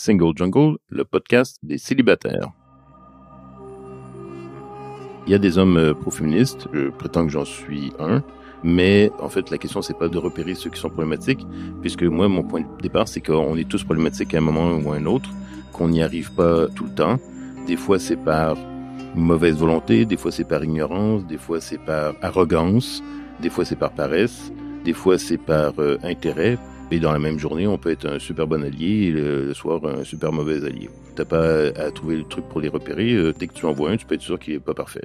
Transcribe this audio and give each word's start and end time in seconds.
Single 0.00 0.32
Jungle, 0.34 0.78
le 0.88 1.04
podcast 1.04 1.58
des 1.62 1.76
célibataires. 1.76 2.52
Il 5.26 5.32
y 5.32 5.34
a 5.34 5.38
des 5.38 5.58
hommes 5.58 5.76
euh, 5.76 5.92
pro-féministes, 5.92 6.68
je 6.72 6.88
prétends 6.88 7.26
que 7.26 7.30
j'en 7.30 7.44
suis 7.44 7.92
un, 7.98 8.22
mais 8.64 9.12
en 9.20 9.28
fait 9.28 9.50
la 9.50 9.58
question 9.58 9.82
c'est 9.82 9.98
pas 9.98 10.08
de 10.08 10.16
repérer 10.16 10.54
ceux 10.54 10.70
qui 10.70 10.80
sont 10.80 10.88
problématiques, 10.88 11.46
puisque 11.82 12.02
moi 12.04 12.28
mon 12.28 12.42
point 12.42 12.62
de 12.62 12.82
départ 12.82 13.08
c'est 13.08 13.20
qu'on 13.20 13.58
est 13.58 13.68
tous 13.68 13.84
problématiques 13.84 14.32
à 14.32 14.38
un 14.38 14.40
moment 14.40 14.72
ou 14.72 14.90
à 14.90 14.96
un 14.96 15.04
autre, 15.04 15.28
qu'on 15.74 15.90
n'y 15.90 16.02
arrive 16.02 16.32
pas 16.32 16.68
tout 16.68 16.84
le 16.84 16.94
temps. 16.94 17.18
Des 17.66 17.76
fois 17.76 17.98
c'est 17.98 18.16
par 18.16 18.56
mauvaise 19.14 19.56
volonté, 19.56 20.06
des 20.06 20.16
fois 20.16 20.32
c'est 20.32 20.48
par 20.48 20.64
ignorance, 20.64 21.26
des 21.26 21.36
fois 21.36 21.60
c'est 21.60 21.76
par 21.76 22.14
arrogance, 22.22 23.02
des 23.42 23.50
fois 23.50 23.66
c'est 23.66 23.76
par 23.76 23.92
paresse, 23.92 24.50
des 24.82 24.94
fois 24.94 25.18
c'est 25.18 25.36
par 25.36 25.74
euh, 25.78 25.98
intérêt, 26.02 26.56
et 26.90 26.98
dans 26.98 27.12
la 27.12 27.18
même 27.18 27.38
journée, 27.38 27.66
on 27.66 27.78
peut 27.78 27.90
être 27.90 28.06
un 28.06 28.18
super 28.18 28.46
bon 28.46 28.64
allié 28.64 29.06
et 29.06 29.10
le, 29.10 29.54
soir 29.54 29.80
un 29.84 30.04
super 30.04 30.32
mauvais 30.32 30.64
allié. 30.64 30.90
T'as 31.14 31.24
pas 31.24 31.66
à, 31.68 31.90
trouver 31.90 32.16
le 32.16 32.24
truc 32.24 32.46
pour 32.48 32.60
les 32.60 32.68
repérer. 32.68 33.12
Euh, 33.12 33.32
dès 33.36 33.46
que 33.46 33.54
tu 33.54 33.66
en 33.66 33.72
vois 33.72 33.90
un, 33.90 33.96
tu 33.96 34.06
peux 34.06 34.14
être 34.14 34.22
sûr 34.22 34.38
qu'il 34.38 34.54
est 34.54 34.60
pas 34.60 34.74
parfait. 34.74 35.04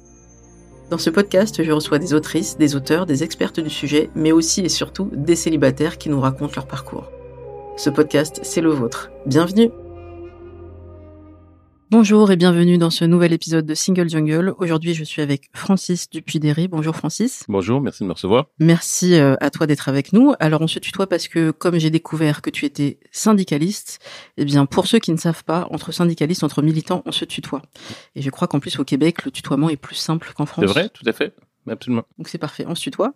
Dans 0.91 0.97
ce 0.97 1.09
podcast, 1.09 1.63
je 1.63 1.71
reçois 1.71 1.99
des 1.99 2.13
autrices, 2.13 2.57
des 2.57 2.75
auteurs, 2.75 3.05
des 3.05 3.23
expertes 3.23 3.61
du 3.61 3.69
sujet, 3.69 4.09
mais 4.13 4.33
aussi 4.33 4.59
et 4.59 4.67
surtout 4.67 5.09
des 5.13 5.37
célibataires 5.37 5.97
qui 5.97 6.09
nous 6.09 6.19
racontent 6.19 6.51
leur 6.53 6.67
parcours. 6.67 7.09
Ce 7.77 7.89
podcast, 7.89 8.41
c'est 8.43 8.59
le 8.59 8.71
vôtre. 8.71 9.09
Bienvenue 9.25 9.69
Bonjour 11.91 12.31
et 12.31 12.37
bienvenue 12.37 12.77
dans 12.77 12.89
ce 12.89 13.03
nouvel 13.03 13.33
épisode 13.33 13.65
de 13.65 13.75
Single 13.75 14.09
Jungle. 14.09 14.55
Aujourd'hui, 14.59 14.93
je 14.93 15.03
suis 15.03 15.21
avec 15.21 15.49
Francis 15.53 16.09
Dupuy-Derry. 16.09 16.69
Bonjour 16.69 16.95
Francis. 16.95 17.43
Bonjour, 17.49 17.81
merci 17.81 18.03
de 18.03 18.07
me 18.07 18.13
recevoir. 18.13 18.45
Merci 18.59 19.15
euh, 19.15 19.35
à 19.41 19.49
toi 19.49 19.67
d'être 19.67 19.89
avec 19.89 20.13
nous. 20.13 20.33
Alors, 20.39 20.61
on 20.61 20.67
se 20.67 20.79
tutoie 20.79 21.05
parce 21.05 21.27
que 21.27 21.51
comme 21.51 21.77
j'ai 21.77 21.89
découvert 21.89 22.41
que 22.41 22.49
tu 22.49 22.63
étais 22.63 22.97
syndicaliste, 23.11 23.99
eh 24.37 24.45
bien, 24.45 24.65
pour 24.65 24.87
ceux 24.87 24.99
qui 24.99 25.11
ne 25.11 25.17
savent 25.17 25.43
pas, 25.43 25.67
entre 25.69 25.91
syndicalistes, 25.91 26.45
entre 26.45 26.61
militants, 26.61 27.03
on 27.05 27.11
se 27.11 27.25
tutoie. 27.25 27.61
Et 28.15 28.21
je 28.21 28.29
crois 28.29 28.47
qu'en 28.47 28.61
plus, 28.61 28.79
au 28.79 28.85
Québec, 28.85 29.25
le 29.25 29.31
tutoiement 29.31 29.69
est 29.69 29.75
plus 29.75 29.95
simple 29.95 30.31
qu'en 30.33 30.45
France. 30.45 30.63
C'est 30.65 30.71
vrai, 30.71 30.87
tout 30.87 31.03
à 31.05 31.11
fait. 31.11 31.35
Absolument. 31.69 32.03
Donc 32.17 32.29
c'est 32.29 32.37
parfait, 32.37 32.63
on 32.69 32.73
se 32.73 32.81
tutoie. 32.83 33.15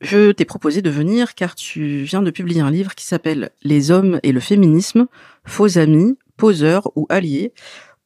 Je 0.00 0.32
t'ai 0.32 0.44
proposé 0.44 0.82
de 0.82 0.90
venir 0.90 1.36
car 1.36 1.54
tu 1.54 2.02
viens 2.02 2.20
de 2.20 2.32
publier 2.32 2.62
un 2.62 2.70
livre 2.72 2.96
qui 2.96 3.04
s'appelle 3.04 3.50
Les 3.62 3.92
hommes 3.92 4.18
et 4.24 4.32
le 4.32 4.40
féminisme, 4.40 5.06
faux 5.44 5.78
amis, 5.78 6.18
poseurs 6.36 6.90
ou 6.96 7.06
alliés, 7.10 7.52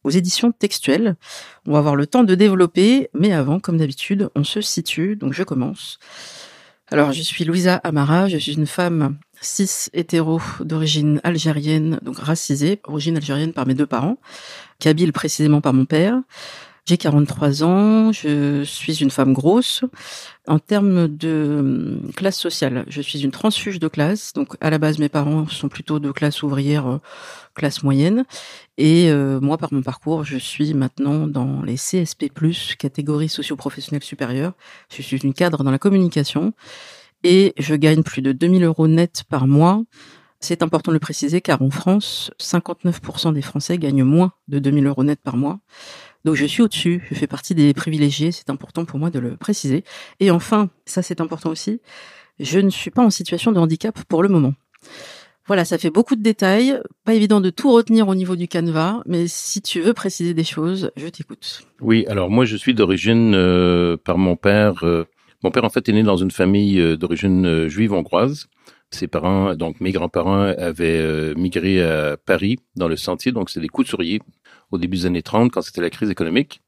aux 0.05 0.11
éditions 0.11 0.53
textuelles. 0.53 1.17
On 1.67 1.72
va 1.72 1.78
avoir 1.78 1.97
le 1.97 2.06
temps 2.06 2.25
de 2.25 2.34
développer, 2.34 3.08
mais 3.14 3.33
avant, 3.33 3.61
comme 3.61 3.78
d'habitude, 3.78 4.31
on 4.34 4.45
se 4.45 4.61
situe, 4.61 5.17
donc 5.17 5.33
je 5.33 5.42
commence. 5.42 5.98
Alors, 6.89 7.12
je 7.12 7.22
suis 7.22 7.45
Louisa 7.45 7.77
Amara, 7.77 8.29
je 8.29 8.36
suis 8.36 8.52
une 8.52 8.67
femme 8.67 9.17
cis 9.41 9.89
hétéro 9.92 10.41
d'origine 10.61 11.20
algérienne, 11.24 11.98
donc 12.02 12.18
racisée, 12.18 12.80
origine 12.85 13.17
algérienne 13.17 13.52
par 13.52 13.67
mes 13.67 13.74
deux 13.74 13.86
parents, 13.86 14.18
kabyle 14.79 15.12
précisément 15.12 15.61
par 15.61 15.73
mon 15.73 15.85
père. 15.85 16.20
J'ai 16.85 16.96
43 16.96 17.62
ans, 17.62 18.12
je 18.12 18.64
suis 18.64 19.01
une 19.02 19.11
femme 19.11 19.33
grosse. 19.33 19.85
En 20.48 20.58
termes 20.58 21.07
de 21.07 21.57
hum, 21.61 22.13
classe 22.17 22.36
sociale, 22.36 22.85
je 22.89 23.01
suis 23.01 23.23
une 23.23 23.30
transfuge 23.30 23.79
de 23.79 23.86
classe. 23.86 24.33
Donc 24.33 24.57
à 24.61 24.70
la 24.70 24.79
base, 24.79 24.98
mes 24.98 25.08
parents 25.08 25.47
sont 25.47 25.69
plutôt 25.69 26.01
de 26.01 26.11
classe 26.11 26.42
ouvrière, 26.42 26.86
euh, 26.89 26.98
classe 27.55 27.85
moyenne. 27.85 28.25
Et 28.77 29.08
euh, 29.11 29.39
moi, 29.41 29.57
par 29.57 29.73
mon 29.73 29.83
parcours, 29.83 30.25
je 30.25 30.36
suis 30.36 30.75
maintenant 30.75 31.29
dans 31.29 31.63
les 31.63 31.77
CSP+, 31.77 32.29
catégorie 32.77 33.29
socio-professionnelle 33.29 34.03
supérieure. 34.03 34.55
Je 34.92 35.03
suis 35.03 35.19
une 35.19 35.33
cadre 35.33 35.63
dans 35.63 35.70
la 35.70 35.79
communication 35.79 36.53
et 37.23 37.55
je 37.57 37.77
gagne 37.77 38.03
plus 38.03 38.23
de 38.23 38.33
2000 38.33 38.64
euros 38.64 38.89
net 38.89 39.23
par 39.29 39.47
mois. 39.47 39.83
C'est 40.41 40.63
important 40.63 40.91
de 40.91 40.97
le 40.97 41.01
préciser 41.01 41.41
car 41.41 41.63
en 41.63 41.70
France, 41.70 42.33
59% 42.41 43.33
des 43.33 43.42
Français 43.42 43.79
gagnent 43.79 44.03
moins 44.03 44.33
de 44.48 44.59
2000 44.59 44.89
euros 44.89 45.05
net 45.05 45.20
par 45.23 45.36
mois. 45.36 45.61
Donc 46.24 46.36
je 46.36 46.46
suis 46.46 46.62
au-dessus, 46.62 47.02
je 47.10 47.16
fais 47.16 47.27
partie 47.27 47.55
des 47.55 47.74
privilégiés, 47.74 48.33
c'est 48.33 48.50
important 48.50 48.84
pour 48.84 48.98
moi 48.98 49.10
de 49.10 49.18
le 49.18 49.36
préciser. 49.36 49.84
Et 50.20 50.30
enfin, 50.30 50.70
ça 50.86 51.02
c'est 51.02 51.20
important 51.20 51.50
aussi, 51.50 51.80
je 52.38 52.58
ne 52.58 52.70
suis 52.70 52.90
pas 52.90 53.02
en 53.02 53.10
situation 53.10 53.52
de 53.52 53.58
handicap 53.58 54.02
pour 54.05 54.22
le 54.22 54.28
moment. 54.28 54.55
Voilà, 55.48 55.64
ça 55.64 55.77
fait 55.77 55.90
beaucoup 55.90 56.14
de 56.14 56.22
détails, 56.22 56.78
pas 57.05 57.14
évident 57.14 57.40
de 57.40 57.50
tout 57.50 57.72
retenir 57.72 58.06
au 58.06 58.14
niveau 58.14 58.36
du 58.36 58.46
canevas, 58.46 59.02
mais 59.06 59.27
si 59.27 59.61
tu 59.61 59.80
veux 59.80 59.92
préciser 59.92 60.34
des 60.34 60.44
choses, 60.44 60.92
je 60.96 61.08
t'écoute. 61.08 61.66
Oui, 61.80 62.06
alors 62.06 62.30
moi 62.30 62.44
je 62.44 62.56
suis 62.56 62.74
d'origine 62.74 63.34
euh, 63.34 63.96
par 63.96 64.18
mon 64.18 64.36
père. 64.36 64.84
Euh, 64.84 65.05
mon 65.42 65.50
père 65.50 65.64
en 65.64 65.70
fait 65.70 65.88
est 65.88 65.92
né 65.92 66.05
dans 66.05 66.16
une 66.16 66.30
famille 66.30 66.80
euh, 66.80 66.96
d'origine 66.96 67.66
juive 67.66 67.92
hongroise. 67.92 68.46
Ses 68.90 69.08
parents, 69.08 69.56
donc 69.56 69.80
mes 69.80 69.90
grands-parents, 69.90 70.42
avaient 70.42 71.34
migré 71.34 71.82
à 71.82 72.18
Paris 72.18 72.58
dans 72.77 72.88
le 72.88 72.96
Sentier, 72.96 73.32
donc 73.32 73.48
c'est 73.48 73.61
des 73.61 73.68
couturiers 73.68 74.20
au 74.72 74.78
début 74.78 74.96
des 74.96 75.06
années 75.06 75.22
30 75.22 75.52
quand 75.52 75.62
c'était 75.62 75.80
la 75.80 75.90
crise 75.90 76.10
économique. 76.10 76.62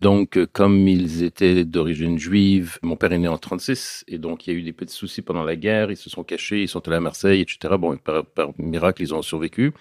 Donc, 0.00 0.36
euh, 0.36 0.46
comme 0.52 0.86
ils 0.86 1.22
étaient 1.22 1.64
d'origine 1.64 2.18
juive, 2.18 2.78
mon 2.82 2.96
père 2.96 3.12
est 3.12 3.18
né 3.18 3.28
en 3.28 3.38
36, 3.38 4.04
et 4.08 4.18
donc 4.18 4.46
il 4.46 4.52
y 4.52 4.56
a 4.56 4.58
eu 4.58 4.62
des 4.62 4.72
petits 4.72 4.94
soucis 4.94 5.22
pendant 5.22 5.44
la 5.44 5.56
guerre, 5.56 5.90
ils 5.90 5.96
se 5.96 6.10
sont 6.10 6.24
cachés, 6.24 6.62
ils 6.62 6.68
sont 6.68 6.86
allés 6.86 6.98
à 6.98 7.00
Marseille, 7.00 7.40
etc. 7.40 7.76
Bon, 7.78 7.96
par, 7.96 8.26
par 8.26 8.50
miracle, 8.58 9.02
ils 9.02 9.14
ont 9.14 9.22
survécu. 9.22 9.72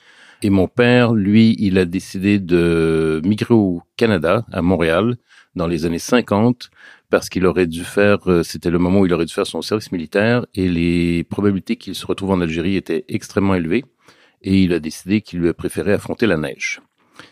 Et 0.41 0.49
mon 0.49 0.67
père, 0.67 1.13
lui, 1.13 1.55
il 1.59 1.77
a 1.77 1.85
décidé 1.85 2.39
de 2.39 3.21
migrer 3.25 3.53
au 3.53 3.81
Canada, 3.97 4.45
à 4.51 4.61
Montréal, 4.61 5.17
dans 5.55 5.67
les 5.67 5.85
années 5.85 5.99
50, 5.99 6.69
parce 7.09 7.29
qu'il 7.29 7.45
aurait 7.45 7.67
dû 7.67 7.83
faire, 7.83 8.19
euh, 8.29 8.43
c'était 8.43 8.71
le 8.71 8.79
moment 8.79 9.01
où 9.01 9.05
il 9.05 9.13
aurait 9.13 9.25
dû 9.25 9.33
faire 9.33 9.47
son 9.47 9.61
service 9.61 9.91
militaire, 9.91 10.45
et 10.55 10.67
les 10.67 11.23
probabilités 11.23 11.75
qu'il 11.75 11.95
se 11.95 12.05
retrouve 12.05 12.31
en 12.31 12.41
Algérie 12.41 12.75
étaient 12.75 13.05
extrêmement 13.07 13.55
élevées, 13.55 13.85
et 14.41 14.61
il 14.61 14.73
a 14.73 14.79
décidé 14.79 15.21
qu'il 15.21 15.39
lui 15.39 15.53
préféré 15.53 15.93
affronter 15.93 16.27
la 16.27 16.37
neige. 16.37 16.81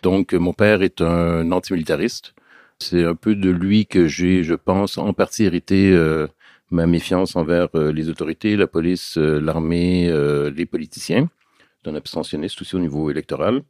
Donc, 0.03 0.33
mon 0.33 0.53
père 0.53 0.81
est 0.81 1.01
un 1.01 1.51
antimilitariste. 1.51 2.33
C'est 2.79 3.05
un 3.05 3.15
peu 3.15 3.35
de 3.35 3.49
lui 3.49 3.85
que 3.85 4.07
j'ai, 4.07 4.43
je 4.43 4.55
pense, 4.55 4.97
en 4.97 5.13
partie 5.13 5.43
hérité 5.43 5.91
euh, 5.91 6.27
ma 6.71 6.87
méfiance 6.87 7.35
envers 7.35 7.67
euh, 7.75 7.91
les 7.91 8.09
autorités, 8.09 8.55
la 8.55 8.65
police, 8.65 9.19
euh, 9.19 9.39
l'armée, 9.39 10.11
les 10.55 10.65
politiciens, 10.65 11.29
d'un 11.83 11.95
abstentionniste 11.95 12.59
aussi 12.61 12.75
au 12.75 12.79
niveau 12.79 13.11
électoral. 13.11 13.61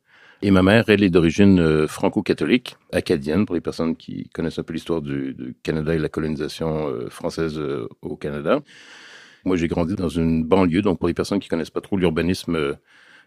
Et 0.43 0.49
ma 0.49 0.63
mère, 0.63 0.85
elle 0.87 1.03
est 1.03 1.09
d'origine 1.09 1.87
franco-catholique, 1.87 2.77
acadienne, 2.91 3.45
pour 3.45 3.53
les 3.53 3.61
personnes 3.61 3.95
qui 3.95 4.29
connaissent 4.29 4.57
un 4.57 4.63
peu 4.63 4.73
l'histoire 4.73 5.01
du, 5.01 5.35
du, 5.35 5.55
Canada 5.61 5.93
et 5.93 5.99
la 5.99 6.09
colonisation 6.09 6.89
française 7.09 7.61
au 8.01 8.15
Canada. 8.15 8.59
Moi, 9.45 9.55
j'ai 9.57 9.67
grandi 9.67 9.95
dans 9.95 10.09
une 10.09 10.43
banlieue, 10.43 10.81
donc 10.81 10.97
pour 10.97 11.09
les 11.09 11.13
personnes 11.13 11.39
qui 11.39 11.47
connaissent 11.47 11.69
pas 11.69 11.81
trop 11.81 11.95
l'urbanisme 11.95 12.75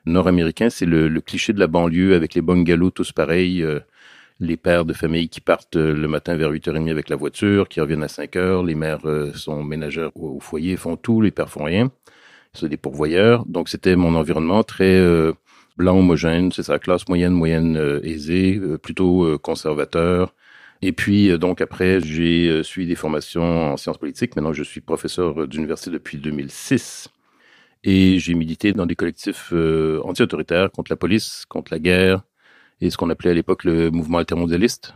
nord-américain, 0.06 0.70
c'est 0.70 0.86
le, 0.86 1.08
cliché 1.20 1.52
de 1.52 1.60
la 1.60 1.66
banlieue 1.66 2.14
avec 2.14 2.34
les 2.34 2.42
bungalows 2.42 2.90
tous 2.90 3.12
pareils, 3.12 3.62
euh, 3.62 3.80
les 4.40 4.56
pères 4.56 4.84
de 4.84 4.92
famille 4.92 5.28
qui 5.28 5.40
partent 5.40 5.76
euh, 5.76 5.94
le 5.94 6.08
matin 6.08 6.36
vers 6.36 6.52
8h30 6.52 6.90
avec 6.90 7.08
la 7.08 7.16
voiture, 7.16 7.68
qui 7.68 7.80
reviennent 7.80 8.02
à 8.02 8.08
5h, 8.08 8.66
les 8.66 8.74
mères 8.74 9.06
euh, 9.06 9.32
sont 9.34 9.62
ménagères 9.62 10.10
au, 10.16 10.40
foyer, 10.40 10.76
font 10.76 10.96
tout, 10.96 11.20
les 11.20 11.30
pères 11.30 11.50
font 11.50 11.64
rien, 11.64 11.90
c'est 12.52 12.68
des 12.68 12.76
pourvoyeurs. 12.76 13.44
Donc 13.46 13.68
c'était 13.68 13.96
mon 13.96 14.14
environnement 14.14 14.62
très 14.62 15.02
blanc 15.76 15.98
homogène, 15.98 16.52
c'est 16.52 16.62
sa 16.62 16.78
classe 16.78 17.08
moyenne, 17.08 17.32
moyenne 17.32 18.00
aisée, 18.04 18.60
plutôt 18.82 19.38
conservateur. 19.40 20.34
Et 20.82 20.92
puis, 20.92 21.36
donc, 21.38 21.60
après, 21.60 22.00
j'ai 22.00 22.62
suivi 22.62 22.86
des 22.86 22.94
formations 22.94 23.72
en 23.72 23.76
sciences 23.76 23.98
politiques. 23.98 24.36
Maintenant, 24.36 24.52
je 24.52 24.62
suis 24.62 24.80
professeur 24.80 25.48
d'université 25.48 25.90
depuis 25.90 26.18
2006. 26.18 27.08
Et 27.84 28.18
j'ai 28.18 28.34
milité 28.34 28.72
dans 28.72 28.86
des 28.86 28.96
collectifs 28.96 29.50
euh, 29.52 30.00
anti-autoritaires 30.04 30.72
contre 30.72 30.90
la 30.90 30.96
police, 30.96 31.44
contre 31.48 31.72
la 31.72 31.78
guerre, 31.78 32.22
et 32.80 32.90
ce 32.90 32.96
qu'on 32.96 33.10
appelait 33.10 33.30
à 33.30 33.34
l'époque 33.34 33.64
le 33.64 33.90
mouvement 33.90 34.18
altermondialiste. 34.18 34.94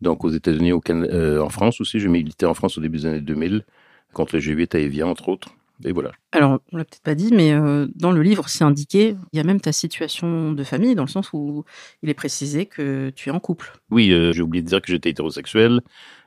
Donc 0.00 0.24
aux 0.24 0.30
États-Unis, 0.30 0.72
euh, 0.90 1.42
en 1.42 1.48
France 1.48 1.80
aussi, 1.80 1.98
j'ai 1.98 2.08
milité 2.08 2.46
en 2.46 2.54
France 2.54 2.78
au 2.78 2.80
début 2.80 2.98
des 2.98 3.06
années 3.06 3.20
2000 3.20 3.64
contre 4.12 4.36
le 4.36 4.40
G8 4.40 4.76
à 4.76 4.80
Evian, 4.80 5.08
entre 5.08 5.28
autres. 5.28 5.48
et 5.84 5.92
voilà. 5.92 6.12
Alors, 6.32 6.60
on 6.72 6.76
l'a 6.76 6.84
peut-être 6.84 7.02
pas 7.02 7.14
dit, 7.14 7.30
mais 7.32 7.52
euh, 7.52 7.86
dans 7.94 8.12
le 8.12 8.22
livre, 8.22 8.48
c'est 8.48 8.64
indiqué, 8.64 9.16
il 9.32 9.36
y 9.36 9.40
a 9.40 9.44
même 9.44 9.60
ta 9.60 9.72
situation 9.72 10.52
de 10.52 10.64
famille, 10.64 10.94
dans 10.94 11.04
le 11.04 11.08
sens 11.08 11.32
où 11.32 11.64
il 12.02 12.10
est 12.10 12.14
précisé 12.14 12.66
que 12.66 13.10
tu 13.10 13.28
es 13.28 13.32
en 13.32 13.40
couple. 13.40 13.72
Oui, 13.90 14.12
euh, 14.12 14.32
j'ai 14.32 14.42
oublié 14.42 14.62
de 14.62 14.68
dire 14.68 14.80
que 14.80 14.90
j'étais 14.90 15.10
hétérosexuel, 15.10 15.80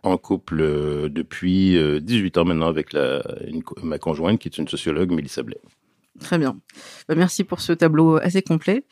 en 0.04 0.18
couple 0.18 0.62
euh, 0.62 1.10
depuis 1.10 1.78
18 2.02 2.38
ans 2.38 2.46
maintenant 2.46 2.68
avec 2.68 2.94
la, 2.94 3.24
ma 3.82 3.98
conjointe, 3.98 4.40
qui 4.40 4.48
est 4.48 4.58
une 4.58 4.68
sociologue, 4.68 5.12
Mélissa 5.12 5.44
Blais. 5.44 5.62
Très 6.24 6.38
bien. 6.38 6.58
Bah, 7.08 7.16
merci 7.16 7.44
pour 7.44 7.62
ce 7.62 7.74
tableau 7.74 8.16
assez 8.16 8.42
complet. 8.42 8.86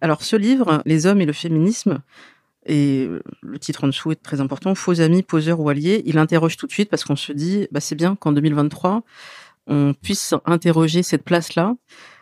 Alors, 0.00 0.22
ce 0.22 0.36
livre, 0.36 0.82
Les 0.86 1.06
hommes 1.06 1.20
et 1.20 1.26
le 1.26 1.32
féminisme, 1.32 2.00
et 2.66 3.08
le 3.42 3.58
titre 3.58 3.84
en 3.84 3.88
dessous 3.88 4.10
est 4.12 4.22
très 4.22 4.40
important, 4.40 4.74
Faux 4.74 5.00
amis, 5.00 5.22
poseurs 5.22 5.60
ou 5.60 5.68
alliés, 5.68 6.02
il 6.06 6.18
interroge 6.18 6.56
tout 6.56 6.66
de 6.66 6.72
suite 6.72 6.90
parce 6.90 7.04
qu'on 7.04 7.16
se 7.16 7.32
dit, 7.32 7.68
bah, 7.70 7.80
c'est 7.80 7.94
bien 7.94 8.16
qu'en 8.16 8.32
2023, 8.32 9.02
on 9.66 9.94
puisse 9.94 10.34
interroger 10.46 11.02
cette 11.02 11.24
place-là. 11.24 11.74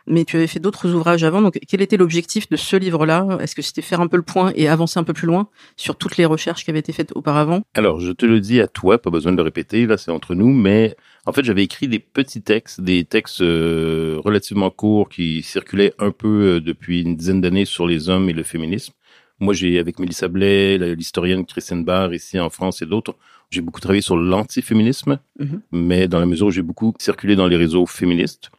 Mais 0.08 0.24
tu 0.24 0.36
avais 0.36 0.46
fait 0.46 0.60
d'autres 0.60 0.92
ouvrages 0.94 1.24
avant, 1.24 1.42
donc 1.42 1.58
quel 1.66 1.82
était 1.82 1.96
l'objectif 1.96 2.48
de 2.48 2.56
ce 2.56 2.76
livre-là? 2.76 3.38
Est-ce 3.40 3.56
que 3.56 3.62
c'était 3.62 3.82
faire 3.82 4.00
un 4.00 4.06
peu 4.06 4.16
le 4.16 4.22
point 4.22 4.52
et 4.54 4.68
avancer 4.68 5.00
un 5.00 5.04
peu 5.04 5.12
plus 5.12 5.26
loin 5.26 5.48
sur 5.76 5.96
toutes 5.96 6.16
les 6.16 6.24
recherches 6.24 6.64
qui 6.64 6.70
avaient 6.70 6.78
été 6.78 6.92
faites 6.92 7.10
auparavant? 7.16 7.62
Alors, 7.74 7.98
je 7.98 8.12
te 8.12 8.24
le 8.24 8.38
dis 8.38 8.60
à 8.60 8.68
toi, 8.68 9.02
pas 9.02 9.10
besoin 9.10 9.32
de 9.32 9.36
le 9.36 9.42
répéter, 9.42 9.84
là 9.84 9.96
c'est 9.96 10.12
entre 10.12 10.36
nous, 10.36 10.52
mais 10.52 10.96
en 11.26 11.32
fait 11.32 11.44
j'avais 11.44 11.64
écrit 11.64 11.88
des 11.88 11.98
petits 11.98 12.42
textes, 12.42 12.80
des 12.80 13.04
textes 13.04 13.42
euh, 13.42 14.18
relativement 14.24 14.70
courts 14.70 15.08
qui 15.08 15.42
circulaient 15.42 15.92
un 15.98 16.10
peu 16.10 16.56
euh, 16.56 16.60
depuis 16.60 17.02
une 17.02 17.16
dizaine 17.16 17.40
d'années 17.40 17.64
sur 17.64 17.86
les 17.86 18.08
hommes 18.08 18.30
et 18.30 18.32
le 18.32 18.42
féminisme. 18.42 18.94
Moi, 19.38 19.52
j'ai 19.52 19.78
avec 19.78 19.98
Mélissa 19.98 20.28
Blais, 20.28 20.78
l'historienne 20.94 21.44
Christine 21.44 21.84
Barr 21.84 22.14
ici 22.14 22.40
en 22.40 22.48
France 22.48 22.80
et 22.80 22.86
d'autres, 22.86 23.14
j'ai 23.50 23.60
beaucoup 23.60 23.80
travaillé 23.80 24.00
sur 24.00 24.16
l'antiféminisme, 24.16 25.18
mhm. 25.38 25.60
mais 25.72 26.08
dans 26.08 26.20
la 26.20 26.26
mesure 26.26 26.46
où 26.46 26.50
j'ai 26.50 26.62
beaucoup 26.62 26.94
circulé 26.98 27.36
dans 27.36 27.46
les 27.46 27.56
réseaux 27.56 27.84
féministes, 27.84 28.50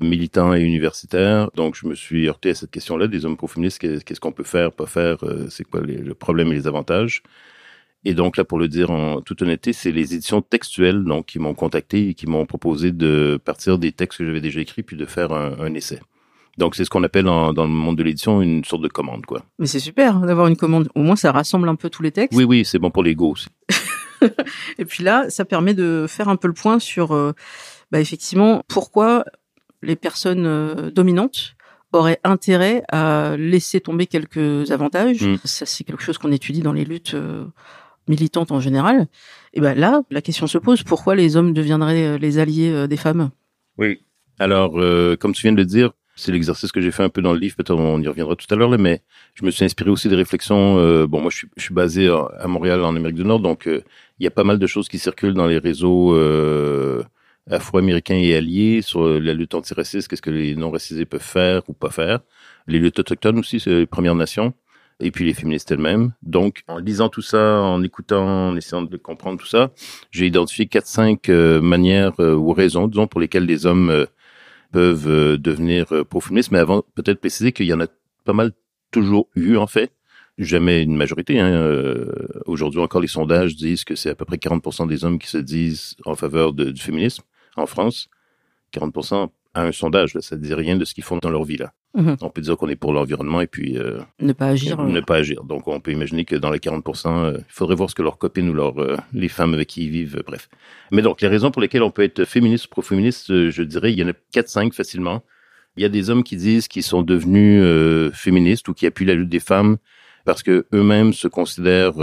militants 0.00 0.54
et 0.54 0.60
universitaires, 0.60 1.50
donc 1.54 1.76
je 1.76 1.86
me 1.86 1.94
suis 1.94 2.28
heurté 2.28 2.50
à 2.50 2.54
cette 2.54 2.70
question-là 2.70 3.06
des 3.06 3.24
hommes 3.24 3.36
pro-féministes, 3.36 3.78
qu'est-ce 3.78 4.20
qu'on 4.20 4.32
peut 4.32 4.44
faire, 4.44 4.72
pas 4.72 4.86
faire, 4.86 5.24
euh, 5.24 5.48
c'est 5.50 5.64
quoi 5.64 5.80
les, 5.80 5.98
le 5.98 6.14
problème 6.14 6.48
et 6.48 6.54
les 6.54 6.66
avantages? 6.66 7.22
Et 8.04 8.14
donc 8.14 8.36
là, 8.36 8.44
pour 8.44 8.58
le 8.58 8.68
dire 8.68 8.90
en 8.90 9.20
toute 9.20 9.42
honnêteté, 9.42 9.72
c'est 9.72 9.90
les 9.90 10.14
éditions 10.14 10.40
textuelles 10.40 11.04
donc 11.04 11.26
qui 11.26 11.38
m'ont 11.38 11.54
contacté 11.54 12.08
et 12.08 12.14
qui 12.14 12.26
m'ont 12.26 12.46
proposé 12.46 12.92
de 12.92 13.40
partir 13.44 13.78
des 13.78 13.92
textes 13.92 14.18
que 14.18 14.26
j'avais 14.26 14.40
déjà 14.40 14.60
écrits 14.60 14.82
puis 14.82 14.96
de 14.96 15.04
faire 15.04 15.32
un, 15.32 15.58
un 15.60 15.74
essai. 15.74 16.00
Donc 16.58 16.74
c'est 16.74 16.84
ce 16.84 16.90
qu'on 16.90 17.04
appelle 17.04 17.24
dans 17.24 17.52
le 17.52 17.68
monde 17.68 17.96
de 17.96 18.02
l'édition 18.02 18.42
une 18.42 18.64
sorte 18.64 18.82
de 18.82 18.88
commande, 18.88 19.24
quoi. 19.24 19.44
Mais 19.58 19.66
c'est 19.66 19.78
super 19.78 20.16
hein, 20.16 20.26
d'avoir 20.26 20.48
une 20.48 20.56
commande. 20.56 20.88
Au 20.96 21.00
moins, 21.00 21.16
ça 21.16 21.30
rassemble 21.30 21.68
un 21.68 21.76
peu 21.76 21.88
tous 21.88 22.02
les 22.02 22.10
textes. 22.10 22.36
Oui, 22.36 22.44
oui, 22.44 22.64
c'est 22.64 22.80
bon 22.80 22.90
pour 22.90 23.04
l'ego 23.04 23.30
aussi. 23.30 23.46
et 24.78 24.84
puis 24.84 25.04
là, 25.04 25.30
ça 25.30 25.44
permet 25.44 25.72
de 25.72 26.06
faire 26.08 26.28
un 26.28 26.34
peu 26.34 26.48
le 26.48 26.54
point 26.54 26.80
sur, 26.80 27.14
euh, 27.14 27.32
bah, 27.92 28.00
effectivement, 28.00 28.64
pourquoi 28.66 29.24
les 29.82 29.94
personnes 29.94 30.46
euh, 30.46 30.90
dominantes 30.90 31.54
auraient 31.92 32.20
intérêt 32.24 32.82
à 32.90 33.36
laisser 33.38 33.80
tomber 33.80 34.06
quelques 34.06 34.70
avantages. 34.72 35.22
Mm. 35.22 35.36
Ça, 35.44 35.64
c'est 35.64 35.84
quelque 35.84 36.02
chose 36.02 36.18
qu'on 36.18 36.32
étudie 36.32 36.60
dans 36.60 36.72
les 36.72 36.84
luttes 36.84 37.14
euh, 37.14 37.44
militantes 38.08 38.52
en 38.52 38.60
général. 38.60 39.06
Et 39.54 39.60
ben 39.60 39.74
là, 39.74 40.02
la 40.10 40.22
question 40.22 40.46
se 40.46 40.58
pose 40.58 40.82
pourquoi 40.82 41.14
les 41.14 41.36
hommes 41.36 41.52
deviendraient 41.52 42.18
les 42.18 42.38
alliés 42.38 42.86
des 42.88 42.96
femmes? 42.96 43.30
Oui. 43.76 44.00
Alors, 44.38 44.72
comme 45.18 45.32
tu 45.32 45.42
viens 45.42 45.52
de 45.52 45.56
le 45.56 45.64
dire, 45.64 45.92
c'est 46.18 46.32
l'exercice 46.32 46.72
que 46.72 46.80
j'ai 46.80 46.90
fait 46.90 47.04
un 47.04 47.08
peu 47.08 47.22
dans 47.22 47.32
le 47.32 47.38
livre, 47.38 47.54
peut-être 47.54 47.78
on 47.78 48.00
y 48.02 48.08
reviendra 48.08 48.34
tout 48.34 48.52
à 48.52 48.56
l'heure, 48.56 48.76
mais 48.76 49.02
je 49.34 49.44
me 49.44 49.50
suis 49.52 49.64
inspiré 49.64 49.88
aussi 49.88 50.08
des 50.08 50.16
réflexions. 50.16 50.78
Euh, 50.78 51.06
bon, 51.06 51.20
moi, 51.20 51.30
je 51.30 51.46
suis, 51.56 51.74
basé 51.74 52.08
à 52.08 52.48
Montréal, 52.48 52.82
en 52.82 52.96
Amérique 52.96 53.16
du 53.16 53.24
Nord, 53.24 53.38
donc 53.38 53.68
euh, 53.68 53.82
il 54.18 54.24
y 54.24 54.26
a 54.26 54.30
pas 54.32 54.42
mal 54.42 54.58
de 54.58 54.66
choses 54.66 54.88
qui 54.88 54.98
circulent 54.98 55.34
dans 55.34 55.46
les 55.46 55.58
réseaux 55.58 56.14
euh, 56.14 57.04
afro-américains 57.48 58.16
et 58.16 58.34
alliés 58.34 58.82
sur 58.82 59.08
la 59.08 59.32
lutte 59.32 59.54
antiraciste, 59.54 60.08
qu'est-ce 60.08 60.22
que 60.22 60.30
les 60.30 60.56
non-racisés 60.56 61.04
peuvent 61.04 61.22
faire 61.22 61.62
ou 61.68 61.72
pas 61.72 61.90
faire. 61.90 62.18
Les 62.66 62.80
luttes 62.80 62.98
autochtones 62.98 63.38
aussi, 63.38 63.62
les 63.64 63.86
Premières 63.86 64.16
Nations, 64.16 64.52
et 65.00 65.10
puis 65.10 65.24
les 65.24 65.34
féministes 65.34 65.70
elles-mêmes. 65.70 66.12
Donc, 66.22 66.62
en 66.68 66.78
lisant 66.78 67.08
tout 67.08 67.22
ça, 67.22 67.60
en 67.60 67.82
écoutant, 67.82 68.48
en 68.48 68.56
essayant 68.56 68.82
de 68.82 68.96
comprendre 68.96 69.38
tout 69.38 69.46
ça, 69.46 69.70
j'ai 70.10 70.26
identifié 70.26 70.66
quatre, 70.66 70.86
cinq 70.86 71.28
manières 71.28 72.18
ou 72.18 72.52
raisons, 72.52 72.88
disons, 72.88 73.06
pour 73.06 73.20
lesquelles 73.20 73.46
les 73.46 73.66
hommes 73.66 74.06
peuvent 74.72 75.08
euh, 75.08 75.38
devenir 75.38 75.92
euh, 75.92 76.04
pro-féministes, 76.04 76.50
mais 76.50 76.58
avant, 76.58 76.82
peut-être 76.94 77.20
préciser 77.20 77.52
qu'il 77.52 77.66
y 77.66 77.72
en 77.72 77.80
a 77.80 77.86
pas 78.24 78.32
mal 78.32 78.52
toujours 78.90 79.28
eu, 79.34 79.56
en 79.56 79.66
fait. 79.66 79.92
Jamais 80.36 80.82
une 80.82 80.96
majorité. 80.96 81.40
Hein. 81.40 81.50
Euh, 81.50 82.12
aujourd'hui 82.46 82.80
encore, 82.80 83.00
les 83.00 83.08
sondages 83.08 83.56
disent 83.56 83.84
que 83.84 83.96
c'est 83.96 84.10
à 84.10 84.14
peu 84.14 84.24
près 84.24 84.36
40% 84.36 84.86
des 84.86 85.04
hommes 85.04 85.18
qui 85.18 85.28
se 85.28 85.38
disent 85.38 85.96
en 86.04 86.14
faveur 86.14 86.52
du 86.52 86.80
féminisme 86.80 87.24
en 87.56 87.66
France. 87.66 88.08
40% 88.72 89.30
à 89.54 89.62
un 89.62 89.72
sondage, 89.72 90.14
là, 90.14 90.20
ça 90.20 90.36
ne 90.36 90.40
dit 90.40 90.54
rien 90.54 90.76
de 90.76 90.84
ce 90.84 90.94
qu'ils 90.94 91.04
font 91.04 91.18
dans 91.18 91.30
leur 91.30 91.44
vie. 91.44 91.56
là. 91.56 91.72
Mhm. 91.94 92.16
On 92.20 92.30
peut 92.30 92.42
dire 92.42 92.56
qu'on 92.56 92.68
est 92.68 92.76
pour 92.76 92.92
l'environnement 92.92 93.40
et 93.40 93.46
puis 93.46 93.78
euh, 93.78 93.98
ne 94.20 94.32
pas 94.32 94.48
agir. 94.48 94.80
Ne 94.82 95.00
pas 95.00 95.16
agir. 95.16 95.42
Donc 95.44 95.66
on 95.66 95.80
peut 95.80 95.90
imaginer 95.90 96.24
que 96.24 96.36
dans 96.36 96.50
les 96.50 96.58
40%, 96.58 97.08
euh, 97.08 97.36
il 97.38 97.44
faudrait 97.48 97.74
voir 97.74 97.88
ce 97.88 97.94
que 97.94 98.02
leurs 98.02 98.18
copines 98.18 98.48
ou 98.48 98.52
leurs 98.52 98.80
euh, 98.80 98.96
les 99.12 99.28
femmes 99.28 99.54
avec 99.54 99.68
qui 99.68 99.84
ils 99.84 99.90
vivent, 99.90 100.22
bref. 100.26 100.48
Mais 100.92 101.02
donc 101.02 101.20
les 101.22 101.28
raisons 101.28 101.50
pour 101.50 101.62
lesquelles 101.62 101.82
on 101.82 101.90
peut 101.90 102.02
être 102.02 102.24
féministe 102.24 102.66
ou 102.66 102.68
pro-féministe, 102.68 103.50
je 103.50 103.62
dirais, 103.62 103.92
il 103.92 103.98
y 103.98 104.04
en 104.04 104.08
a 104.08 104.12
4-5 104.34 104.72
facilement. 104.72 105.24
Il 105.76 105.82
y 105.82 105.86
a 105.86 105.88
des 105.88 106.10
hommes 106.10 106.24
qui 106.24 106.36
disent 106.36 106.68
qu'ils 106.68 106.82
sont 106.82 107.02
devenus 107.02 107.62
féministes 108.12 108.68
ou 108.68 108.74
qui 108.74 108.86
appuient 108.86 109.06
la 109.06 109.14
lutte 109.14 109.28
des 109.28 109.40
femmes 109.40 109.76
parce 110.24 110.42
que 110.42 110.66
eux-mêmes 110.74 111.12
se 111.12 111.28
considèrent 111.28 111.94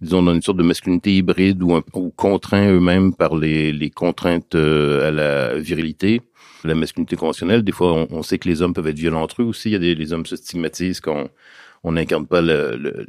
disons, 0.00 0.22
dans 0.22 0.34
une 0.34 0.42
sorte 0.42 0.58
de 0.58 0.62
masculinité 0.62 1.16
hybride 1.16 1.62
ou, 1.62 1.80
ou 1.94 2.10
contraints 2.10 2.70
eux-mêmes 2.70 3.14
par 3.14 3.36
les, 3.36 3.72
les 3.72 3.90
contraintes 3.90 4.54
à 4.54 5.10
la 5.10 5.54
virilité 5.54 6.22
la 6.66 6.74
masculinité 6.74 7.16
conventionnelle. 7.16 7.62
Des 7.62 7.72
fois, 7.72 8.06
on, 8.10 8.22
sait 8.22 8.38
que 8.38 8.48
les 8.48 8.62
hommes 8.62 8.74
peuvent 8.74 8.86
être 8.88 8.98
violents 8.98 9.22
entre 9.22 9.42
eux 9.42 9.44
aussi. 9.44 9.70
Il 9.70 9.72
y 9.72 9.76
a 9.76 9.78
des, 9.78 9.94
les 9.94 10.12
hommes 10.12 10.26
se 10.26 10.36
stigmatisent 10.36 11.00
quand 11.00 11.28
on 11.84 11.92
n'incarne 11.92 12.26
pas 12.26 12.40
le, 12.40 13.06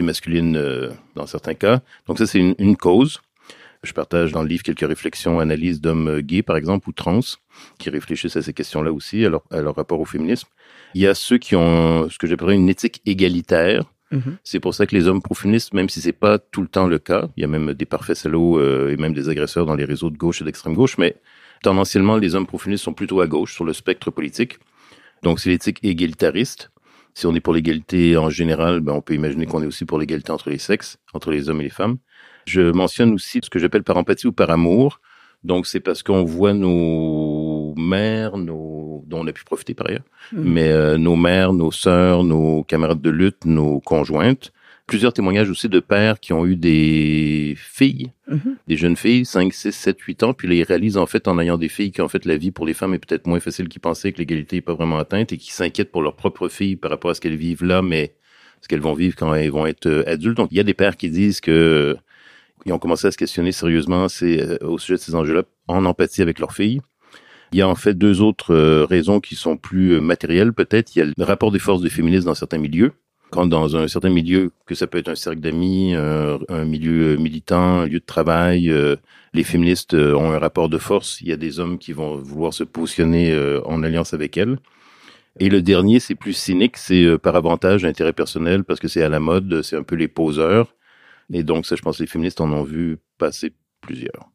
masculine 0.00 0.56
euh, 0.56 0.90
dans 1.14 1.26
certains 1.26 1.54
cas. 1.54 1.80
Donc 2.06 2.18
ça, 2.18 2.26
c'est 2.26 2.38
une, 2.38 2.54
une, 2.58 2.76
cause. 2.76 3.20
Je 3.82 3.92
partage 3.92 4.32
dans 4.32 4.42
le 4.42 4.48
livre 4.48 4.62
quelques 4.62 4.86
réflexions, 4.86 5.40
analyses 5.40 5.80
d'hommes 5.80 6.20
gays, 6.20 6.42
par 6.42 6.56
exemple, 6.56 6.88
ou 6.88 6.92
trans, 6.92 7.20
qui 7.78 7.90
réfléchissent 7.90 8.36
à 8.36 8.42
ces 8.42 8.52
questions-là 8.52 8.92
aussi, 8.92 9.24
à 9.24 9.28
leur, 9.28 9.42
à 9.50 9.60
leur 9.60 9.74
rapport 9.74 9.98
au 9.98 10.04
féminisme. 10.04 10.48
Il 10.94 11.00
y 11.00 11.06
a 11.06 11.14
ceux 11.14 11.38
qui 11.38 11.56
ont 11.56 12.08
ce 12.08 12.18
que 12.18 12.26
j'appellerais 12.26 12.54
une 12.54 12.68
éthique 12.68 13.00
égalitaire, 13.06 13.84
mm-hmm. 14.12 14.36
C'est 14.44 14.60
pour 14.60 14.74
ça 14.74 14.86
que 14.86 14.94
les 14.94 15.08
hommes 15.08 15.22
pro-féministes, 15.22 15.74
même 15.74 15.88
si 15.88 16.00
c'est 16.00 16.12
pas 16.12 16.38
tout 16.38 16.62
le 16.62 16.68
temps 16.68 16.86
le 16.86 16.98
cas, 16.98 17.28
il 17.36 17.40
y 17.40 17.44
a 17.44 17.48
même 17.48 17.74
des 17.74 17.86
parfaits 17.86 18.16
salauds 18.16 18.58
euh, 18.58 18.90
et 18.90 18.96
même 18.96 19.12
des 19.12 19.28
agresseurs 19.28 19.66
dans 19.66 19.74
les 19.74 19.84
réseaux 19.84 20.10
de 20.10 20.16
gauche 20.16 20.40
et 20.40 20.44
d'extrême 20.44 20.74
gauche, 20.74 20.98
mais 20.98 21.16
tendanciellement, 21.62 22.16
les 22.16 22.34
hommes 22.34 22.46
profilistes 22.46 22.84
sont 22.84 22.94
plutôt 22.94 23.20
à 23.20 23.26
gauche 23.26 23.54
sur 23.54 23.64
le 23.64 23.72
spectre 23.72 24.10
politique. 24.10 24.58
Donc, 25.22 25.40
c'est 25.40 25.50
l'éthique 25.50 25.78
égalitariste. 25.82 26.70
Si 27.14 27.26
on 27.26 27.34
est 27.34 27.40
pour 27.40 27.52
l'égalité 27.52 28.16
en 28.16 28.30
général, 28.30 28.80
ben, 28.80 28.92
on 28.92 29.00
peut 29.00 29.14
imaginer 29.14 29.46
qu'on 29.46 29.62
est 29.62 29.66
aussi 29.66 29.84
pour 29.84 29.98
l'égalité 29.98 30.32
entre 30.32 30.50
les 30.50 30.58
sexes, 30.58 30.98
entre 31.12 31.30
les 31.30 31.48
hommes 31.48 31.60
et 31.60 31.64
les 31.64 31.70
femmes. 31.70 31.98
Je 32.46 32.72
mentionne 32.72 33.12
aussi 33.12 33.40
ce 33.42 33.50
que 33.50 33.58
j'appelle 33.58 33.84
par 33.84 33.96
empathie 33.96 34.26
ou 34.26 34.32
par 34.32 34.50
amour. 34.50 35.00
Donc, 35.44 35.66
c'est 35.66 35.80
parce 35.80 36.02
qu'on 36.02 36.24
voit 36.24 36.54
nos 36.54 37.74
mères, 37.76 38.36
nos, 38.36 38.81
dont 39.06 39.20
on 39.20 39.26
a 39.26 39.32
pu 39.32 39.44
profiter 39.44 39.74
par 39.74 39.88
ailleurs, 39.88 40.04
mmh. 40.32 40.42
mais 40.42 40.70
euh, 40.70 40.98
nos 40.98 41.16
mères, 41.16 41.52
nos 41.52 41.72
sœurs, 41.72 42.24
nos 42.24 42.64
camarades 42.64 43.00
de 43.00 43.10
lutte, 43.10 43.44
nos 43.44 43.80
conjointes, 43.80 44.52
plusieurs 44.86 45.12
témoignages 45.12 45.48
aussi 45.48 45.68
de 45.68 45.80
pères 45.80 46.20
qui 46.20 46.32
ont 46.32 46.44
eu 46.44 46.56
des 46.56 47.54
filles, 47.56 48.12
mhm. 48.28 48.56
des 48.66 48.76
jeunes 48.76 48.96
filles, 48.96 49.24
5, 49.24 49.52
6, 49.52 49.72
7, 49.72 50.00
8 50.00 50.22
ans, 50.22 50.34
puis 50.34 50.54
ils 50.54 50.64
réalisent 50.64 50.96
en 50.96 51.06
fait 51.06 51.28
en 51.28 51.38
ayant 51.38 51.56
des 51.56 51.68
filles 51.68 51.92
qu'en 51.92 52.08
fait 52.08 52.24
la 52.24 52.36
vie 52.36 52.50
pour 52.50 52.66
les 52.66 52.74
femmes 52.74 52.94
est 52.94 52.98
peut-être 52.98 53.26
moins 53.26 53.40
facile 53.40 53.68
qu'ils 53.68 53.80
pensaient, 53.80 54.12
que 54.12 54.18
l'égalité 54.18 54.56
n'est 54.56 54.62
pas 54.62 54.74
vraiment 54.74 54.98
atteinte 54.98 55.32
et 55.32 55.38
qui 55.38 55.52
s'inquiètent 55.52 55.92
pour 55.92 56.02
leurs 56.02 56.16
propres 56.16 56.48
filles 56.48 56.76
par 56.76 56.90
rapport 56.90 57.10
à 57.10 57.14
ce 57.14 57.20
qu'elles 57.20 57.36
vivent 57.36 57.64
là, 57.64 57.80
mais 57.80 58.14
ce 58.60 58.68
qu'elles 58.68 58.80
vont 58.80 58.92
vivre 58.92 59.16
quand 59.16 59.34
elles 59.34 59.50
vont 59.50 59.66
être 59.66 59.86
euh, 59.86 60.04
adultes. 60.06 60.36
Donc 60.36 60.48
il 60.50 60.56
y 60.56 60.60
a 60.60 60.64
des 60.64 60.74
pères 60.74 60.96
qui 60.96 61.10
disent 61.10 61.40
que 61.40 61.50
euh, 61.50 61.94
ils 62.66 62.72
ont 62.72 62.78
commencé 62.78 63.06
à 63.06 63.10
se 63.10 63.16
questionner 63.16 63.52
sérieusement 63.52 64.08
c'est, 64.08 64.62
au 64.62 64.78
sujet 64.78 64.96
de 64.96 65.00
ces 65.00 65.14
enjeux-là 65.14 65.44
en 65.68 65.84
empathie 65.84 66.22
avec 66.22 66.38
leurs 66.38 66.52
filles. 66.52 66.80
Il 67.52 67.58
y 67.58 67.62
a 67.62 67.68
en 67.68 67.74
fait 67.74 67.94
deux 67.94 68.22
autres 68.22 68.54
raisons 68.84 69.20
qui 69.20 69.36
sont 69.36 69.56
plus 69.56 70.00
matérielles 70.00 70.52
peut-être. 70.52 70.96
Il 70.96 70.98
y 71.00 71.02
a 71.02 71.06
le 71.16 71.24
rapport 71.24 71.50
des 71.50 71.58
forces 71.58 71.82
des 71.82 71.90
féministes 71.90 72.26
dans 72.26 72.34
certains 72.34 72.58
milieux 72.58 72.92
quand 73.32 73.46
dans 73.46 73.76
un 73.76 73.88
certain 73.88 74.10
milieu, 74.10 74.52
que 74.66 74.74
ça 74.74 74.86
peut 74.86 74.98
être 74.98 75.08
un 75.08 75.14
cercle 75.14 75.40
d'amis, 75.40 75.94
euh, 75.94 76.38
un 76.50 76.66
milieu 76.66 77.16
militant, 77.16 77.80
un 77.80 77.86
lieu 77.86 77.98
de 77.98 78.04
travail, 78.04 78.70
euh, 78.70 78.96
les 79.32 79.42
féministes 79.42 79.94
euh, 79.94 80.14
ont 80.14 80.32
un 80.32 80.38
rapport 80.38 80.68
de 80.68 80.76
force. 80.76 81.20
Il 81.22 81.28
y 81.28 81.32
a 81.32 81.36
des 81.38 81.58
hommes 81.58 81.78
qui 81.78 81.94
vont 81.94 82.16
vouloir 82.16 82.52
se 82.52 82.62
positionner 82.62 83.34
en 83.64 83.82
alliance 83.82 84.12
avec 84.12 84.36
elles. 84.36 84.58
Et 85.40 85.48
le 85.48 85.62
dernier, 85.62 85.98
c'est 85.98 86.14
plus 86.14 86.34
cynique, 86.34 86.76
c'est 86.76 87.18
par 87.18 87.34
avantage, 87.34 87.86
intérêt 87.86 88.12
personnel, 88.12 88.64
parce 88.64 88.80
que 88.80 88.88
c'est 88.88 89.02
à 89.02 89.08
la 89.08 89.20
mode, 89.20 89.62
c'est 89.62 89.76
un 89.76 89.82
peu 89.82 89.96
les 89.96 90.08
poseurs. 90.08 90.74
Et 91.32 91.42
donc 91.42 91.64
ça, 91.64 91.74
je 91.74 91.82
pense 91.82 91.98
les 92.00 92.06
féministes 92.06 92.42
en 92.42 92.52
ont 92.52 92.64
vu 92.64 92.98
passer 93.16 93.54
plusieurs. 93.80 94.31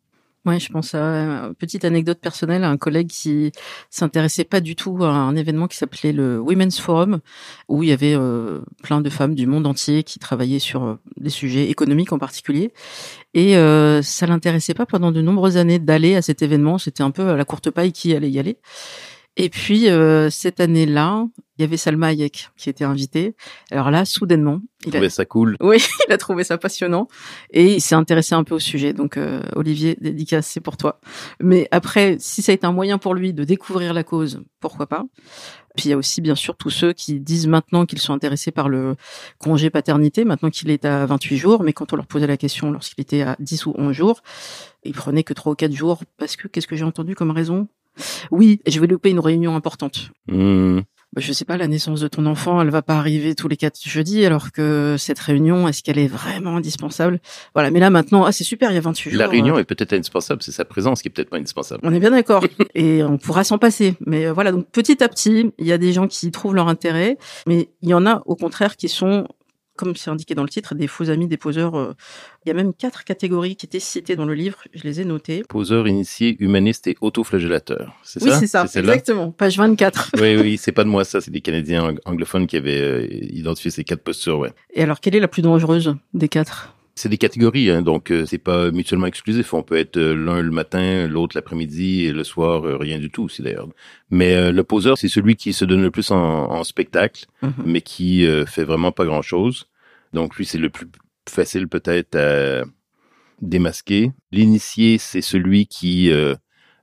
Ouais, 0.48 0.62
je 0.62 0.72
pense 0.72 0.96
à 0.96 1.00
une 1.00 1.56
petite 1.56 1.84
anecdote 1.84 2.20
personnelle 2.22 2.64
à 2.64 2.70
un 2.70 2.78
collègue 2.78 3.10
qui 3.10 3.52
s'intéressait 3.90 4.46
pas 4.46 4.62
du 4.62 4.78
tout 4.78 5.04
à 5.04 5.10
un 5.10 5.36
événement 5.36 5.68
qui 5.68 5.76
s'appelait 5.76 6.14
le 6.14 6.40
Women's 6.40 6.80
Forum, 6.80 7.20
où 7.68 7.84
il 7.84 7.90
y 7.90 7.92
avait 7.92 8.14
euh, 8.16 8.62
plein 8.82 9.02
de 9.02 9.10
femmes 9.10 9.36
du 9.36 9.46
monde 9.46 9.68
entier 9.68 10.04
qui 10.04 10.20
travaillaient 10.20 10.60
sur 10.60 10.86
euh, 10.86 10.96
des 11.18 11.32
sujets 11.32 11.70
économiques 11.70 12.14
en 12.14 12.18
particulier. 12.18 12.72
Et 13.34 13.58
euh, 13.58 14.02
ça 14.02 14.26
l'intéressait 14.26 14.74
pas 14.74 14.86
pendant 14.86 15.12
de 15.12 15.22
nombreuses 15.22 15.58
années 15.58 15.80
d'aller 15.80 16.16
à 16.16 16.22
cet 16.22 16.42
événement. 16.42 16.78
C'était 16.78 17.04
un 17.04 17.12
peu 17.12 17.28
à 17.28 17.36
la 17.36 17.44
courte 17.44 17.70
paille 17.70 17.92
qui 17.92 18.16
allait 18.16 18.32
y 18.32 18.40
aller. 18.40 18.58
Et 19.40 19.50
puis 19.50 19.88
euh, 19.88 20.32
cette 20.32 20.60
année-là, 20.60 21.28
il 21.58 21.62
y 21.62 21.64
avait 21.64 21.78
Salma 21.78 22.08
Hayek 22.08 22.50
qui 22.58 22.70
était 22.72 22.84
invitée. 22.84 23.36
Alors 23.72 23.92
là, 23.92 24.04
soudainement, 24.04 24.62
il 24.84 24.90
a 24.90 24.92
trouvé 24.94 25.10
ça 25.10 25.26
cool. 25.26 25.58
Oui, 25.62 25.78
il 26.08 26.12
a 26.12 26.18
trouvé 26.18 26.44
ça 26.44 26.58
passionnant 26.58 27.08
et 27.52 27.76
il 27.76 27.82
s'est 27.82 27.96
intéressé 27.96 28.34
un 28.34 28.44
peu 28.44 28.56
au 28.56 28.60
sujet. 28.60 28.94
Donc 28.94 29.16
euh, 29.16 29.44
Olivier, 29.56 29.96
dédicace, 30.02 30.48
c'est 30.48 30.60
pour 30.60 30.76
toi. 30.76 31.00
Mais 31.40 31.68
après, 31.70 32.18
si 32.20 32.42
ça 32.42 32.52
a 32.52 32.56
été 32.56 32.66
un 32.66 32.72
moyen 32.72 32.98
pour 32.98 33.14
lui 33.14 33.32
de 33.32 33.44
découvrir 33.44 33.94
la 33.94 34.04
cause, 34.04 34.42
pourquoi 34.60 34.88
pas? 34.88 35.06
Puis 35.76 35.86
il 35.86 35.90
y 35.92 35.94
a 35.94 35.98
aussi 35.98 36.22
bien 36.22 36.36
sûr 36.36 36.58
tous 36.58 36.72
ceux 36.72 36.94
qui 36.94 37.20
disent 37.20 37.46
maintenant 37.46 37.86
qu'ils 37.86 38.00
sont 38.00 38.14
intéressés 38.14 38.50
par 38.50 38.70
le 38.70 38.96
congé 39.38 39.70
paternité, 39.70 40.26
maintenant 40.26 40.50
qu'il 40.50 40.72
est 40.72 40.84
à 40.84 41.06
28 41.06 41.38
jours, 41.38 41.64
mais 41.64 41.74
quand 41.74 41.94
on 41.94 41.96
leur 41.96 42.08
posait 42.08 42.26
la 42.26 42.38
question 42.38 42.72
lorsqu'il 42.72 43.04
était 43.04 43.22
à 43.22 43.36
10 43.40 43.68
ou 43.68 43.74
11 43.78 43.94
jours, 43.94 44.24
il 44.84 44.94
prenait 44.94 45.24
que 45.24 45.34
3 45.34 45.52
ou 45.52 45.56
4 45.56 45.72
jours 45.72 46.02
parce 46.18 46.36
que 46.36 46.48
qu'est-ce 46.48 46.66
que 46.66 46.76
j'ai 46.76 46.86
entendu 46.86 47.14
comme 47.14 47.30
raison? 47.30 47.68
Oui, 48.32 48.62
je 48.68 48.80
vais 48.80 48.88
louper 48.88 49.10
une 49.10 49.20
réunion 49.20 49.56
importante. 49.56 50.12
Mmh. 50.28 50.82
Bah, 51.14 51.22
je 51.22 51.32
sais 51.32 51.46
pas, 51.46 51.56
la 51.58 51.68
naissance 51.68 52.02
de 52.02 52.08
ton 52.08 52.26
enfant, 52.26 52.62
elle 52.62 52.70
va 52.70 52.82
pas 52.82 52.98
arriver 52.98 53.34
tous 53.34 53.48
les 53.48 53.56
quatre 53.56 53.80
jeudis, 53.82 54.26
alors 54.26 54.52
que 54.52 54.98
cette 55.00 55.20
réunion, 55.20 55.68
est-ce 55.68 55.82
qu'elle 55.82 55.98
est 55.98 56.08
vraiment 56.08 56.58
indispensable? 56.58 57.20
Voilà, 57.56 57.72
mais 57.72 57.80
là 57.80 57.90
maintenant, 57.90 58.26
ah 58.26 58.32
c'est 58.32 58.44
super, 58.44 58.72
il 58.72 58.76
y 58.76 58.78
a 58.78 58.82
28 58.82 59.12
jours. 59.12 59.20
La 59.20 59.28
réunion 59.28 59.56
euh. 59.56 59.60
est 59.60 59.64
peut-être 59.64 59.94
indispensable, 59.94 60.44
c'est 60.44 60.52
sa 60.52 60.66
présence 60.66 61.02
qui 61.02 61.08
est 61.08 61.12
peut-être 61.12 61.30
pas 61.30 61.38
indispensable. 61.38 61.80
On 61.84 61.94
est 61.94 62.00
bien 62.00 62.12
d'accord, 62.12 62.46
et 62.76 63.04
on 63.04 63.18
pourra 63.18 63.46
s'en 63.46 63.58
passer. 63.58 63.96
Mais 64.06 64.28
euh, 64.28 64.34
voilà, 64.34 64.52
donc 64.52 64.70
petit 64.70 65.02
à 65.02 65.08
petit, 65.08 65.54
il 65.58 65.66
y 65.66 65.72
a 65.72 65.78
des 65.78 65.94
gens 65.94 66.08
qui 66.08 66.30
trouvent 66.30 66.56
leur 66.56 66.68
intérêt, 66.68 67.18
mais 67.48 67.70
il 67.82 67.90
y 67.90 67.94
en 67.94 68.06
a 68.06 68.22
au 68.26 68.36
contraire 68.36 68.76
qui 68.76 68.90
sont 68.90 69.28
comme 69.78 69.96
c'est 69.96 70.10
indiqué 70.10 70.36
dans 70.36 70.44
le 70.44 70.50
titre, 70.50 70.76
des 70.76 70.88
faux 70.88 71.10
amis, 71.10 71.28
des 71.28 71.38
poseurs. 71.38 71.76
Euh, 71.76 71.94
il 72.46 72.50
y 72.50 72.52
a 72.52 72.54
même 72.54 72.74
quatre 72.74 73.04
catégories 73.04 73.56
qui 73.56 73.66
étaient 73.66 73.80
citées 73.80 74.16
dans 74.16 74.26
le 74.26 74.34
livre. 74.34 74.58
Je 74.74 74.84
les 74.84 75.00
ai 75.00 75.06
notées. 75.06 75.44
Poseurs, 75.48 75.88
initiés, 75.88 76.36
humanistes 76.40 76.88
et 76.88 76.98
autoflagellateurs. 77.02 77.94
C'est 78.04 78.22
oui, 78.24 78.30
ça 78.30 78.36
Oui, 78.36 78.40
c'est 78.42 78.48
ça. 78.48 78.80
exactement. 78.80 79.32
Page 79.32 79.58
24. 79.58 80.12
oui, 80.22 80.36
oui, 80.36 80.58
c'est 80.58 80.72
pas 80.72 80.84
de 80.84 80.90
moi 80.90 81.06
ça. 81.06 81.22
C'est 81.22 81.32
des 81.32 81.42
Canadiens 81.42 81.96
anglophones 82.06 82.48
qui 82.48 82.58
avaient 82.58 82.82
euh, 82.82 83.08
identifié 83.10 83.72
ces 83.72 83.84
quatre 83.84 84.04
postures, 84.04 84.40
ouais. 84.40 84.52
Et 84.74 84.84
alors, 84.84 85.00
quelle 85.00 85.16
est 85.16 85.20
la 85.20 85.28
plus 85.28 85.42
dangereuse 85.42 85.96
des 86.14 86.28
quatre? 86.28 86.74
C'est 86.98 87.10
des 87.10 87.18
catégories, 87.18 87.70
hein, 87.70 87.82
donc 87.82 88.12
euh, 88.12 88.26
c'est 88.26 88.40
pas 88.40 88.72
mutuellement 88.72 89.06
exclusif. 89.06 89.54
On 89.54 89.62
peut 89.62 89.78
être 89.78 89.98
euh, 89.98 90.16
l'un 90.16 90.42
le 90.42 90.52
matin, 90.52 91.08
l'autre 91.08 91.38
l'après-midi 91.38 92.06
et 92.06 92.12
le 92.12 92.24
soir 92.24 92.66
euh, 92.66 92.76
rien 92.76 92.98
du 92.98 93.12
tout 93.12 93.24
aussi 93.24 93.44
d'ailleurs. 93.44 93.70
Mais 94.10 94.52
le 94.52 94.64
poseur, 94.64 94.98
c'est 94.98 95.08
celui 95.08 95.36
qui 95.36 95.54
se 95.54 95.64
donne 95.64 95.82
le 95.82 95.92
plus 95.92 96.12
en, 96.12 96.64
spectacle, 96.64 97.26
mhm. 97.42 97.54
mais 97.66 97.82
qui 97.82 98.26
fait 98.48 98.64
vraiment 98.64 98.92
pas 98.92 99.06
grand-chose. 99.06 99.68
Donc 100.14 100.38
lui, 100.38 100.46
c'est 100.46 100.58
le 100.58 100.70
plus 100.70 100.88
facile 101.30 101.68
peut-être 101.68 102.16
à 102.16 102.64
démasquer. 103.42 104.14
L'initié, 104.32 104.98
c'est 104.98 105.22
celui 105.22 105.68
qui 105.68 106.10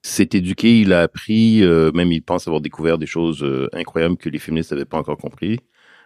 s'est 0.02 0.28
éduqué, 0.32 0.80
il 0.80 0.92
a 0.92 1.00
appris, 1.00 1.62
même 1.94 2.12
il 2.12 2.20
pense 2.20 2.46
avoir 2.46 2.60
découvert 2.60 2.98
des 2.98 3.06
choses 3.06 3.44
incroyables 3.72 4.18
que 4.18 4.28
les 4.28 4.38
féministes 4.38 4.72
n'avaient 4.72 4.84
pas 4.84 4.98
encore 4.98 5.16
compris. 5.16 5.58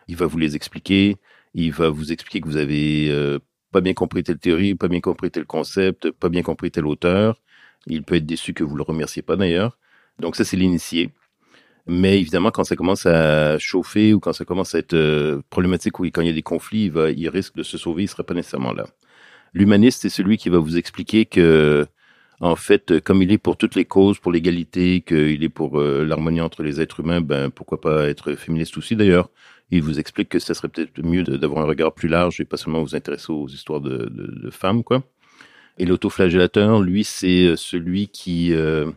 Il 0.06 0.16
va 0.16 0.26
vous 0.26 0.38
les 0.38 0.54
expliquer. 0.54 1.16
Il 1.54 1.72
va 1.72 1.88
vous 1.88 2.12
expliquer 2.12 2.40
que 2.40 2.46
vous 2.46 2.58
avez 2.58 3.40
pas 3.72 3.80
bien 3.80 3.94
compris 3.94 4.22
telle 4.22 4.38
théorie, 4.38 4.74
pas 4.74 4.88
bien 4.88 5.00
compris 5.00 5.30
tel 5.30 5.44
concept, 5.44 6.10
pas 6.12 6.28
bien 6.28 6.42
compris 6.42 6.70
tel 6.70 6.86
auteur. 6.86 7.40
Il 7.86 8.02
peut 8.02 8.16
être 8.16 8.26
déçu 8.26 8.54
que 8.54 8.64
vous 8.64 8.76
le 8.76 8.82
remerciez 8.82 9.22
pas 9.22 9.36
d'ailleurs. 9.36 9.78
Donc 10.18 10.36
ça, 10.36 10.44
c'est 10.44 10.56
l'initié. 10.56 11.10
Mais 11.86 12.20
évidemment, 12.20 12.50
quand 12.50 12.64
ça 12.64 12.76
commence 12.76 13.06
à 13.06 13.58
chauffer 13.58 14.12
ou 14.12 14.20
quand 14.20 14.34
ça 14.34 14.44
commence 14.44 14.74
à 14.74 14.78
être 14.78 14.94
euh, 14.94 15.40
problématique 15.50 15.98
ou 15.98 16.04
quand 16.04 16.20
il 16.20 16.26
y 16.26 16.30
a 16.30 16.34
des 16.34 16.42
conflits, 16.42 16.92
il, 17.16 17.28
risque 17.30 17.56
de 17.56 17.62
se 17.62 17.78
sauver, 17.78 18.04
il 18.04 18.08
sera 18.08 18.24
pas 18.24 18.34
nécessairement 18.34 18.72
là. 18.74 18.84
L'humaniste, 19.54 20.02
c'est 20.02 20.10
celui 20.10 20.36
qui 20.36 20.50
va 20.50 20.58
vous 20.58 20.76
expliquer 20.76 21.24
que, 21.24 21.86
en 22.40 22.56
fait, 22.56 23.00
comme 23.00 23.22
il 23.22 23.32
est 23.32 23.38
pour 23.38 23.56
toutes 23.56 23.74
les 23.74 23.86
causes, 23.86 24.18
pour 24.18 24.32
l'égalité, 24.32 25.00
qu'il 25.00 25.42
est 25.42 25.48
pour 25.48 25.80
euh, 25.80 26.04
l'harmonie 26.04 26.42
entre 26.42 26.62
les 26.62 26.80
êtres 26.80 27.00
humains, 27.00 27.22
ben 27.22 27.50
pourquoi 27.50 27.80
pas 27.80 28.08
être 28.08 28.34
féministe 28.34 28.76
aussi 28.76 28.94
d'ailleurs 28.94 29.30
il 29.70 29.82
vous 29.82 29.98
explique 29.98 30.30
que 30.30 30.38
ça 30.38 30.54
serait 30.54 30.68
peut-être 30.68 31.02
mieux 31.02 31.22
d'avoir 31.22 31.64
un 31.64 31.68
regard 31.68 31.92
plus 31.92 32.08
large 32.08 32.40
et 32.40 32.44
pas 32.44 32.56
seulement 32.56 32.82
vous 32.82 32.94
intéresser 32.94 33.32
aux 33.32 33.48
histoires 33.48 33.80
de, 33.80 34.48
femmes, 34.50 34.82
quoi. 34.82 35.02
Et 35.78 35.84
l'autoflagellateur, 35.84 36.80
lui, 36.80 37.04
c'est 37.04 37.46
euh, 37.46 37.56
celui 37.56 38.08
qui... 38.08 38.52
Euh, 38.52 38.90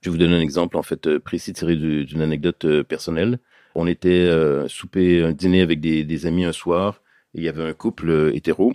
je 0.00 0.10
vais 0.10 0.10
vous 0.10 0.18
donner 0.18 0.36
un 0.36 0.40
exemple, 0.40 0.76
en 0.76 0.82
fait, 0.82 1.06
euh, 1.06 1.18
précis 1.18 1.54
tiré 1.54 1.76
d'une 1.76 2.20
anecdote 2.20 2.82
personnelle. 2.82 3.38
On 3.74 3.86
était 3.86 4.10
euh, 4.10 4.68
souper, 4.68 5.22
un 5.22 5.32
dîner 5.32 5.62
avec 5.62 5.80
des, 5.80 6.04
des, 6.04 6.26
amis 6.26 6.44
un 6.44 6.52
soir, 6.52 7.00
et 7.34 7.38
il 7.38 7.44
y 7.44 7.48
avait 7.48 7.64
un 7.64 7.72
couple 7.72 8.32
hétéro. 8.34 8.74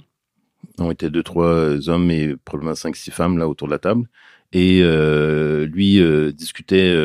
On 0.80 0.90
était 0.90 1.12
deux, 1.12 1.22
trois 1.22 1.88
hommes 1.90 2.10
et 2.10 2.36
probablement 2.46 2.76
cinq, 2.76 2.96
six 2.96 3.12
femmes 3.12 3.38
là 3.38 3.48
autour 3.48 3.68
de 3.68 3.74
la 3.74 3.80
table. 3.80 4.08
Et 4.54 4.82
lui 5.66 6.02
discutait 6.34 6.96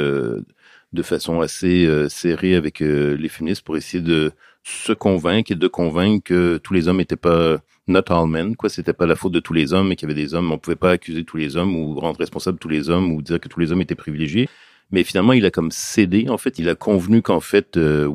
de 0.92 1.02
façon 1.02 1.40
assez 1.40 1.86
euh, 1.86 2.08
serrée 2.08 2.54
avec 2.54 2.80
euh, 2.80 3.16
les 3.16 3.28
féministes 3.28 3.62
pour 3.62 3.76
essayer 3.76 4.02
de 4.02 4.32
se 4.64 4.92
convaincre 4.92 5.52
et 5.52 5.54
de 5.54 5.68
convaincre 5.68 6.24
que 6.24 6.56
tous 6.58 6.74
les 6.74 6.88
hommes 6.88 6.98
n'étaient 6.98 7.16
pas 7.16 7.58
not 7.88 8.02
all 8.08 8.26
men, 8.28 8.54
quoi, 8.54 8.68
c'était 8.68 8.92
pas 8.92 9.06
la 9.06 9.16
faute 9.16 9.32
de 9.32 9.40
tous 9.40 9.54
les 9.54 9.72
hommes 9.72 9.92
et 9.92 9.96
qu'il 9.96 10.08
y 10.08 10.12
avait 10.12 10.20
des 10.20 10.34
hommes, 10.34 10.52
on 10.52 10.58
pouvait 10.58 10.76
pas 10.76 10.92
accuser 10.92 11.24
tous 11.24 11.36
les 11.36 11.56
hommes 11.56 11.74
ou 11.74 11.98
rendre 11.98 12.18
responsable 12.18 12.58
tous 12.58 12.68
les 12.68 12.90
hommes 12.90 13.12
ou 13.12 13.22
dire 13.22 13.40
que 13.40 13.48
tous 13.48 13.60
les 13.60 13.72
hommes 13.72 13.80
étaient 13.80 13.94
privilégiés. 13.94 14.48
Mais 14.90 15.04
finalement, 15.04 15.32
il 15.32 15.44
a 15.44 15.50
comme 15.50 15.70
cédé, 15.70 16.28
en 16.28 16.38
fait, 16.38 16.58
il 16.58 16.68
a 16.68 16.74
convenu 16.74 17.22
qu'en 17.22 17.40
fait, 17.40 17.76
euh, 17.76 18.10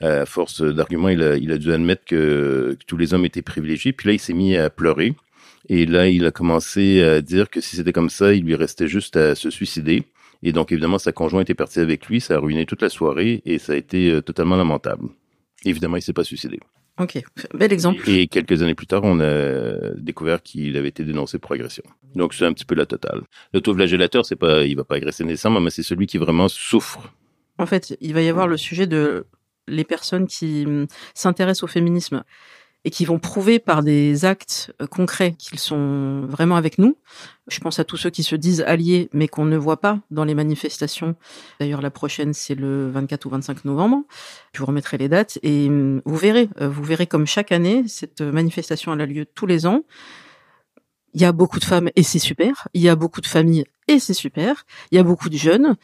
à 0.00 0.26
force 0.26 0.62
d'arguments, 0.62 1.08
il 1.08 1.22
a, 1.22 1.58
dû 1.58 1.72
admettre 1.72 2.04
que, 2.04 2.76
tous 2.86 2.96
les 2.96 3.14
hommes 3.14 3.24
étaient 3.24 3.42
privilégiés. 3.42 3.92
Puis 3.92 4.08
là, 4.08 4.14
il 4.14 4.20
s'est 4.20 4.34
mis 4.34 4.56
à 4.56 4.70
pleurer. 4.70 5.14
Et 5.68 5.84
là, 5.86 6.08
il 6.08 6.24
a 6.26 6.30
commencé 6.30 7.02
à 7.02 7.20
dire 7.20 7.50
que 7.50 7.60
si 7.60 7.76
c'était 7.76 7.92
comme 7.92 8.10
ça, 8.10 8.32
il 8.34 8.44
lui 8.44 8.54
restait 8.54 8.88
juste 8.88 9.16
à 9.16 9.34
se 9.34 9.50
suicider. 9.50 10.04
Et 10.42 10.52
donc, 10.52 10.72
évidemment, 10.72 10.98
sa 10.98 11.12
conjointe 11.12 11.50
est 11.50 11.54
partie 11.54 11.80
avec 11.80 12.06
lui, 12.06 12.20
ça 12.20 12.34
a 12.34 12.38
ruiné 12.38 12.66
toute 12.66 12.82
la 12.82 12.88
soirée 12.88 13.42
et 13.44 13.58
ça 13.58 13.72
a 13.72 13.76
été 13.76 14.10
euh, 14.10 14.22
totalement 14.22 14.56
lamentable. 14.56 15.08
Évidemment, 15.64 15.96
il 15.96 16.02
s'est 16.02 16.12
pas 16.12 16.24
suicidé. 16.24 16.60
Ok, 16.98 17.22
bel 17.52 17.72
exemple. 17.72 18.08
Et 18.08 18.26
quelques 18.26 18.62
années 18.62 18.74
plus 18.74 18.86
tard, 18.86 19.02
on 19.04 19.20
a 19.20 19.94
découvert 19.96 20.42
qu'il 20.42 20.76
avait 20.78 20.88
été 20.88 21.04
dénoncé 21.04 21.38
pour 21.38 21.52
agression. 21.52 21.82
Donc 22.14 22.32
c'est 22.32 22.46
un 22.46 22.54
petit 22.54 22.64
peu 22.64 22.74
la 22.74 22.86
totale. 22.86 23.20
L'autoflagellateur, 23.52 24.24
c'est 24.24 24.36
pas, 24.36 24.64
il 24.64 24.76
va 24.76 24.84
pas 24.84 24.94
agresser 24.94 25.22
nécessairement, 25.24 25.60
mais 25.60 25.68
c'est 25.68 25.82
celui 25.82 26.06
qui 26.06 26.16
vraiment 26.16 26.48
souffre. 26.48 27.12
En 27.58 27.66
fait, 27.66 27.96
il 28.00 28.14
va 28.14 28.22
y 28.22 28.28
avoir 28.28 28.48
le 28.48 28.56
sujet 28.56 28.86
de 28.86 29.26
les 29.68 29.84
personnes 29.84 30.26
qui 30.26 30.64
hum, 30.66 30.86
s'intéressent 31.12 31.64
au 31.64 31.66
féminisme 31.66 32.24
et 32.86 32.90
qui 32.90 33.04
vont 33.04 33.18
prouver 33.18 33.58
par 33.58 33.82
des 33.82 34.24
actes 34.24 34.72
euh, 34.80 34.86
concrets 34.86 35.34
qu'ils 35.36 35.58
sont 35.58 36.20
vraiment 36.28 36.54
avec 36.54 36.78
nous. 36.78 36.96
Je 37.48 37.58
pense 37.58 37.80
à 37.80 37.84
tous 37.84 37.96
ceux 37.96 38.10
qui 38.10 38.22
se 38.22 38.36
disent 38.36 38.62
alliés, 38.62 39.10
mais 39.12 39.26
qu'on 39.26 39.44
ne 39.44 39.56
voit 39.56 39.80
pas 39.80 39.98
dans 40.12 40.24
les 40.24 40.36
manifestations. 40.36 41.16
D'ailleurs, 41.58 41.82
la 41.82 41.90
prochaine, 41.90 42.32
c'est 42.32 42.54
le 42.54 42.88
24 42.92 43.26
ou 43.26 43.30
25 43.30 43.64
novembre. 43.64 44.04
Je 44.52 44.60
vous 44.60 44.66
remettrai 44.66 44.98
les 44.98 45.08
dates 45.08 45.40
et 45.42 45.66
hum, 45.66 46.00
vous 46.04 46.16
verrez, 46.16 46.48
euh, 46.60 46.68
vous 46.68 46.84
verrez 46.84 47.08
comme 47.08 47.26
chaque 47.26 47.50
année, 47.50 47.82
cette 47.88 48.20
manifestation 48.20 48.94
elle 48.94 49.00
a 49.00 49.06
lieu 49.06 49.26
tous 49.26 49.46
les 49.46 49.66
ans. 49.66 49.82
Il 51.12 51.20
y 51.20 51.24
a 51.24 51.32
beaucoup 51.32 51.58
de 51.58 51.64
femmes 51.64 51.90
et 51.96 52.04
c'est 52.04 52.20
super. 52.20 52.68
Il 52.72 52.82
y 52.82 52.88
a 52.88 52.94
beaucoup 52.94 53.20
de 53.20 53.26
familles 53.26 53.64
et 53.88 53.98
c'est 53.98 54.14
super. 54.14 54.64
Il 54.92 54.96
y 54.96 54.98
a 55.00 55.02
beaucoup 55.02 55.28
de 55.28 55.36
jeunes 55.36 55.74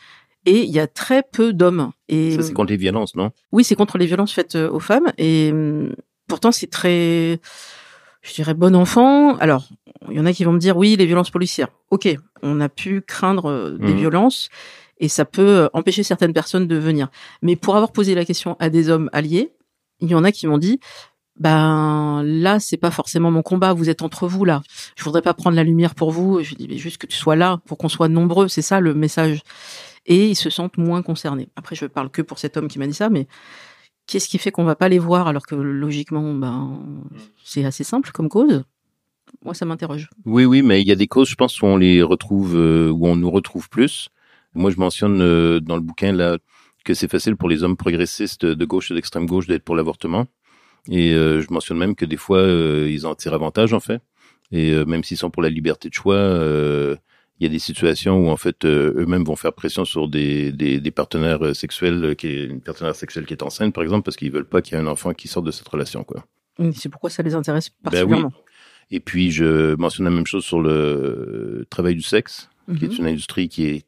et 0.47 0.61
il 0.61 0.71
y 0.71 0.79
a 0.79 0.87
très 0.87 1.25
peu 1.25 1.53
d'hommes. 1.53 1.91
Et 2.09 2.37
ça, 2.37 2.43
c'est 2.43 2.53
contre 2.53 2.71
les 2.71 2.77
violences, 2.77 3.17
non? 3.17 3.33
Oui, 3.51 3.65
c'est 3.65 3.75
contre 3.75 3.99
les 3.99 4.07
violences 4.07 4.33
faites 4.33 4.55
euh, 4.55 4.71
aux 4.71 4.81
femmes. 4.81 5.13
Et 5.19 5.51
hum, 5.53 5.95
pourtant 6.33 6.51
c'est 6.51 6.69
très, 6.69 7.41
je 8.23 8.33
dirais, 8.33 8.55
bon 8.55 8.75
enfant. 8.75 9.37
Alors, 9.37 9.69
il 10.09 10.17
y 10.17 10.21
en 10.21 10.25
a 10.25 10.33
qui 10.33 10.45
vont 10.45 10.53
me 10.53 10.59
dire, 10.59 10.79
oui, 10.79 10.97
les 10.97 11.05
violences 11.05 11.29
policières. 11.29 11.69
Ok, 11.91 12.09
on 12.43 12.59
a 12.63 12.71
pu 12.71 13.03
craindre 13.03 13.51
euh, 13.51 13.77
des 13.79 13.93
mmh. 13.93 13.99
violences 13.99 14.49
et 14.99 15.09
ça 15.09 15.27
peut 15.27 15.43
euh, 15.43 15.69
empêcher 15.75 16.03
certaines 16.03 16.33
personnes 16.33 16.67
de 16.67 16.77
venir. 16.77 17.09
Mais 17.43 17.55
pour 17.55 17.77
avoir 17.77 17.93
posé 17.93 18.15
la 18.15 18.25
question 18.25 18.57
à 18.61 18.71
des 18.71 18.89
hommes 18.89 19.11
alliés, 19.13 19.53
il 20.01 20.09
y 20.09 20.15
en 20.15 20.25
a 20.25 20.33
qui 20.33 20.47
m'ont 20.47 20.57
dit, 20.57 20.81
ben 21.39 22.23
là 22.25 22.61
c'est 22.61 22.79
pas 22.79 22.91
forcément 22.91 23.31
mon 23.31 23.43
combat 23.43 23.73
vous 23.73 23.89
êtes 23.89 24.03
entre 24.03 24.29
vous 24.29 24.45
là 24.45 24.61
je 24.97 25.03
voudrais 25.03 25.23
pas 25.23 25.33
prendre 25.33 25.57
la 25.57 25.65
lumière 25.65 25.95
pour 25.95 26.11
vous 26.11 26.43
je 26.43 26.55
dis 26.55 26.69
mais 26.69 26.77
juste 26.77 26.99
que 26.99 27.07
tu 27.07 27.17
sois 27.17 27.37
là 27.37 27.59
pour 27.65 27.79
qu'on 27.79 27.89
soit 27.89 28.09
nombreux 28.09 28.49
c'est 28.49 28.61
ça 28.61 28.81
le 28.81 28.93
message 28.93 29.41
et 30.05 30.29
ils 30.29 30.35
se 30.35 30.51
sentent 30.51 30.77
moins 30.77 31.01
concernés 31.01 31.49
après 31.57 31.75
je 31.75 31.87
parle 31.87 32.11
que 32.11 32.21
pour 32.21 32.39
cet 32.39 32.59
homme 32.59 32.69
qui 32.69 32.79
m'a 32.79 32.87
dit 32.87 32.93
ça 32.93 33.09
mais 33.09 33.29
Qu'est-ce 34.07 34.29
qui 34.29 34.39
fait 34.39 34.51
qu'on 34.51 34.65
va 34.65 34.75
pas 34.75 34.89
les 34.89 34.99
voir 34.99 35.29
alors 35.29 35.47
que 35.47 35.55
logiquement, 35.55 36.35
ben, 36.35 36.81
c'est 37.45 37.65
assez 37.65 37.85
simple 37.85 38.11
comme 38.13 38.29
cause? 38.29 38.65
Moi, 39.45 39.55
ça 39.55 39.65
m'interroge. 39.65 40.11
Oui, 40.25 40.45
oui, 40.45 40.63
mais 40.63 40.81
il 40.83 40.89
y 40.89 40.93
a 40.93 40.97
des 40.97 41.07
causes, 41.07 41.29
je 41.29 41.35
pense, 41.35 41.61
où 41.63 41.67
on 41.67 41.77
les 41.77 42.03
retrouve, 42.03 42.57
euh, 42.57 42.91
où 42.91 43.07
on 43.07 43.17
nous 43.17 43.31
retrouve 43.31 43.69
plus. 43.69 44.09
Moi, 44.55 44.71
je 44.71 44.77
mentionne 44.77 45.21
euh, 45.23 45.61
dans 45.61 45.77
le 45.77 45.83
bouquin 45.83 46.13
là 46.13 46.39
que 46.85 46.95
c'est 46.95 47.11
facile 47.11 47.37
pour 47.37 47.49
les 47.49 47.63
hommes 47.63 47.77
progressistes 47.77 48.45
de 48.45 48.65
gauche 48.65 48.91
et 48.91 48.95
d'extrême 48.95 49.27
gauche 49.27 49.47
d'être 49.47 49.65
pour 49.65 49.77
l'avortement. 49.77 50.27
Et 50.89 51.15
euh, 51.15 51.41
je 51.41 51.53
mentionne 51.53 51.79
même 51.79 51.95
que 51.95 52.05
des 52.05 52.17
fois, 52.17 52.43
ils 52.43 53.07
en 53.07 53.15
tirent 53.15 53.35
avantage, 53.35 53.73
en 53.73 53.81
fait. 53.81 54.03
Et 54.51 54.85
même 54.85 55.03
s'ils 55.03 55.17
sont 55.17 55.31
pour 55.31 55.43
la 55.43 55.49
liberté 55.49 55.89
de 55.89 55.95
choix, 55.95 56.19
il 57.43 57.47
y 57.47 57.49
a 57.49 57.51
des 57.51 57.59
situations 57.59 58.25
où 58.25 58.29
en 58.29 58.37
fait 58.37 58.65
euh, 58.65 58.95
eux-mêmes 58.97 59.25
vont 59.25 59.35
faire 59.35 59.53
pression 59.53 59.85
sur 59.85 60.09
des, 60.09 60.53
des, 60.53 60.79
des 60.79 60.91
partenaires 60.93 61.45
euh, 61.45 61.55
sexuels, 61.55 62.05
euh, 62.05 62.15
qui 62.15 62.29
est 62.29 62.45
une 62.45 62.61
partenaire 62.61 62.95
sexuelle 62.95 63.27
qui 63.27 63.33
est 63.33 63.43
enceinte 63.43 63.75
par 63.75 63.83
exemple, 63.83 64.05
parce 64.05 64.17
qu'ils 64.17 64.31
veulent 64.31 64.49
pas 64.49 64.63
qu'il 64.63 64.75
y 64.75 64.81
ait 64.81 64.81
un 64.81 64.87
enfant 64.87 65.13
qui 65.13 65.27
sorte 65.27 65.47
de 65.47 65.51
cette 65.51 65.67
relation 65.67 66.05
quoi. 66.05 66.25
C'est 66.73 66.89
pourquoi 66.89 67.11
ça 67.11 67.25
les 67.25 67.35
intéresse 67.35 67.71
particulièrement. 67.71 68.29
Ben 68.29 68.33
oui. 68.33 68.43
Et 68.93 69.01
puis 69.01 69.33
je 69.33 69.75
mentionne 69.75 70.05
la 70.05 70.13
même 70.13 70.27
chose 70.27 70.45
sur 70.45 70.61
le 70.61 71.67
travail 71.69 71.97
du 71.97 72.03
sexe, 72.03 72.49
mm 72.69 72.75
-hmm. 72.75 72.79
qui 72.79 72.85
est 72.85 72.89
mhm. 72.89 72.99
une 72.99 73.07
industrie 73.09 73.49
qui 73.49 73.65
est 73.67 73.87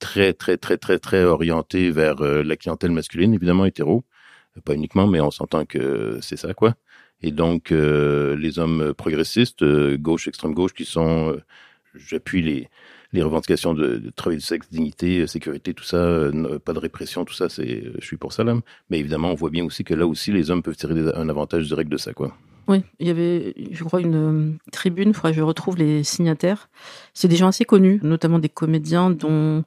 très 0.00 0.32
très 0.32 0.56
très 0.56 0.76
très 0.76 0.98
très 0.98 1.22
orientée 1.22 1.92
vers 1.92 2.16
la 2.50 2.56
clientèle 2.56 2.90
masculine, 2.90 3.32
évidemment 3.32 3.64
hétéro, 3.64 4.02
pas 4.64 4.74
uniquement, 4.74 5.06
mais 5.06 5.20
on 5.20 5.30
s'entend 5.30 5.64
que 5.66 6.18
c'est 6.20 6.40
ça 6.44 6.52
quoi. 6.52 6.74
Et 7.22 7.30
donc 7.30 7.70
euh, 7.70 8.34
les 8.44 8.58
hommes 8.58 8.92
progressistes, 9.02 9.62
gauche, 10.06 10.26
extrême 10.26 10.54
gauche, 10.54 10.74
qui 10.74 10.84
sont 10.84 11.36
j'appuie 11.94 12.42
les, 12.42 12.68
les 13.12 13.22
revendications 13.22 13.74
de, 13.74 13.96
de, 13.96 14.10
travail 14.10 14.38
du 14.38 14.44
sexe, 14.44 14.68
dignité, 14.70 15.26
sécurité, 15.26 15.74
tout 15.74 15.84
ça, 15.84 15.96
euh, 15.96 16.58
pas 16.58 16.72
de 16.72 16.78
répression, 16.78 17.24
tout 17.24 17.34
ça, 17.34 17.48
c'est, 17.48 17.84
je 17.98 18.04
suis 18.04 18.16
pour 18.16 18.32
ça 18.32 18.44
là. 18.44 18.54
Mais 18.90 18.98
évidemment, 18.98 19.30
on 19.30 19.34
voit 19.34 19.50
bien 19.50 19.64
aussi 19.64 19.84
que 19.84 19.94
là 19.94 20.06
aussi, 20.06 20.32
les 20.32 20.50
hommes 20.50 20.62
peuvent 20.62 20.76
tirer 20.76 20.94
un 21.14 21.28
avantage 21.28 21.66
direct 21.66 21.90
de 21.90 21.96
ça, 21.96 22.12
quoi. 22.12 22.36
Oui, 22.68 22.82
il 23.00 23.06
y 23.06 23.10
avait, 23.10 23.54
je 23.72 23.82
crois, 23.82 24.02
une 24.02 24.14
euh, 24.14 24.52
tribune, 24.72 25.14
il 25.16 25.20
que 25.22 25.32
je 25.32 25.40
retrouve 25.40 25.78
les 25.78 26.04
signataires. 26.04 26.68
C'est 27.14 27.26
des 27.26 27.36
gens 27.36 27.48
assez 27.48 27.64
connus, 27.64 27.98
notamment 28.02 28.38
des 28.38 28.50
comédiens, 28.50 29.08
dont 29.08 29.64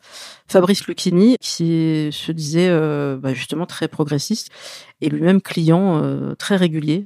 Fabrice 0.48 0.86
Lucchini, 0.86 1.36
qui 1.42 2.10
se 2.12 2.32
disait 2.32 2.70
euh, 2.70 3.18
bah, 3.18 3.34
justement 3.34 3.66
très 3.66 3.88
progressiste, 3.88 4.52
et 5.02 5.10
lui-même 5.10 5.42
client 5.42 6.00
euh, 6.04 6.36
très 6.36 6.56
régulier 6.56 7.06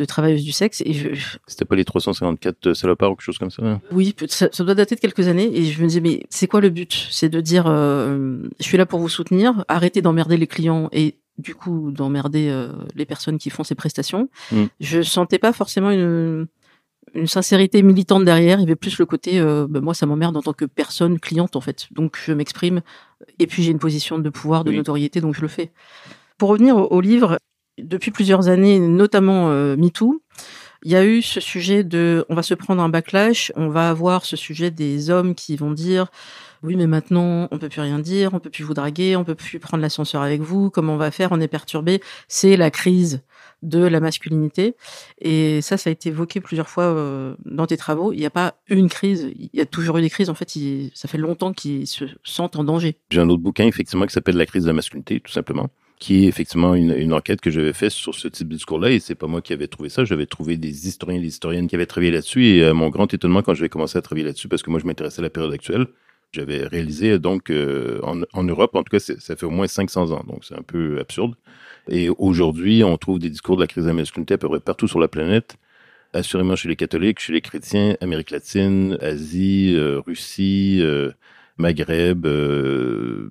de 0.00 0.04
travailleuses 0.06 0.44
du 0.44 0.52
sexe. 0.52 0.82
Et 0.84 0.92
je... 0.92 1.08
C'était 1.46 1.64
pas 1.64 1.76
les 1.76 1.84
354 1.84 2.72
salopards 2.72 3.12
ou 3.12 3.14
quelque 3.14 3.24
chose 3.24 3.38
comme 3.38 3.50
ça 3.50 3.62
hein 3.62 3.80
Oui, 3.92 4.14
ça, 4.28 4.48
ça, 4.50 4.64
doit 4.64 4.74
dater 4.74 4.94
de 4.96 5.00
quelques 5.00 5.28
années. 5.28 5.50
Et 5.54 5.64
je 5.64 5.80
me 5.80 5.86
disais, 5.86 6.00
mais 6.00 6.24
c'est 6.30 6.46
quoi 6.46 6.60
le 6.60 6.70
but? 6.70 7.08
C'est 7.10 7.28
de 7.28 7.40
dire, 7.40 7.64
euh, 7.66 8.38
je 8.58 8.64
suis 8.64 8.78
là 8.78 8.86
pour 8.86 8.98
vous 8.98 9.08
soutenir, 9.08 9.64
arrêtez 9.68 10.02
d'emmerder 10.02 10.36
les 10.36 10.46
clients 10.46 10.88
et 10.92 11.18
du 11.38 11.54
coup 11.54 11.90
d'emmerder 11.90 12.48
euh, 12.48 12.72
les 12.94 13.06
personnes 13.06 13.38
qui 13.38 13.50
font 13.50 13.62
ces 13.62 13.74
prestations. 13.74 14.28
Mm. 14.50 14.64
Je 14.80 15.02
sentais 15.02 15.38
pas 15.38 15.52
forcément 15.52 15.90
une 15.90 16.46
une 17.14 17.26
sincérité 17.26 17.82
militante 17.82 18.24
derrière. 18.24 18.58
Il 18.58 18.62
y 18.62 18.64
avait 18.64 18.76
plus 18.76 18.98
le 18.98 19.04
côté, 19.06 19.40
euh, 19.40 19.66
ben 19.68 19.80
moi, 19.80 19.94
ça 19.94 20.06
m'emmerde 20.06 20.36
en 20.36 20.42
tant 20.42 20.52
que 20.52 20.64
personne 20.64 21.18
cliente 21.18 21.56
en 21.56 21.60
fait. 21.60 21.88
Donc 21.90 22.16
je 22.24 22.32
m'exprime. 22.32 22.82
Et 23.40 23.48
puis 23.48 23.64
j'ai 23.64 23.72
une 23.72 23.80
position 23.80 24.20
de 24.20 24.30
pouvoir, 24.30 24.62
de 24.62 24.70
oui. 24.70 24.76
notoriété, 24.76 25.20
donc 25.20 25.34
je 25.34 25.40
le 25.40 25.48
fais. 25.48 25.72
Pour 26.38 26.50
revenir 26.50 26.76
au, 26.76 26.86
au 26.86 27.00
livre, 27.00 27.38
depuis 27.82 28.10
plusieurs 28.10 28.48
années, 28.48 28.78
notamment 28.78 29.50
euh, 29.50 29.76
MeToo, 29.76 30.22
il 30.82 30.92
y 30.92 30.96
a 30.96 31.04
eu 31.04 31.20
ce 31.20 31.40
sujet 31.40 31.84
de, 31.84 32.24
on 32.28 32.34
va 32.34 32.42
se 32.42 32.54
prendre 32.54 32.82
un 32.82 32.88
backlash, 32.88 33.52
on 33.56 33.68
va 33.68 33.90
avoir 33.90 34.24
ce 34.24 34.36
sujet 34.36 34.70
des 34.70 35.10
hommes 35.10 35.34
qui 35.34 35.56
vont 35.56 35.72
dire, 35.72 36.06
oui, 36.62 36.76
mais 36.76 36.86
maintenant, 36.86 37.48
on 37.50 37.58
peut 37.58 37.68
plus 37.68 37.80
rien 37.80 37.98
dire, 37.98 38.34
on 38.34 38.38
peut 38.38 38.50
plus 38.50 38.64
vous 38.64 38.74
draguer, 38.74 39.16
on 39.16 39.24
peut 39.24 39.34
plus 39.34 39.58
prendre 39.58 39.82
l'ascenseur 39.82 40.22
avec 40.22 40.40
vous, 40.40 40.70
comment 40.70 40.94
on 40.94 40.98
va 40.98 41.10
faire, 41.10 41.32
on 41.32 41.40
est 41.40 41.48
perturbé. 41.48 42.00
C'est 42.28 42.56
la 42.56 42.70
crise 42.70 43.22
de 43.62 43.78
la 43.78 44.00
masculinité. 44.00 44.74
Et 45.20 45.60
ça, 45.60 45.76
ça 45.76 45.90
a 45.90 45.92
été 45.92 46.08
évoqué 46.10 46.40
plusieurs 46.40 46.68
fois 46.68 46.84
euh, 46.84 47.34
dans 47.44 47.66
tes 47.66 47.76
travaux. 47.76 48.12
Il 48.12 48.18
n'y 48.18 48.26
a 48.26 48.30
pas 48.30 48.54
une 48.68 48.88
crise, 48.88 49.30
il 49.38 49.50
y 49.52 49.60
a 49.60 49.66
toujours 49.66 49.98
eu 49.98 50.02
des 50.02 50.10
crises. 50.10 50.30
En 50.30 50.34
fait, 50.34 50.56
il, 50.56 50.90
ça 50.94 51.08
fait 51.08 51.18
longtemps 51.18 51.52
qu'ils 51.52 51.86
se 51.86 52.06
sentent 52.24 52.56
en 52.56 52.64
danger. 52.64 52.96
J'ai 53.10 53.20
un 53.20 53.28
autre 53.28 53.42
bouquin, 53.42 53.66
effectivement, 53.66 54.06
qui 54.06 54.12
s'appelle 54.12 54.36
La 54.36 54.46
crise 54.46 54.62
de 54.62 54.68
la 54.68 54.74
masculinité, 54.74 55.20
tout 55.20 55.32
simplement 55.32 55.68
qui 56.00 56.24
est 56.24 56.28
effectivement 56.28 56.74
une, 56.74 56.92
une 56.92 57.12
enquête 57.12 57.40
que 57.40 57.50
j'avais 57.50 57.72
faite 57.72 57.92
sur 57.92 58.14
ce 58.16 58.26
type 58.26 58.48
de 58.48 58.54
discours-là, 58.54 58.90
et 58.90 58.98
c'est 58.98 59.14
pas 59.14 59.28
moi 59.28 59.42
qui 59.42 59.52
avais 59.52 59.68
trouvé 59.68 59.90
ça, 59.90 60.04
j'avais 60.04 60.26
trouvé 60.26 60.56
des 60.56 60.88
historiens 60.88 61.18
et 61.18 61.20
des 61.20 61.28
historiennes 61.28 61.68
qui 61.68 61.76
avaient 61.76 61.86
travaillé 61.86 62.10
là-dessus, 62.10 62.46
et 62.46 62.64
euh, 62.64 62.74
mon 62.74 62.88
grand 62.88 63.12
étonnement 63.14 63.42
quand 63.42 63.54
j'avais 63.54 63.68
commencé 63.68 63.98
à 63.98 64.02
travailler 64.02 64.26
là-dessus, 64.26 64.48
parce 64.48 64.62
que 64.62 64.70
moi 64.70 64.80
je 64.80 64.86
m'intéressais 64.86 65.20
à 65.20 65.22
la 65.22 65.30
période 65.30 65.52
actuelle, 65.52 65.86
j'avais 66.32 66.66
réalisé 66.66 67.18
donc 67.18 67.50
euh, 67.50 68.00
en, 68.02 68.22
en, 68.32 68.44
Europe, 68.44 68.74
en 68.76 68.82
tout 68.82 68.90
cas, 68.90 69.00
ça 69.00 69.36
fait 69.36 69.46
au 69.46 69.50
moins 69.50 69.66
500 69.66 70.10
ans, 70.12 70.24
donc 70.26 70.44
c'est 70.44 70.56
un 70.56 70.62
peu 70.62 70.98
absurde. 71.00 71.34
Et 71.88 72.08
aujourd'hui, 72.08 72.84
on 72.84 72.96
trouve 72.96 73.18
des 73.18 73.30
discours 73.30 73.56
de 73.56 73.62
la 73.62 73.66
crise 73.66 73.84
de 73.84 73.88
la 73.88 73.94
masculinité 73.94 74.34
à 74.34 74.38
peu 74.38 74.48
près 74.48 74.60
partout 74.60 74.86
sur 74.86 75.00
la 75.00 75.08
planète, 75.08 75.56
assurément 76.12 76.56
chez 76.56 76.68
les 76.68 76.76
catholiques, 76.76 77.18
chez 77.18 77.32
les 77.32 77.40
chrétiens, 77.40 77.96
Amérique 78.00 78.30
latine, 78.30 78.96
Asie, 79.00 79.74
euh, 79.76 80.00
Russie, 80.00 80.78
euh, 80.80 81.10
Maghreb, 81.60 82.26
euh, 82.26 83.30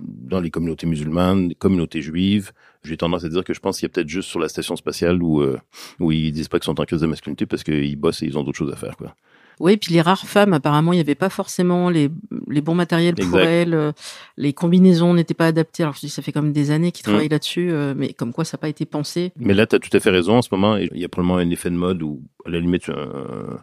dans 0.00 0.40
les 0.40 0.50
communautés 0.50 0.86
musulmanes, 0.86 1.54
communautés 1.54 2.02
juives. 2.02 2.52
J'ai 2.84 2.96
tendance 2.96 3.24
à 3.24 3.28
dire 3.28 3.44
que 3.44 3.54
je 3.54 3.60
pense 3.60 3.78
qu'il 3.78 3.86
y 3.86 3.90
a 3.90 3.92
peut-être 3.92 4.08
juste 4.08 4.28
sur 4.28 4.38
la 4.38 4.48
station 4.48 4.76
spatiale 4.76 5.22
où, 5.22 5.40
euh, 5.40 5.58
où 5.98 6.12
ils 6.12 6.32
disent 6.32 6.48
pas 6.48 6.58
qu'ils 6.58 6.66
sont 6.66 6.80
en 6.80 6.84
crise 6.84 7.00
de 7.00 7.06
masculinité 7.06 7.46
parce 7.46 7.64
qu'ils 7.64 7.96
bossent 7.96 8.22
et 8.22 8.26
ils 8.26 8.38
ont 8.38 8.44
d'autres 8.44 8.58
choses 8.58 8.72
à 8.72 8.76
faire, 8.76 8.96
quoi. 8.96 9.14
Oui, 9.60 9.76
puis 9.76 9.92
les 9.92 10.00
rares 10.00 10.26
femmes, 10.26 10.52
apparemment, 10.52 10.92
il 10.92 10.96
n'y 10.96 11.00
avait 11.00 11.16
pas 11.16 11.30
forcément 11.30 11.90
les, 11.90 12.10
les 12.48 12.60
bons 12.60 12.76
matériels 12.76 13.16
pour 13.16 13.40
elles. 13.40 13.74
Euh, 13.74 13.92
les 14.36 14.52
combinaisons 14.52 15.14
n'étaient 15.14 15.34
pas 15.34 15.46
adaptées. 15.46 15.82
Alors, 15.82 15.94
je 15.94 16.00
dis, 16.00 16.08
ça 16.08 16.22
fait 16.22 16.30
quand 16.30 16.42
même 16.42 16.52
des 16.52 16.70
années 16.70 16.92
qu'ils 16.92 17.02
travaillent 17.02 17.26
mmh. 17.26 17.30
là-dessus, 17.30 17.72
euh, 17.72 17.94
mais 17.96 18.12
comme 18.12 18.32
quoi 18.32 18.44
ça 18.44 18.56
n'a 18.56 18.60
pas 18.60 18.68
été 18.68 18.86
pensé. 18.86 19.32
Mais 19.36 19.54
là, 19.54 19.66
tu 19.66 19.74
as 19.74 19.78
tout 19.80 19.94
à 19.96 20.00
fait 20.00 20.10
raison. 20.10 20.36
En 20.36 20.42
ce 20.42 20.48
moment, 20.52 20.76
il 20.76 20.90
y 20.94 21.04
a 21.04 21.08
probablement 21.08 21.38
un 21.38 21.50
effet 21.50 21.70
de 21.70 21.74
mode 21.74 22.02
où, 22.02 22.22
à 22.46 22.50
la 22.50 22.60
limite, 22.60 22.88
un, 22.88 23.58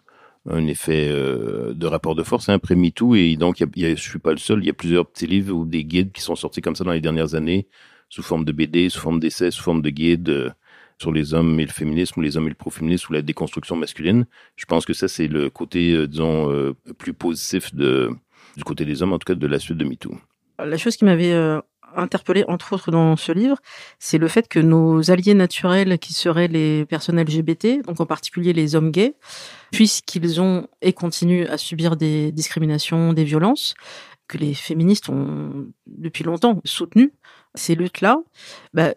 un 0.50 0.68
effet 0.68 1.08
euh, 1.10 1.74
de 1.74 1.88
rapport 1.88 2.16
de 2.16 2.24
force 2.24 2.50
hein, 2.50 2.54
après 2.54 2.76
MeToo 2.76 3.16
et 3.16 3.36
donc 3.36 3.60
il 3.60 3.68
y 3.76 3.86
a, 3.86 3.96
je 3.96 4.02
suis 4.02 4.20
pas 4.20 4.32
le 4.32 4.38
seul 4.38 4.60
il 4.60 4.68
y 4.68 4.70
a 4.70 4.74
plusieurs 4.74 5.08
petits 5.08 5.28
livres 5.28 5.56
ou 5.56 5.66
des 5.66 5.84
guides 5.84 6.12
qui 6.12 6.22
sont 6.22 6.36
sortis 6.36 6.62
comme 6.62 6.76
ça 6.76 6.84
dans 6.84 6.92
les 6.92 7.02
dernières 7.02 7.36
années 7.36 7.68
sous 8.10 8.22
forme 8.22 8.46
de 8.46 8.52
BD 8.52 8.90
sous 8.90 9.00
forme 9.00 9.20
d'essais 9.20 9.52
sous 9.52 9.64
forme 9.64 9.82
de 9.82 9.90
guides 9.90 10.30
euh, 10.30 10.50
sur 11.00 11.12
les 11.12 11.34
hommes 11.34 11.60
et 11.60 11.66
le 11.66 11.72
féminisme 11.72 12.20
ou 12.20 12.24
les 12.24 12.38
hommes 12.38 12.46
et 12.46 12.50
le 12.50 12.56
proféminisme 12.56 13.08
ou 13.10 13.14
la 13.14 13.22
déconstruction 13.22 13.76
masculine. 13.76 14.26
Je 14.56 14.66
pense 14.66 14.86
que 14.86 14.94
ça 14.94 15.08
c'est 15.08 15.28
le 15.28 15.50
côté 15.50 15.94
euh, 15.94 16.08
disons 16.08 16.52
euh, 16.52 16.74
plus 16.98 17.14
positif 17.14 17.74
de 17.74 18.12
du 18.56 18.64
côté 18.64 18.86
des 18.86 19.04
hommes 19.04 19.14
en 19.14 19.20
tout 19.20 19.26
cas 19.26 19.36
de 19.36 19.48
la 19.48 19.60
suite 19.60 19.78
de 19.78 19.86
MeToo. 19.86 20.18
La 20.64 20.78
chose 20.78 20.96
qui 20.96 21.04
m'avait 21.04 21.34
euh, 21.34 21.60
interpellé 21.96 22.44
entre 22.48 22.74
autres 22.74 22.92
dans 22.92 23.16
ce 23.16 23.32
livre, 23.32 23.58
c'est 24.00 24.18
le 24.18 24.28
fait 24.28 24.48
que 24.48 24.60
nos 24.60 25.12
alliés 25.12 25.34
naturels, 25.34 25.98
qui 26.00 26.14
seraient 26.14 26.48
les 26.48 26.86
personnes 26.86 27.20
LGBT, 27.20 27.86
donc 27.86 28.00
en 28.00 28.06
particulier 28.06 28.54
les 28.54 28.76
hommes 28.76 28.92
gays, 28.92 29.16
puisqu'ils 29.72 30.42
ont 30.42 30.68
et 30.82 30.94
continuent 30.94 31.48
à 31.48 31.58
subir 31.58 31.96
des 31.96 32.32
discriminations, 32.32 33.14
des 33.14 33.24
violences, 33.24 33.76
que 34.28 34.38
les 34.38 34.54
féministes 34.54 35.10
ont 35.10 35.68
depuis 35.88 36.24
longtemps 36.24 36.62
soutenu 36.66 37.14
ces 37.54 37.76
luttes-là, 37.76 38.20
bah, 38.74 38.94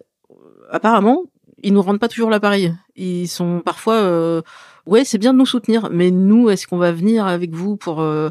apparemment, 0.71 1.25
ils 1.63 1.73
nous 1.73 1.83
rendent 1.83 2.01
pas 2.01 2.09
toujours 2.09 2.31
l'appareil. 2.31 2.75
Ils 2.97 3.29
sont 3.29 3.61
parfois, 3.65 3.95
euh, 3.95 4.43
ouais, 4.87 5.05
c'est 5.05 5.19
bien 5.19 5.33
de 5.33 5.39
nous 5.39 5.47
soutenir, 5.47 5.89
mais 5.91 6.11
nous, 6.11 6.51
est-ce 6.51 6.67
qu'on 6.67 6.79
va 6.79 6.93
venir 6.93 7.27
avec 7.27 7.53
vous 7.53 7.77
pour 7.77 8.01
euh, 8.01 8.31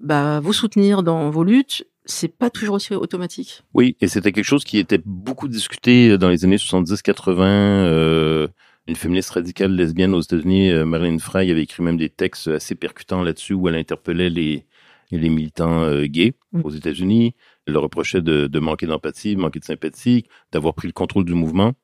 bah, 0.00 0.40
vous 0.40 0.52
soutenir 0.52 1.02
dans 1.02 1.30
vos 1.30 1.44
luttes? 1.44 1.86
C'est 2.08 2.36
pas 2.36 2.50
toujours 2.50 2.76
aussi 2.76 2.94
automatique. 2.94 3.62
Oui, 3.74 3.96
et 4.00 4.08
c'était 4.08 4.32
quelque 4.32 4.44
chose 4.44 4.64
qui 4.64 4.78
était 4.78 5.00
beaucoup 5.04 5.46
discuté 5.46 6.16
dans 6.16 6.30
les 6.30 6.44
années 6.44 6.56
70-80. 6.56 7.42
Euh, 7.42 8.48
une 8.86 8.96
féministe 8.96 9.30
radicale 9.30 9.74
lesbienne 9.74 10.14
aux 10.14 10.20
États-Unis, 10.20 10.70
euh, 10.70 10.86
Marilyn 10.86 11.18
Frey, 11.18 11.50
avait 11.50 11.62
écrit 11.62 11.82
même 11.82 11.98
des 11.98 12.08
textes 12.08 12.48
assez 12.48 12.74
percutants 12.74 13.22
là-dessus 13.22 13.52
où 13.52 13.68
elle 13.68 13.74
interpellait 13.74 14.30
les, 14.30 14.66
les 15.10 15.28
militants 15.28 15.82
euh, 15.82 16.06
gays 16.06 16.32
mmh. 16.52 16.62
aux 16.64 16.70
États-Unis. 16.70 17.34
Elle 17.66 17.74
leur 17.74 17.82
reprochait 17.82 18.22
de, 18.22 18.46
de 18.46 18.58
manquer 18.58 18.86
d'empathie, 18.86 19.36
de 19.36 19.40
manquer 19.40 19.60
de 19.60 19.66
sympathie, 19.66 20.24
d'avoir 20.50 20.72
pris 20.72 20.88
le 20.88 20.94
contrôle 20.94 21.26
du 21.26 21.34
mouvement, 21.34 21.74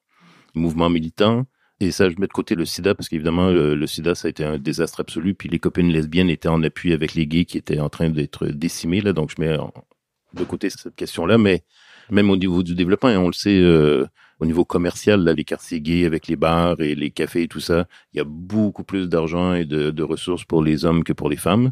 mouvement 0.54 0.88
militant. 0.88 1.44
Et 1.80 1.90
ça, 1.90 2.08
je 2.08 2.14
mets 2.18 2.28
de 2.28 2.32
côté 2.32 2.54
le 2.54 2.64
sida, 2.64 2.94
parce 2.94 3.10
qu'évidemment, 3.10 3.50
le, 3.50 3.74
le, 3.74 3.86
sida, 3.86 4.14
ça 4.14 4.28
a 4.28 4.30
été 4.30 4.42
un 4.42 4.56
désastre 4.56 5.00
absolu. 5.00 5.34
Puis 5.34 5.50
les 5.50 5.58
copines 5.58 5.90
lesbiennes 5.90 6.30
étaient 6.30 6.48
en 6.48 6.62
appui 6.62 6.94
avec 6.94 7.14
les 7.14 7.26
gays 7.26 7.44
qui 7.44 7.58
étaient 7.58 7.80
en 7.80 7.90
train 7.90 8.08
d'être 8.08 8.46
décimés. 8.46 9.02
Là, 9.02 9.12
donc, 9.12 9.32
je 9.36 9.42
mets 9.42 9.58
en, 9.58 9.72
de 10.34 10.44
côté 10.44 10.70
cette 10.70 10.94
question-là, 10.94 11.38
mais 11.38 11.64
même 12.10 12.30
au 12.30 12.36
niveau 12.36 12.62
du 12.62 12.74
développement, 12.74 13.10
et 13.10 13.16
on 13.16 13.28
le 13.28 13.32
sait, 13.32 13.58
euh, 13.58 14.06
au 14.40 14.46
niveau 14.46 14.64
commercial, 14.64 15.22
là, 15.22 15.32
les 15.32 15.44
quartiers 15.44 15.80
gays 15.80 16.04
avec 16.04 16.26
les 16.28 16.36
bars 16.36 16.80
et 16.80 16.94
les 16.94 17.10
cafés 17.10 17.42
et 17.42 17.48
tout 17.48 17.60
ça, 17.60 17.86
il 18.12 18.18
y 18.18 18.20
a 18.20 18.24
beaucoup 18.26 18.84
plus 18.84 19.08
d'argent 19.08 19.54
et 19.54 19.64
de, 19.64 19.90
de, 19.90 20.02
ressources 20.02 20.44
pour 20.44 20.62
les 20.62 20.84
hommes 20.84 21.04
que 21.04 21.12
pour 21.12 21.30
les 21.30 21.36
femmes. 21.36 21.70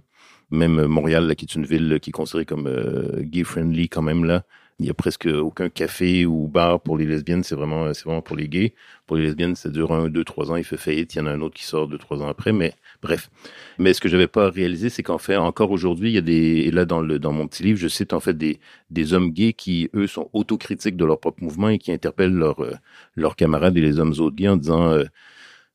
Même 0.50 0.86
Montréal, 0.86 1.26
là, 1.26 1.34
qui 1.34 1.44
est 1.44 1.54
une 1.54 1.66
ville 1.66 1.98
qui 2.00 2.10
est 2.10 2.12
considérée 2.12 2.44
comme 2.44 2.66
euh, 2.66 3.22
gay-friendly 3.22 3.88
quand 3.88 4.02
même, 4.02 4.24
là, 4.24 4.44
il 4.78 4.86
y 4.86 4.90
a 4.90 4.94
presque 4.94 5.26
aucun 5.26 5.68
café 5.68 6.26
ou 6.26 6.48
bar 6.48 6.80
pour 6.80 6.98
les 6.98 7.06
lesbiennes, 7.06 7.42
c'est 7.42 7.54
vraiment, 7.54 7.92
c'est 7.94 8.04
vraiment 8.04 8.22
pour 8.22 8.36
les 8.36 8.48
gays. 8.48 8.74
Pour 9.06 9.16
les 9.16 9.24
lesbiennes, 9.24 9.54
ça 9.54 9.68
dure 9.68 9.92
un, 9.92 10.08
deux, 10.08 10.24
trois 10.24 10.50
ans, 10.50 10.56
il 10.56 10.64
fait 10.64 10.76
faillite, 10.76 11.14
il 11.14 11.18
y 11.18 11.20
en 11.20 11.26
a 11.26 11.30
un 11.30 11.40
autre 11.40 11.54
qui 11.54 11.64
sort 11.64 11.86
deux, 11.86 11.98
trois 11.98 12.22
ans 12.22 12.28
après, 12.28 12.52
mais 12.52 12.74
bref. 13.02 13.30
Mais 13.78 13.94
ce 13.94 14.00
que 14.00 14.08
j'avais 14.08 14.26
pas 14.26 14.50
réalisé, 14.50 14.88
c'est 14.90 15.02
qu'en 15.02 15.18
fait, 15.18 15.36
encore 15.36 15.70
aujourd'hui, 15.70 16.10
il 16.10 16.14
y 16.14 16.18
a 16.18 16.22
des, 16.22 16.62
et 16.66 16.70
là, 16.70 16.84
dans 16.84 17.00
le, 17.00 17.18
dans 17.18 17.32
mon 17.32 17.46
petit 17.46 17.62
livre, 17.62 17.78
je 17.78 17.88
cite 17.88 18.12
en 18.12 18.20
fait 18.20 18.34
des, 18.36 18.58
des 18.90 19.12
hommes 19.12 19.30
gays 19.30 19.52
qui, 19.52 19.90
eux, 19.94 20.06
sont 20.06 20.30
autocritiques 20.32 20.96
de 20.96 21.04
leur 21.04 21.20
propre 21.20 21.42
mouvement 21.42 21.68
et 21.68 21.78
qui 21.78 21.92
interpellent 21.92 22.34
leurs, 22.34 22.62
euh, 22.64 22.74
leurs 23.16 23.36
camarades 23.36 23.76
et 23.76 23.80
les 23.80 23.98
hommes 24.00 24.14
autres 24.18 24.36
gays 24.36 24.48
en 24.48 24.56
disant, 24.56 24.90
euh, 24.90 25.04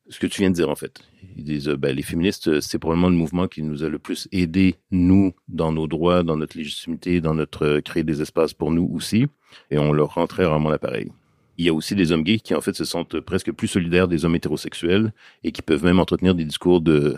ce 0.08 0.18
que 0.18 0.26
tu 0.26 0.40
viens 0.40 0.50
de 0.50 0.54
dire 0.54 0.70
en 0.70 0.74
fait. 0.76 1.00
Ils 1.36 1.44
disent, 1.44 1.68
ben, 1.68 1.94
les 1.94 2.02
féministes, 2.02 2.60
c'est 2.60 2.78
probablement 2.78 3.08
le 3.10 3.16
mouvement 3.16 3.46
qui 3.48 3.62
nous 3.62 3.84
a 3.84 3.88
le 3.88 3.98
plus 3.98 4.28
aidé, 4.32 4.76
nous, 4.90 5.32
dans 5.48 5.72
nos 5.72 5.86
droits, 5.86 6.22
dans 6.22 6.36
notre 6.36 6.56
légitimité, 6.56 7.20
dans 7.20 7.34
notre 7.34 7.64
euh, 7.64 7.80
créer 7.80 8.04
des 8.04 8.22
espaces 8.22 8.54
pour 8.54 8.70
nous 8.70 8.88
aussi, 8.94 9.26
et 9.70 9.78
on 9.78 9.92
leur 9.92 10.14
rend 10.14 10.26
très 10.26 10.44
rarement 10.44 10.70
l'appareil. 10.70 11.10
Il 11.58 11.64
y 11.64 11.68
a 11.68 11.74
aussi 11.74 11.94
des 11.94 12.12
hommes 12.12 12.22
gays 12.22 12.38
qui 12.38 12.54
en 12.54 12.60
fait 12.60 12.74
se 12.74 12.84
sentent 12.84 13.18
presque 13.20 13.50
plus 13.52 13.66
solidaires 13.68 14.06
des 14.08 14.24
hommes 14.24 14.36
hétérosexuels 14.36 15.12
et 15.42 15.50
qui 15.52 15.60
peuvent 15.62 15.84
même 15.84 15.98
entretenir 15.98 16.34
des 16.34 16.44
discours 16.44 16.80
de 16.80 17.16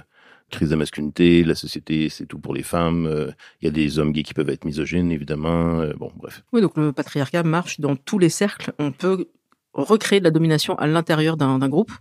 crise 0.51 0.71
de 0.71 0.75
masculinité, 0.77 1.45
la 1.45 1.55
société, 1.55 2.09
c'est 2.09 2.27
tout 2.27 2.39
pour 2.41 2.55
les 2.55 2.65
femmes. 2.65 3.07
euh, 3.07 3.31
Il 3.61 3.67
y 3.67 3.69
a 3.69 3.71
des 3.71 3.99
hommes 3.99 4.13
gays 4.13 4.25
qui 4.25 4.35
peuvent 4.35 4.49
être 4.51 4.65
misogynes, 4.65 5.13
évidemment. 5.13 5.81
euh, 5.81 5.93
bon, 5.97 6.11
bref. 6.17 6.43
Oui, 6.53 6.61
donc 6.61 6.77
le 6.77 6.93
patriarcat 6.93 7.45
marche 7.45 7.79
dans 7.81 7.95
tous 7.97 8.19
les 8.19 8.31
cercles. 8.31 8.73
On 8.79 8.91
peut 8.91 9.29
recréer 9.73 10.21
de 10.21 10.25
la 10.25 10.31
domination 10.31 10.75
à 10.79 10.87
l'intérieur 10.87 11.37
d'un 11.37 11.69
groupe. 11.69 11.93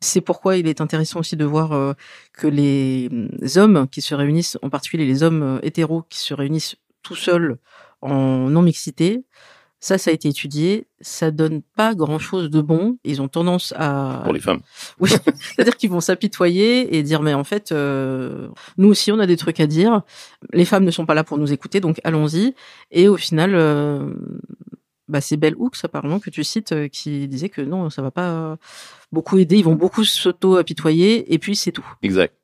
C'est 0.00 0.20
pourquoi 0.20 0.56
il 0.56 0.68
est 0.68 0.80
intéressant 0.80 1.20
aussi 1.20 1.36
de 1.36 1.44
voir 1.44 1.72
euh, 1.72 1.92
que 2.32 2.46
les 2.46 3.08
mm, 3.10 3.28
hommes 3.56 3.88
qui 3.88 4.02
se 4.02 4.14
réunissent, 4.14 4.58
en 4.62 4.70
particulier 4.70 5.06
les 5.06 5.22
hommes 5.22 5.42
euh, 5.42 5.58
hétéros 5.62 6.04
qui 6.08 6.18
se 6.18 6.34
réunissent 6.34 6.76
tout 7.02 7.16
seuls 7.16 7.58
en 8.00 8.48
non-mixité, 8.48 9.24
ça, 9.80 9.96
ça 9.96 10.10
a 10.10 10.12
été 10.12 10.28
étudié, 10.28 10.88
ça 11.00 11.30
donne 11.30 11.62
pas 11.62 11.94
grand-chose 11.94 12.50
de 12.50 12.60
bon. 12.60 12.98
Ils 13.04 13.22
ont 13.22 13.28
tendance 13.28 13.72
à... 13.76 14.22
Pour 14.24 14.32
les 14.32 14.40
femmes. 14.40 14.60
Oui, 14.98 15.08
c'est-à-dire 15.10 15.76
qu'ils 15.76 15.90
vont 15.90 16.00
s'apitoyer 16.00 16.96
et 16.96 17.04
dire 17.04 17.22
mais 17.22 17.34
en 17.34 17.44
fait 17.44 17.70
euh, 17.70 18.48
nous 18.76 18.88
aussi 18.88 19.12
on 19.12 19.20
a 19.20 19.26
des 19.26 19.36
trucs 19.36 19.60
à 19.60 19.68
dire. 19.68 20.02
Les 20.52 20.64
femmes 20.64 20.84
ne 20.84 20.90
sont 20.90 21.06
pas 21.06 21.14
là 21.14 21.22
pour 21.22 21.38
nous 21.38 21.52
écouter 21.52 21.78
donc 21.78 22.00
allons-y. 22.02 22.54
Et 22.90 23.06
au 23.06 23.16
final, 23.16 23.54
euh, 23.54 24.12
bah, 25.08 25.20
c'est 25.20 25.36
Bell 25.36 25.54
Hooks 25.56 25.78
apparemment 25.84 26.20
que 26.20 26.30
tu 26.30 26.44
cites 26.44 26.72
euh, 26.72 26.88
qui 26.88 27.28
disait 27.28 27.48
que 27.48 27.62
non 27.62 27.90
ça 27.90 28.02
va 28.02 28.10
pas 28.10 28.56
beaucoup 29.12 29.38
aider. 29.38 29.56
Ils 29.56 29.64
vont 29.64 29.74
beaucoup 29.74 30.04
s'auto-apitoyer 30.04 31.32
et 31.32 31.38
puis 31.38 31.56
c'est 31.56 31.72
tout. 31.72 31.86
Exact. 32.02 32.34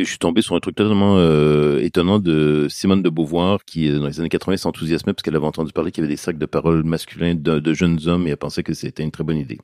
Et 0.00 0.04
je 0.04 0.08
suis 0.08 0.18
tombé 0.18 0.40
sur 0.40 0.54
un 0.54 0.60
truc 0.60 0.76
totalement 0.76 1.18
euh, 1.18 1.78
étonnant 1.80 2.18
de 2.18 2.68
Simone 2.70 3.02
de 3.02 3.10
Beauvoir 3.10 3.66
qui, 3.66 3.86
euh, 3.86 3.98
dans 3.98 4.06
les 4.06 4.18
années 4.18 4.30
80, 4.30 4.56
s'enthousiasmait 4.56 5.12
parce 5.12 5.22
qu'elle 5.22 5.36
avait 5.36 5.46
entendu 5.46 5.74
parler 5.74 5.90
qu'il 5.90 6.02
y 6.02 6.06
avait 6.06 6.14
des 6.14 6.16
sacs 6.16 6.38
de 6.38 6.46
paroles 6.46 6.84
masculins 6.84 7.34
de, 7.34 7.58
de 7.58 7.74
jeunes 7.74 7.98
hommes 8.06 8.26
et 8.26 8.30
elle 8.30 8.38
pensait 8.38 8.62
que 8.62 8.72
c'était 8.72 9.02
une 9.02 9.10
très 9.10 9.24
bonne 9.24 9.36
idée. 9.36 9.58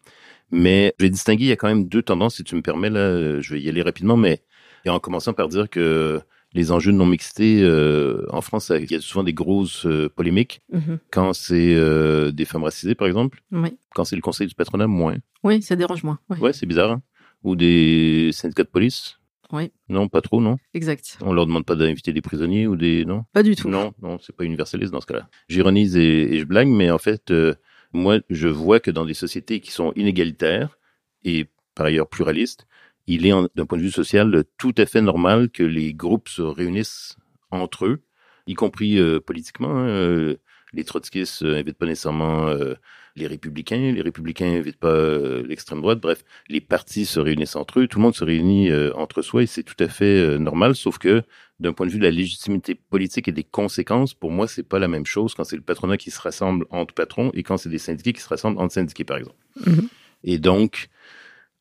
Mais 0.50 0.94
j'ai 1.00 1.08
distingué, 1.08 1.44
il 1.44 1.48
y 1.48 1.52
a 1.52 1.56
quand 1.56 1.68
même 1.68 1.88
deux 1.88 2.02
tendances, 2.02 2.36
si 2.36 2.44
tu 2.44 2.54
me 2.54 2.60
permets, 2.60 2.90
là, 2.90 3.00
euh, 3.00 3.40
je 3.40 3.54
vais 3.54 3.62
y 3.62 3.68
aller 3.70 3.80
rapidement, 3.80 4.18
mais 4.18 4.42
et 4.84 4.90
en 4.90 5.00
commençant 5.00 5.32
par 5.32 5.48
dire 5.48 5.70
que 5.70 6.20
les 6.54 6.72
enjeux 6.72 6.92
de 6.92 6.96
non-mixité, 6.96 7.60
euh, 7.62 8.24
en 8.30 8.40
France, 8.40 8.72
il 8.74 8.90
y 8.90 8.94
a 8.94 9.00
souvent 9.00 9.24
des 9.24 9.34
grosses 9.34 9.84
euh, 9.86 10.08
polémiques. 10.08 10.62
Mhm. 10.72 10.98
Quand 11.10 11.32
c'est 11.32 11.74
euh, 11.74 12.30
des 12.32 12.44
femmes 12.44 12.64
racisées, 12.64 12.94
par 12.94 13.06
exemple, 13.06 13.42
Oui, 13.52 13.76
quand 13.94 14.04
c'est 14.04 14.16
le 14.16 14.22
conseil 14.22 14.46
du 14.46 14.54
patronat, 14.54 14.86
moins. 14.86 15.16
oui, 15.44 15.60
ça 15.62 15.76
dérange 15.76 16.02
moins. 16.02 16.18
Oui, 16.30 16.38
Ouais, 16.40 16.52
c'est 16.52 16.66
bizarre. 16.66 16.92
hein. 16.92 17.02
Ou 17.44 17.56
des 17.56 18.30
syndicats 18.32 18.64
de 18.64 18.68
police. 18.68 19.18
Oui. 19.52 19.70
Non, 19.88 20.08
pas 20.08 20.20
trop, 20.22 20.40
non. 20.40 20.56
exact. 20.74 21.18
On 21.20 21.32
leur 21.32 21.46
demande 21.46 21.64
pas 21.66 21.76
d'inviter 21.76 22.12
des 22.12 22.22
prisonniers 22.22 22.66
ou 22.66 22.74
des 22.74 23.04
non? 23.04 23.24
Pas 23.32 23.44
du 23.44 23.54
tout. 23.54 23.68
Non, 23.68 23.92
non, 24.02 24.18
c'est 24.20 24.34
pas 24.34 24.42
universaliste 24.44 24.92
dans 24.92 25.00
ce 25.00 25.06
cas-là. 25.06 25.28
J'ironise 25.48 25.96
et, 25.96 26.34
et 26.34 26.38
je 26.40 26.44
blague, 26.44 26.66
mais 26.68 26.90
en 26.90 26.98
fait, 26.98 27.30
euh, 27.30 27.54
moi, 27.92 28.18
je 28.30 28.48
vois 28.48 28.80
que 28.80 28.90
dans 28.90 29.04
des 29.04 29.14
sociétés 29.14 29.60
qui 29.60 29.70
sont 29.70 29.92
inégalitaires 29.94 30.78
et 31.24 31.46
par 31.76 31.86
ailleurs 31.86 32.08
pluralistes, 32.08 32.66
il 33.06 33.26
est, 33.26 33.32
d'un 33.54 33.66
point 33.66 33.78
de 33.78 33.82
vue 33.82 33.90
social, 33.90 34.44
tout 34.58 34.74
à 34.78 34.86
fait 34.86 35.02
normal 35.02 35.50
que 35.50 35.62
les 35.62 35.94
groupes 35.94 36.28
se 36.28 36.42
réunissent 36.42 37.16
entre 37.50 37.86
eux, 37.86 38.00
y 38.46 38.54
compris 38.54 38.98
euh, 38.98 39.20
politiquement. 39.20 39.76
hein. 39.76 39.88
Euh, 39.88 40.36
Les 40.72 40.84
trotskistes 40.84 41.42
euh, 41.42 41.58
invitent 41.60 41.78
pas 41.78 41.86
nécessairement 41.86 42.48
euh, 42.48 42.74
les 43.14 43.26
républicains, 43.28 43.92
les 43.92 44.02
républicains 44.02 44.58
invitent 44.58 44.78
pas 44.78 44.88
euh, 44.88 45.42
l'extrême 45.46 45.80
droite. 45.80 46.00
Bref, 46.00 46.22
les 46.48 46.60
partis 46.60 47.06
se 47.06 47.20
réunissent 47.20 47.56
entre 47.56 47.80
eux, 47.80 47.86
tout 47.86 47.98
le 47.98 48.02
monde 48.02 48.14
se 48.14 48.24
réunit 48.24 48.68
euh, 48.68 48.92
entre 48.94 49.22
soi 49.22 49.42
et 49.42 49.46
c'est 49.46 49.62
tout 49.62 49.78
à 49.78 49.88
fait 49.88 50.20
euh, 50.20 50.38
normal, 50.38 50.74
sauf 50.74 50.98
que 50.98 51.22
d'un 51.60 51.72
point 51.72 51.86
de 51.86 51.92
vue 51.92 51.98
de 51.98 52.04
la 52.04 52.10
légitimité 52.10 52.74
politique 52.74 53.28
et 53.28 53.32
des 53.32 53.44
conséquences, 53.44 54.12
pour 54.12 54.30
moi, 54.32 54.46
c'est 54.48 54.68
pas 54.68 54.78
la 54.78 54.88
même 54.88 55.06
chose 55.06 55.34
quand 55.34 55.44
c'est 55.44 55.56
le 55.56 55.62
patronat 55.62 55.96
qui 55.96 56.10
se 56.10 56.20
rassemble 56.20 56.66
entre 56.70 56.92
patrons 56.92 57.30
et 57.32 57.42
quand 57.42 57.56
c'est 57.56 57.70
des 57.70 57.78
syndiqués 57.78 58.12
qui 58.12 58.20
se 58.20 58.28
rassemblent 58.28 58.58
entre 58.60 58.74
syndiqués, 58.74 59.04
par 59.04 59.16
exemple. 59.16 59.38
Mhm. 59.64 59.88
Et 60.24 60.38
donc, 60.38 60.88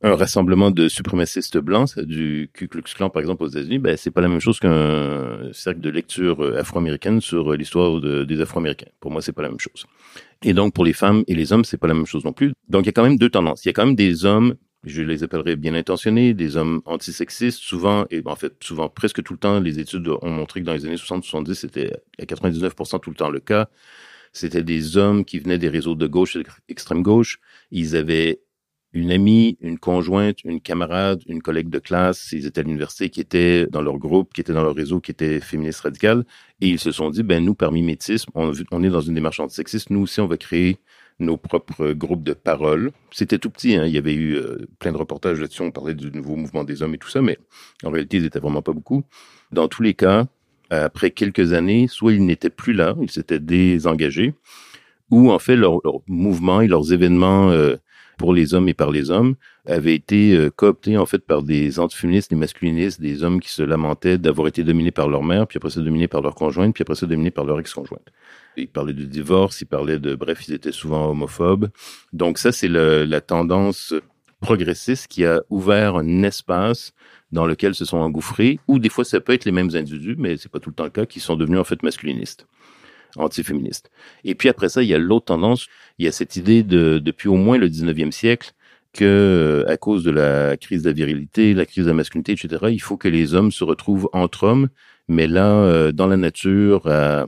un 0.06 0.16
rassemblement 0.16 0.70
de 0.70 0.88
suprémacistes 0.88 1.58
blancs, 1.58 1.98
du 2.00 2.50
Ku 2.54 2.68
Klux 2.68 2.84
Klan, 2.96 3.10
par 3.10 3.22
exemple, 3.22 3.44
aux 3.44 3.48
États-Unis, 3.48 3.80
ben, 3.80 3.98
c'est 3.98 4.12
pas 4.12 4.22
la 4.22 4.28
même 4.28 4.40
chose 4.40 4.60
qu'un 4.60 5.50
cercle 5.52 5.82
de 5.82 5.90
lecture 5.90 6.44
euh, 6.44 6.60
afro-américaine 6.60 7.22
sur 7.22 7.52
euh, 7.52 7.58
l'histoire 7.58 8.00
de- 8.00 8.24
des 8.24 8.40
Afro-Américains. 8.40 8.92
Pour 9.00 9.10
moi, 9.10 9.24
c'est 9.24 9.32
pas 9.32 9.42
la 9.42 9.50
même 9.50 9.60
chose. 9.60 9.86
Et 10.44 10.54
donc, 10.54 10.76
pour 10.76 10.86
les 10.86 10.94
femmes 10.94 11.24
et 11.28 11.34
les 11.34 11.52
hommes, 11.52 11.66
c'est 11.66 11.78
pas 11.78 11.88
la 11.88 11.96
même 11.96 12.06
chose 12.06 12.24
non 12.24 12.34
plus. 12.34 12.54
Donc, 12.70 12.84
il 12.84 12.86
y 12.86 12.90
a 12.90 12.92
quand 12.92 13.04
même 13.04 13.18
deux 13.18 13.30
tendances. 13.32 13.66
Il 13.66 13.70
y 13.70 13.72
a 13.72 13.74
quand 13.74 13.86
même 13.86 13.96
des 13.96 14.26
hommes 14.26 14.56
je 14.88 15.02
les 15.02 15.24
appellerais 15.24 15.56
bien 15.56 15.74
intentionnés, 15.74 16.36
des 16.36 16.58
hommes 16.58 16.84
antisexistes, 16.86 17.58
souvent, 17.60 18.06
et 18.12 18.22
en 18.24 18.36
fait, 18.36 18.54
souvent, 18.62 18.88
presque 18.88 19.24
tout 19.24 19.34
le 19.34 19.40
temps, 19.40 19.60
les 19.60 19.80
études 19.80 20.08
ont 20.08 20.30
montré 20.30 20.60
que 20.60 20.66
dans 20.66 20.74
les 20.74 20.86
années 20.86 20.96
60-70, 20.96 21.56
c'était 21.56 21.92
à 22.20 22.26
99% 22.26 23.00
tout 23.00 23.10
le 23.10 23.16
temps 23.16 23.32
le 23.32 23.40
cas. 23.40 23.68
C'était 24.32 24.62
des 24.62 24.98
hommes 24.98 25.26
qui 25.26 25.40
venaient 25.40 25.58
des 25.58 25.70
réseaux 25.70 25.96
de 25.96 26.06
gauche 26.06 26.36
et 26.36 26.44
extrême 26.70 27.02
gauche. 27.02 27.40
Ils 27.72 27.96
avaient 27.96 28.42
une 28.96 29.12
amie, 29.12 29.58
une 29.60 29.78
conjointe, 29.78 30.42
une 30.46 30.62
camarade, 30.62 31.22
une 31.28 31.42
collègue 31.42 31.70
de 31.70 31.80
classe, 31.80 32.32
ils 32.32 32.46
étaient 32.46 32.62
à 32.62 32.64
l'université, 32.64 33.10
qui 33.10 33.20
étaient 33.20 33.68
dans 33.68 33.82
leur 33.82 33.98
groupe, 33.98 34.34
qui 34.34 34.40
étaient 34.40 34.54
dans 34.54 34.64
leur 34.64 34.74
réseau, 34.74 35.02
qui 35.02 35.12
étaient 35.12 35.42
féministes 35.42 35.82
radicales, 35.82 36.24
et 36.62 36.70
ils 36.70 36.80
se 36.80 36.94
sont 36.94 37.10
dit, 37.10 37.22
ben 37.22 37.44
nous, 37.44 37.56
parmi 37.56 37.84
métis, 37.84 38.26
on, 38.34 38.54
est 38.54 38.90
dans 38.90 39.02
une 39.02 39.14
démarche 39.14 39.42
antisexiste, 39.42 39.90
nous 39.90 40.04
aussi, 40.04 40.22
on 40.22 40.28
va 40.28 40.38
créer 40.38 40.78
nos 41.20 41.36
propres 41.36 41.92
groupes 41.92 42.24
de 42.24 42.32
parole. 42.32 42.92
C'était 43.12 43.38
tout 43.38 43.50
petit, 43.50 43.76
hein. 43.76 43.86
il 43.86 43.94
y 43.94 43.98
avait 43.98 44.14
eu 44.14 44.36
euh, 44.36 44.66
plein 44.80 44.94
de 44.94 44.98
reportages 44.98 45.42
là-dessus, 45.42 45.62
on 45.62 45.72
parlait 45.72 45.94
du 45.94 46.10
nouveau 46.10 46.38
mouvement 46.38 46.64
des 46.64 46.82
hommes 46.82 46.96
et 46.96 46.98
tout 46.98 47.10
ça, 47.10 47.22
mais 47.22 47.38
en 47.84 47.92
réalité, 47.92 48.16
ils 48.18 48.24
n'étaient 48.24 48.40
vraiment 48.40 48.62
pas 48.62 48.74
beaucoup. 48.74 49.04
Dans 49.52 49.68
tous 49.68 49.84
les 49.84 49.94
cas, 49.94 50.26
après 50.70 51.12
quelques 51.12 51.52
années, 51.52 51.88
soit 51.88 52.14
ils 52.14 52.26
n'étaient 52.26 52.50
plus 52.50 52.74
là, 52.74 52.96
ils 53.02 53.12
s'étaient 53.12 53.40
désengagés, 53.40 54.34
ou 55.12 55.32
en 55.32 55.40
fait, 55.40 55.56
leur 55.56 55.82
mouvements 56.08 56.62
et 56.62 56.68
leurs 56.68 56.94
événements 56.94 57.50
euh, 57.52 57.76
pour 58.18 58.34
les 58.34 58.54
hommes 58.54 58.70
et 58.70 58.74
par 58.74 58.92
les 58.92 59.12
hommes 59.12 59.36
avaient 59.68 59.96
été 59.96 60.36
euh, 60.36 60.50
cooptés 60.50 60.98
en 60.98 61.06
fait 61.06 61.20
par 61.20 61.44
des 61.44 61.80
antiféministes, 61.80 62.30
des 62.30 62.36
masculinistes, 62.36 63.02
des 63.02 63.24
hommes 63.24 63.40
qui 63.40 63.52
se 63.52 63.64
lamentaient 63.64 64.18
d'avoir 64.18 64.48
été 64.48 64.64
dominés 64.64 64.92
par 64.92 65.08
leur 65.08 65.24
mère, 65.24 65.48
puis 65.48 65.58
après 65.58 65.70
ça 65.70 65.82
dominés 65.82 66.08
par 66.08 66.22
leur 66.22 66.36
conjointe, 66.36 66.74
puis 66.74 66.84
après 66.84 66.96
ça 66.96 67.06
dominés 67.06 67.32
par 67.32 67.46
leur 67.46 67.60
ex-conjointe. 67.60 68.08
Ils 68.58 68.68
parlaient 68.68 68.94
de 68.94 69.06
divorce, 69.06 69.62
ils 69.62 69.66
parlaient 69.66 70.00
de... 70.00 70.16
Bref, 70.16 70.48
ils 70.48 70.54
étaient 70.54 70.72
souvent 70.72 71.10
homophobes. 71.10 71.70
Donc 72.14 72.38
ça, 72.38 72.52
c'est 72.52 72.70
la 72.70 73.22
tendance 73.22 73.94
progressiste 74.40 75.08
qui 75.08 75.26
a 75.26 75.42
ouvert 75.50 75.96
un 75.96 76.24
espace 76.24 76.94
dans 77.32 77.46
lequel 77.46 77.76
se 77.76 77.84
sont 77.86 77.98
engouffrés, 77.98 78.60
ou 78.68 78.80
des 78.80 78.90
fois 78.90 79.04
ça 79.04 79.20
peut 79.20 79.34
être 79.34 79.46
les 79.46 79.52
mêmes 79.52 79.72
individus, 79.74 80.16
mais 80.18 80.38
c'est 80.38 80.52
pas 80.52 80.60
tout 80.60 80.70
le 80.70 80.76
temps 80.76 80.84
le 80.84 80.90
cas, 80.90 81.06
qui 81.06 81.20
sont 81.20 81.36
devenus 81.36 81.60
en 81.60 81.64
fait 81.64 81.82
masculinistes, 81.84 82.48
antiféministes. 83.18 83.90
Et 84.24 84.36
puis 84.36 84.50
après 84.50 84.70
ça, 84.70 84.84
il 84.84 84.90
y 84.90 84.94
a 84.94 84.98
l'autre 84.98 85.26
tendance, 85.26 85.68
il 86.00 86.06
y 86.06 86.08
a 86.08 86.12
cette 86.12 86.36
idée 86.36 86.64
de, 86.64 87.00
depuis 87.00 87.30
au 87.30 87.36
moins 87.36 87.58
le 87.58 87.70
19e 87.70 88.12
siècle, 88.12 88.52
que 88.94 89.04
euh, 89.04 89.72
à 89.72 89.78
cause 89.78 90.04
de 90.04 90.12
la 90.12 90.58
crise 90.58 90.84
de 90.84 90.90
la 90.90 90.94
virilité, 90.94 91.54
la 91.54 91.66
crise 91.66 91.84
de 91.84 91.90
la 91.90 91.96
masculinité, 91.96 92.32
etc., 92.32 92.66
il 92.70 92.82
faut 92.82 92.98
que 92.98 93.10
les 93.10 93.34
hommes 93.34 93.52
se 93.52 93.64
retrouvent 93.64 94.10
entre 94.14 94.44
hommes, 94.44 94.70
mais 95.08 95.28
là, 95.28 95.52
euh, 95.52 95.92
dans 95.92 96.08
la 96.08 96.18
nature, 96.18 96.88
à, 96.88 97.28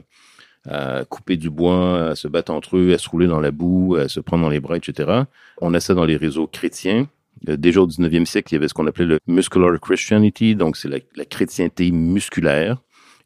à 0.68 1.04
couper 1.04 1.36
du 1.36 1.50
bois, 1.50 2.08
à 2.10 2.14
se 2.16 2.26
battre 2.26 2.52
entre 2.52 2.76
eux, 2.76 2.92
à 2.94 2.98
se 2.98 3.08
rouler 3.08 3.26
dans 3.26 3.40
la 3.40 3.50
boue, 3.50 3.96
à 3.96 4.08
se 4.08 4.20
prendre 4.20 4.44
dans 4.44 4.50
les 4.50 4.60
bras, 4.60 4.76
etc. 4.76 5.22
On 5.60 5.74
a 5.74 5.80
ça 5.80 5.94
dans 5.94 6.04
les 6.04 6.16
réseaux 6.16 6.46
chrétiens. 6.46 7.08
Euh, 7.48 7.56
Déjà 7.56 7.80
au 7.80 7.86
19e 7.86 8.24
siècle, 8.24 8.52
il 8.52 8.56
y 8.56 8.58
avait 8.58 8.68
ce 8.68 8.74
qu'on 8.74 8.86
appelait 8.86 9.06
le 9.06 9.18
muscular 9.26 9.78
Christianity, 9.80 10.56
donc 10.56 10.76
c'est 10.76 10.88
la, 10.88 10.98
la 11.16 11.24
chrétienté 11.24 11.90
musculaire. 11.90 12.78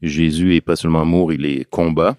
Jésus 0.02 0.56
est 0.56 0.60
pas 0.60 0.76
seulement 0.76 1.02
amour, 1.02 1.32
il 1.32 1.46
est 1.46 1.64
combat. 1.70 2.16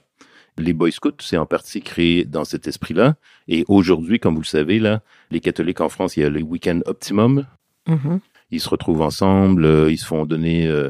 Les 0.58 0.74
Boy 0.74 0.92
Scouts, 0.92 1.12
c'est 1.20 1.38
en 1.38 1.46
partie 1.46 1.82
créé 1.82 2.26
dans 2.26 2.46
cet 2.46 2.68
esprit-là. 2.68 3.16
Et 3.48 3.66
aujourd'hui, 3.68 4.20
comme 4.20 4.36
vous 4.36 4.42
le 4.42 4.46
savez, 4.46 4.80
là, 4.80 5.02
les 5.32 5.40
catholiques 5.40 5.82
en 5.82 5.90
France, 5.90 6.18
il 6.18 6.22
y 6.22 6.26
a 6.26 6.30
le 6.30 6.42
week-end 6.42 6.80
optimum. 6.86 7.46
Mhm. 7.88 8.20
Ils 8.52 8.60
se 8.60 8.70
retrouvent 8.70 9.02
ensemble, 9.02 9.66
euh, 9.66 9.92
ils 9.92 9.98
se 9.98 10.06
font 10.06 10.26
donner 10.26 10.68
euh, 10.68 10.90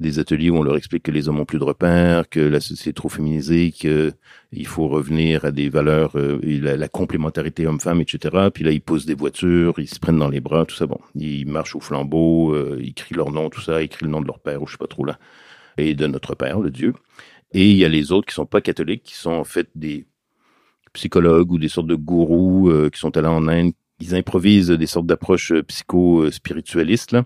des 0.00 0.18
ateliers 0.18 0.50
où 0.50 0.56
on 0.56 0.62
leur 0.62 0.76
explique 0.76 1.04
que 1.04 1.10
les 1.10 1.28
hommes 1.28 1.40
ont 1.40 1.44
plus 1.44 1.58
de 1.58 1.64
repères, 1.64 2.28
que 2.28 2.40
la 2.40 2.60
société 2.60 2.90
est 2.90 2.94
trop 2.94 3.08
féminisée, 3.08 3.72
que 3.72 4.12
il 4.52 4.66
faut 4.66 4.88
revenir 4.88 5.44
à 5.44 5.50
des 5.52 5.68
valeurs, 5.68 6.16
euh, 6.16 6.40
et 6.42 6.58
la, 6.58 6.76
la 6.76 6.88
complémentarité 6.88 7.66
homme-femme, 7.66 8.00
etc. 8.00 8.48
Puis 8.52 8.64
là, 8.64 8.72
ils 8.72 8.80
posent 8.80 9.06
des 9.06 9.14
voitures, 9.14 9.74
ils 9.78 9.88
se 9.88 10.00
prennent 10.00 10.18
dans 10.18 10.28
les 10.28 10.40
bras, 10.40 10.64
tout 10.64 10.74
ça. 10.74 10.86
Bon, 10.86 10.98
ils 11.14 11.46
marchent 11.46 11.76
au 11.76 11.80
flambeau, 11.80 12.54
euh, 12.54 12.78
ils 12.80 12.94
crient 12.94 13.14
leur 13.14 13.30
nom, 13.30 13.50
tout 13.50 13.60
ça, 13.60 13.82
ils 13.82 13.88
crient 13.88 14.06
le 14.06 14.10
nom 14.10 14.20
de 14.20 14.26
leur 14.26 14.40
père, 14.40 14.62
ou 14.62 14.66
je 14.66 14.72
sais 14.72 14.78
pas 14.78 14.86
trop 14.86 15.04
là, 15.04 15.18
et 15.78 15.94
de 15.94 16.06
notre 16.06 16.34
père, 16.34 16.58
le 16.58 16.70
Dieu. 16.70 16.94
Et 17.54 17.70
il 17.70 17.76
y 17.76 17.84
a 17.84 17.88
les 17.88 18.10
autres 18.10 18.26
qui 18.26 18.34
sont 18.34 18.46
pas 18.46 18.60
catholiques, 18.60 19.04
qui 19.04 19.14
sont 19.14 19.30
en 19.30 19.44
fait 19.44 19.68
des 19.76 20.06
psychologues 20.92 21.52
ou 21.52 21.58
des 21.58 21.68
sortes 21.68 21.86
de 21.86 21.94
gourous 21.94 22.68
euh, 22.68 22.90
qui 22.90 22.98
sont 22.98 23.16
allés 23.16 23.28
en 23.28 23.46
Inde. 23.46 23.72
Ils 24.00 24.14
improvisent 24.14 24.70
des 24.70 24.86
sortes 24.86 25.06
d'approches 25.06 25.52
euh, 25.52 25.62
psycho-spiritualistes 25.62 27.16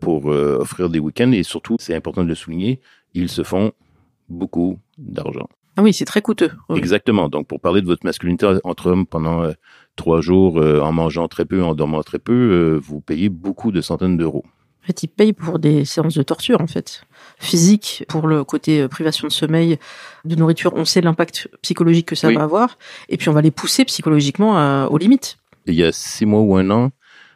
pour 0.00 0.30
euh, 0.30 0.58
offrir 0.60 0.88
des 0.88 1.00
week-ends. 1.00 1.32
Et 1.32 1.42
surtout, 1.42 1.76
c'est 1.80 1.94
important 1.94 2.22
de 2.22 2.28
le 2.28 2.34
souligner, 2.36 2.80
ils 3.14 3.28
se 3.28 3.42
font 3.42 3.72
beaucoup 4.28 4.78
d'argent. 4.98 5.48
Ah 5.76 5.82
oui, 5.82 5.92
c'est 5.92 6.04
très 6.04 6.22
coûteux. 6.22 6.50
Oui. 6.68 6.78
Exactement. 6.78 7.28
Donc, 7.28 7.48
pour 7.48 7.60
parler 7.60 7.80
de 7.80 7.86
votre 7.86 8.04
masculinité 8.04 8.58
entre 8.62 8.88
hommes 8.88 9.06
pendant 9.06 9.42
euh, 9.42 9.52
trois 9.96 10.20
jours, 10.20 10.58
en 10.58 10.92
mangeant 10.92 11.28
très 11.28 11.44
peu, 11.44 11.62
en 11.62 11.74
dormant 11.74 12.02
très 12.02 12.18
peu, 12.18 12.78
vous 12.82 13.00
payez 13.00 13.30
beaucoup 13.30 13.72
de 13.72 13.80
centaines 13.80 14.16
d'euros. 14.16 14.44
En 14.82 14.86
fait, 14.86 15.02
ils 15.04 15.08
payent 15.08 15.32
pour 15.32 15.58
des 15.60 15.84
séances 15.84 16.14
de 16.14 16.22
torture, 16.22 16.60
en 16.60 16.66
fait. 16.66 17.02
Physique, 17.38 18.04
pour 18.08 18.26
le 18.26 18.42
côté 18.44 18.80
euh, 18.82 18.88
privation 18.88 19.28
de 19.28 19.32
sommeil, 19.32 19.78
de 20.24 20.34
nourriture, 20.34 20.72
on 20.74 20.84
sait 20.84 21.00
l'impact 21.00 21.48
psychologique 21.62 22.06
que 22.06 22.14
ça 22.16 22.28
Oui. 22.28 22.34
va 22.34 22.42
avoir. 22.42 22.78
Et 23.08 23.16
puis, 23.16 23.28
on 23.28 23.32
va 23.32 23.42
les 23.42 23.50
pousser 23.52 23.84
psychologiquement 23.84 24.56
à- 24.56 24.88
aux 24.90 24.98
limites. 24.98 25.38
Et 25.66 25.72
il 25.72 25.76
y 25.78 25.84
a 25.84 25.92
six 25.92 26.26
mois 26.26 26.40
ou 26.40 26.56
un 26.56 26.68
an, 26.70 26.90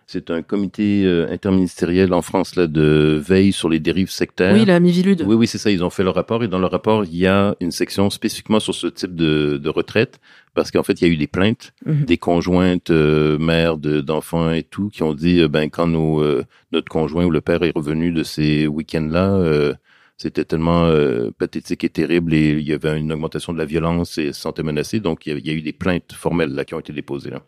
C'est 0.09 0.31
un 0.31 0.41
comité 0.43 1.03
euh, 1.05 1.27
interministériel 1.33 2.13
en 2.13 2.23
France 2.23 2.55
là 2.55 2.69
de 2.69 3.21
veille 3.21 3.53
sur 3.53 3.69
les 3.69 3.81
dérives 3.81 4.11
sectaires. 4.11 4.55
Oui, 4.55 4.65
la 4.65 4.79
Mivilude. 4.79 5.23
Oui, 5.27 5.35
oui, 5.35 5.47
c'est 5.49 5.59
ça. 5.59 5.69
Ils 5.71 5.83
ont 5.83 5.91
fait 5.91 6.05
leur 6.05 6.15
rapport 6.15 6.45
et 6.45 6.49
dans 6.49 6.61
le 6.61 6.67
rapport, 6.67 7.05
il 7.05 7.17
y 7.17 7.27
a 7.27 7.57
une 7.61 7.73
section 7.73 8.09
spécifiquement 8.09 8.61
sur 8.61 8.73
ce 8.75 8.87
type 8.87 9.17
de, 9.17 9.59
de 9.61 9.69
retraite 9.69 10.21
parce 10.55 10.71
qu'en 10.71 10.85
fait, 10.85 11.01
il 11.01 11.07
y 11.09 11.11
a 11.11 11.13
eu 11.13 11.17
des 11.17 11.27
plaintes 11.27 11.73
Mhm. 11.85 12.05
des 12.05 12.19
conjointes 12.19 12.91
euh, 12.91 13.37
mères 13.39 13.77
de- 13.79 14.01
d'enfants 14.01 14.53
et 14.53 14.63
tout 14.63 14.91
qui 14.91 15.03
ont 15.03 15.13
dit 15.13 15.41
euh, 15.41 15.49
ben 15.49 15.69
quand 15.71 15.89
nos, 15.89 16.23
euh, 16.23 16.45
notre 16.73 16.89
conjoint 16.89 17.25
ou 17.25 17.31
le 17.31 17.41
père 17.41 17.63
est 17.65 17.73
revenu 17.75 18.13
de 18.13 18.23
ces 18.23 18.67
week-ends-là, 18.69 19.35
euh, 19.35 19.75
c'était 20.19 20.47
tellement 20.47 20.87
euh, 20.87 21.31
pathétique 21.39 21.85
et 21.85 21.91
terrible 21.91 22.33
et 22.33 22.53
il 22.53 22.67
y 22.67 22.73
avait 22.73 22.99
une 22.99 23.13
augmentation 23.13 23.53
de 23.53 23.59
la 23.59 23.67
violence 23.67 24.17
et 24.17 24.33
se 24.33 24.41
sentait 24.41 24.63
menacé. 24.63 24.99
Donc, 24.99 25.27
il 25.27 25.47
y, 25.47 25.51
a, 25.51 25.53
eu 25.53 25.61
des 25.61 25.75
plaintes 25.75 26.13
formelles 26.15 26.55
là 26.55 26.65
qui 26.65 26.75
ont 26.75 26.81
été 26.81 26.95
déposées. 26.95 27.31
Là. 27.31 27.43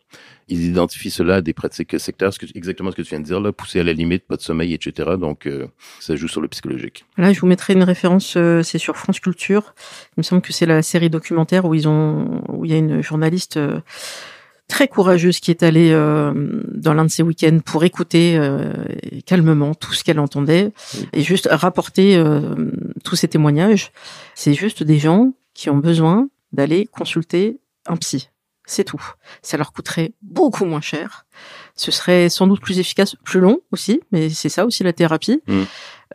Ils 0.48 0.64
identifient 0.64 1.10
cela 1.10 1.36
à 1.36 1.40
des 1.40 1.54
pratiques 1.54 1.98
sectaires, 1.98 2.32
ce 2.32 2.38
que, 2.38 2.46
exactement 2.54 2.90
ce 2.90 2.96
que 2.96 3.02
tu 3.02 3.10
viens 3.10 3.20
de 3.20 3.24
dire, 3.24 3.40
là, 3.40 3.52
pousser 3.52 3.80
à 3.80 3.84
la 3.84 3.94
limite, 3.94 4.26
pas 4.26 4.36
de 4.36 4.42
sommeil, 4.42 4.74
etc. 4.74 5.12
Donc, 5.18 5.46
euh, 5.46 5.66
ça 6.00 6.14
joue 6.16 6.28
sur 6.28 6.42
le 6.42 6.48
psychologique. 6.48 7.06
Là, 7.16 7.32
je 7.32 7.40
vous 7.40 7.46
mettrai 7.46 7.72
une 7.72 7.82
référence, 7.82 8.34
euh, 8.36 8.62
c'est 8.62 8.78
sur 8.78 8.96
France 8.96 9.20
Culture. 9.20 9.74
Il 10.16 10.18
me 10.18 10.22
semble 10.22 10.42
que 10.42 10.52
c'est 10.52 10.66
la 10.66 10.82
série 10.82 11.08
documentaire 11.08 11.64
où 11.64 11.74
ils 11.74 11.88
ont, 11.88 12.42
où 12.48 12.66
il 12.66 12.70
y 12.70 12.74
a 12.74 12.78
une 12.78 13.02
journaliste 13.02 13.56
euh, 13.56 13.80
très 14.68 14.86
courageuse 14.86 15.40
qui 15.40 15.50
est 15.50 15.62
allée 15.62 15.90
euh, 15.92 16.32
dans 16.72 16.94
l'un 16.94 17.04
de 17.04 17.10
ces 17.10 17.22
week-ends 17.22 17.58
pour 17.64 17.84
écouter 17.84 18.36
euh, 18.36 18.72
calmement 19.26 19.74
tout 19.74 19.94
ce 19.94 20.04
qu'elle 20.04 20.20
entendait 20.20 20.72
et 21.12 21.22
juste 21.22 21.48
rapporter 21.50 22.16
euh, 22.16 22.70
tous 23.02 23.16
ces 23.16 23.28
témoignages. 23.28 23.90
C'est 24.34 24.54
juste 24.54 24.82
des 24.82 24.98
gens 24.98 25.32
qui 25.54 25.70
ont 25.70 25.78
besoin 25.78 26.28
d'aller 26.52 26.86
consulter 26.86 27.58
un 27.86 27.96
psy. 27.96 28.28
C'est 28.66 28.84
tout. 28.84 29.02
Ça 29.40 29.56
leur 29.56 29.72
coûterait 29.72 30.12
beaucoup 30.20 30.66
moins 30.66 30.82
cher. 30.82 31.24
Ce 31.74 31.90
serait 31.90 32.28
sans 32.28 32.46
doute 32.46 32.60
plus 32.60 32.78
efficace, 32.78 33.16
plus 33.24 33.40
long 33.40 33.60
aussi, 33.72 34.02
mais 34.12 34.28
c'est 34.28 34.50
ça 34.50 34.66
aussi 34.66 34.84
la 34.84 34.92
thérapie. 34.92 35.40
Mm. 35.46 35.62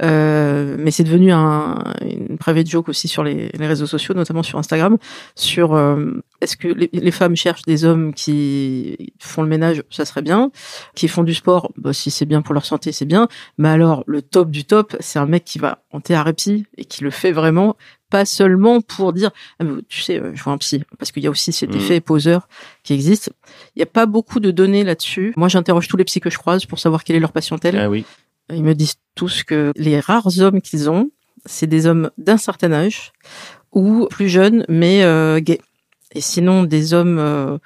Euh, 0.01 0.75
mais 0.79 0.89
c'est 0.91 1.03
devenu 1.03 1.31
un, 1.31 1.83
une 2.01 2.37
private 2.37 2.67
joke 2.67 2.89
aussi 2.89 3.07
sur 3.07 3.23
les, 3.23 3.49
les 3.53 3.67
réseaux 3.67 3.85
sociaux, 3.85 4.15
notamment 4.15 4.41
sur 4.41 4.57
Instagram, 4.57 4.97
sur 5.35 5.73
euh, 5.75 6.23
est-ce 6.41 6.57
que 6.57 6.67
les, 6.67 6.89
les 6.91 7.11
femmes 7.11 7.35
cherchent 7.35 7.61
des 7.63 7.85
hommes 7.85 8.13
qui 8.13 9.13
font 9.19 9.43
le 9.43 9.49
ménage, 9.49 9.83
ça 9.91 10.05
serait 10.05 10.23
bien, 10.23 10.51
qui 10.95 11.07
font 11.07 11.23
du 11.23 11.33
sport, 11.35 11.71
bah, 11.77 11.93
si 11.93 12.09
c'est 12.09 12.25
bien 12.25 12.41
pour 12.41 12.53
leur 12.55 12.65
santé, 12.65 12.91
c'est 12.91 13.05
bien, 13.05 13.27
mais 13.57 13.69
alors 13.69 14.03
le 14.07 14.21
top 14.23 14.49
du 14.49 14.65
top, 14.65 14.95
c'est 14.99 15.19
un 15.19 15.27
mec 15.27 15.43
qui 15.45 15.59
va 15.59 15.83
en 15.91 16.01
thérapie 16.01 16.65
et 16.77 16.85
qui 16.85 17.03
le 17.03 17.11
fait 17.11 17.31
vraiment, 17.31 17.75
pas 18.09 18.25
seulement 18.25 18.81
pour 18.81 19.13
dire, 19.13 19.31
ah, 19.59 19.63
mais 19.63 19.81
tu 19.89 20.01
sais, 20.01 20.19
euh, 20.19 20.31
je 20.33 20.43
vois 20.43 20.53
un 20.53 20.57
psy, 20.57 20.83
parce 20.99 21.11
qu'il 21.11 21.23
y 21.23 21.27
a 21.27 21.31
aussi 21.31 21.51
cet 21.51 21.69
Mhm. 21.71 21.77
effet 21.77 22.01
poseur 22.01 22.47
qui 22.83 22.93
existe. 22.93 23.31
Il 23.75 23.79
n'y 23.79 23.83
a 23.83 23.87
pas 23.87 24.05
beaucoup 24.05 24.39
de 24.39 24.51
données 24.51 24.83
là-dessus. 24.83 25.33
Moi, 25.35 25.47
j'interroge 25.47 25.87
tous 25.87 25.97
les 25.97 26.03
psys 26.03 26.19
que 26.19 26.29
je 26.29 26.37
croise 26.37 26.65
pour 26.65 26.79
savoir 26.79 27.03
quelle 27.03 27.15
est 27.15 27.19
leur 27.19 27.31
patientèle. 27.31 27.77
Ah 27.77 27.89
oui. 27.89 28.05
Ils 28.55 28.63
me 28.63 28.73
disent 28.73 28.95
tous 29.15 29.43
que 29.43 29.71
les 29.75 29.99
rares 29.99 30.39
hommes 30.39 30.61
qu'ils 30.61 30.89
ont, 30.89 31.09
c'est 31.45 31.67
des 31.67 31.85
hommes 31.87 32.09
d'un 32.17 32.37
certain 32.37 32.71
âge 32.71 33.11
ou 33.71 34.07
plus 34.09 34.29
jeunes 34.29 34.65
mais 34.69 35.03
euh, 35.03 35.39
gays. 35.39 35.61
Et 36.15 36.21
sinon 36.21 36.63
des 36.63 36.93
hommes 36.93 37.17
euh, 37.19 37.57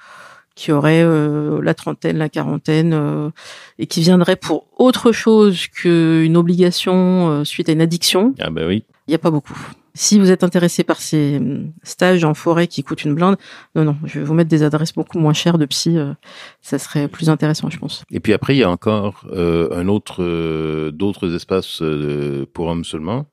qui 0.55 0.71
auraient 0.71 1.03
euh, 1.03 1.61
la 1.61 1.73
trentaine, 1.73 2.17
la 2.17 2.29
quarantaine 2.29 2.93
euh, 2.93 3.29
et 3.77 3.85
qui 3.87 4.01
viendraient 4.01 4.35
pour 4.37 4.65
autre 4.77 5.11
chose 5.11 5.67
qu'une 5.67 6.35
obligation 6.37 7.29
euh, 7.29 7.43
suite 7.43 7.69
à 7.69 7.73
une 7.73 7.81
addiction, 7.81 8.33
Ah 8.39 8.49
ben 8.49 8.65
oui. 8.67 8.83
il 9.07 9.11
n'y 9.11 9.15
a 9.15 9.19
pas 9.19 9.31
beaucoup. 9.31 9.57
Si 9.97 10.19
vous 10.19 10.29
êtes 10.29 10.43
intéressé 10.43 10.83
par 10.83 11.01
ces 11.01 11.37
hum, 11.37 11.73
stages 11.81 12.23
en 12.23 12.35
forêt 12.35 12.67
qui 12.67 12.83
coûtent 12.83 13.03
une 13.03 13.15
blinde, 13.15 13.35
non, 13.73 13.83
non, 13.83 13.97
je 14.05 14.19
vais 14.19 14.25
vous 14.25 14.35
mettre 14.35 14.49
des 14.49 14.61
adresses 14.61 14.93
beaucoup 14.93 15.17
moins 15.17 15.33
chères 15.33 15.57
de 15.57 15.65
psy, 15.65 15.97
euh, 15.97 16.13
ça 16.61 16.77
serait 16.77 17.07
plus 17.07 17.31
intéressant, 17.31 17.71
je 17.71 17.79
pense. 17.79 18.03
Et 18.11 18.19
puis 18.19 18.33
après, 18.33 18.55
il 18.55 18.59
y 18.59 18.63
a 18.63 18.69
encore 18.69 19.25
euh, 19.31 19.69
un 19.71 19.87
autre, 19.87 20.21
euh, 20.21 20.91
d'autres 20.91 21.33
espaces 21.33 21.81
euh, 21.81 22.45
pour 22.53 22.67
hommes 22.67 22.85
seulement. 22.85 23.25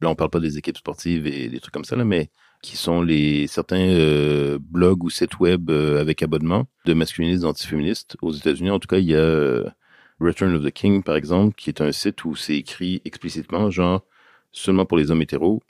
Là, 0.00 0.08
on 0.08 0.14
parle 0.14 0.30
pas 0.30 0.40
des 0.40 0.56
équipes 0.56 0.78
sportives 0.78 1.26
et 1.26 1.48
des 1.48 1.60
trucs 1.60 1.74
comme 1.74 1.84
ça, 1.84 1.94
là, 1.94 2.04
mais 2.04 2.30
qui 2.62 2.78
sont 2.78 3.02
les 3.02 3.46
certains 3.46 3.86
euh, 3.86 4.58
blogs 4.58 5.04
ou 5.04 5.10
sites 5.10 5.40
web 5.40 5.68
euh, 5.68 6.00
avec 6.00 6.22
abonnement 6.22 6.64
de 6.86 6.94
masculinistes 6.94 7.44
antiféministes. 7.44 8.16
Aux 8.22 8.32
États-Unis, 8.32 8.70
en 8.70 8.78
tout 8.78 8.88
cas, 8.88 8.98
il 8.98 9.10
y 9.10 9.16
a 9.16 9.62
Return 10.20 10.54
of 10.54 10.64
the 10.64 10.70
King, 10.70 11.02
par 11.02 11.16
exemple, 11.16 11.54
qui 11.54 11.68
est 11.68 11.82
un 11.82 11.92
site 11.92 12.24
où 12.24 12.34
c'est 12.34 12.56
écrit 12.56 13.02
explicitement, 13.04 13.70
genre, 13.70 14.04
seulement 14.52 14.86
pour 14.86 14.96
les 14.96 15.10
hommes 15.10 15.22
hétéros, 15.22 15.60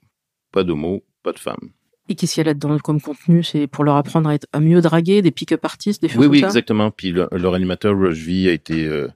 pas 0.53 0.62
d'homos, 0.65 1.01
pas 1.23 1.33
de 1.33 1.38
femmes. 1.38 1.71
Et 2.09 2.15
qu'est-ce 2.15 2.35
qu'il 2.35 2.41
y 2.41 2.47
a 2.47 2.51
là-dedans 2.51 2.79
comme 2.79 3.01
contenu? 3.01 3.43
C'est 3.43 3.67
pour 3.67 3.85
leur 3.85 3.97
apprendre 3.97 4.29
à, 4.29 4.35
être, 4.35 4.47
à 4.53 4.61
mieux 4.61 4.81
draguer, 4.81 5.23
des 5.23 5.31
pick-up 5.31 5.65
artistes, 5.65 6.03
des 6.03 6.09
choses 6.09 6.19
Oui, 6.19 6.25
comme 6.27 6.33
oui, 6.33 6.41
ça? 6.41 6.47
exactement. 6.47 6.91
Puis 6.91 7.12
le- 7.12 7.29
leur 7.33 7.55
animateur, 7.55 7.97
Rush 7.99 8.19
V, 8.19 8.49
a 8.49 8.53
été 8.53 8.87
euh, 8.87 9.09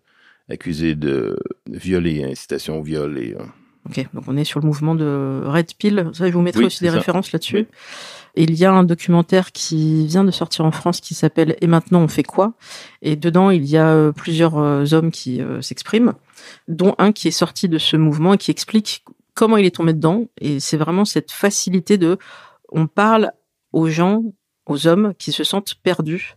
accusé 0.49 0.95
de 0.95 1.37
viol 1.71 2.07
et 2.07 2.25
incitation 2.25 2.79
au 2.79 2.83
viol 2.83 3.19
et... 3.19 3.35
euh, 3.35 3.43
Ok, 3.89 4.05
donc 4.15 4.25
on 4.27 4.37
est 4.37 4.43
sur 4.43 4.59
le 4.59 4.67
mouvement 4.67 4.97
de 4.97 5.43
Red 5.45 5.75
Pill. 5.79 6.11
Ça, 6.13 6.27
je 6.27 6.33
vous 6.33 6.41
mettrai 6.43 6.61
Oui, 6.63 6.67
aussi 6.67 6.83
des 6.83 6.91
ça. 6.91 6.97
références 6.97 7.31
là-dessus. 7.31 7.57
Oui. 7.57 7.67
Et 8.35 8.43
il 8.43 8.55
y 8.55 8.65
a 8.65 8.73
un 8.73 8.83
documentaire 8.83 9.53
qui 9.53 10.07
vient 10.09 10.25
de 10.25 10.33
sortir 10.33 10.65
en 10.65 10.73
France 10.73 11.01
qui 11.01 11.15
s'appelle 11.15 11.57
Et 11.61 11.69
maintenant 11.69 12.01
on 12.03 12.09
fait 12.09 12.25
quoi? 12.25 12.55
Et 13.03 13.15
dedans, 13.15 13.51
il 13.51 13.65
y 13.65 13.77
a 13.77 13.89
euh, 13.89 14.11
plusieurs 14.13 14.57
hommes 14.93 15.13
qui 15.13 15.41
s'expriment, 15.61 16.15
dont 16.67 16.97
un 16.99 17.13
qui 17.13 17.29
est 17.29 17.31
sorti 17.33 17.69
de 17.69 17.79
ce 17.79 17.97
mouvement 17.97 18.35
et 18.35 18.39
qui 18.39 18.51
explique 18.51 19.05
comment 19.37 19.57
il 19.57 19.67
est 19.67 19.77
tombé 19.77 19.93
dedans. 19.93 20.27
Et 20.41 20.59
c'est 20.59 20.77
vraiment 20.77 21.05
cette 21.05 21.31
facilité 21.31 21.99
de... 21.99 22.19
On 22.71 22.89
parle 22.89 23.31
aux 23.73 23.89
gens, 23.89 24.25
aux 24.67 24.89
hommes 24.89 25.15
qui 25.19 25.31
se 25.31 25.45
sentent 25.45 25.77
perdus, 25.85 26.35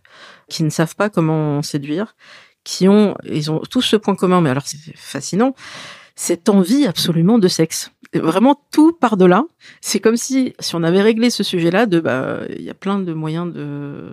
qui 0.48 0.62
ne 0.62 0.70
savent 0.70 0.94
pas 0.94 1.10
comment 1.10 1.62
séduire, 1.62 2.14
qui 2.62 2.86
ont... 2.86 3.16
Ils 3.24 3.50
ont 3.50 3.60
tous 3.68 3.82
ce 3.82 3.96
point 3.96 4.14
commun, 4.14 4.40
mais 4.40 4.50
alors 4.50 4.66
c'est 4.66 4.96
fascinant 4.96 5.54
cette 6.20 6.50
envie 6.50 6.86
absolument 6.86 7.38
de 7.38 7.48
sexe. 7.48 7.92
Vraiment 8.12 8.62
tout 8.72 8.92
par 8.92 9.16
de 9.16 9.24
là. 9.24 9.44
C'est 9.80 10.00
comme 10.00 10.18
si 10.18 10.52
si 10.60 10.74
on 10.74 10.82
avait 10.82 11.00
réglé 11.00 11.30
ce 11.30 11.42
sujet-là 11.42 11.86
de 11.86 11.98
bah 11.98 12.40
il 12.50 12.62
y 12.62 12.68
a 12.68 12.74
plein 12.74 12.98
de 12.98 13.14
moyens 13.14 13.50
de 13.50 14.12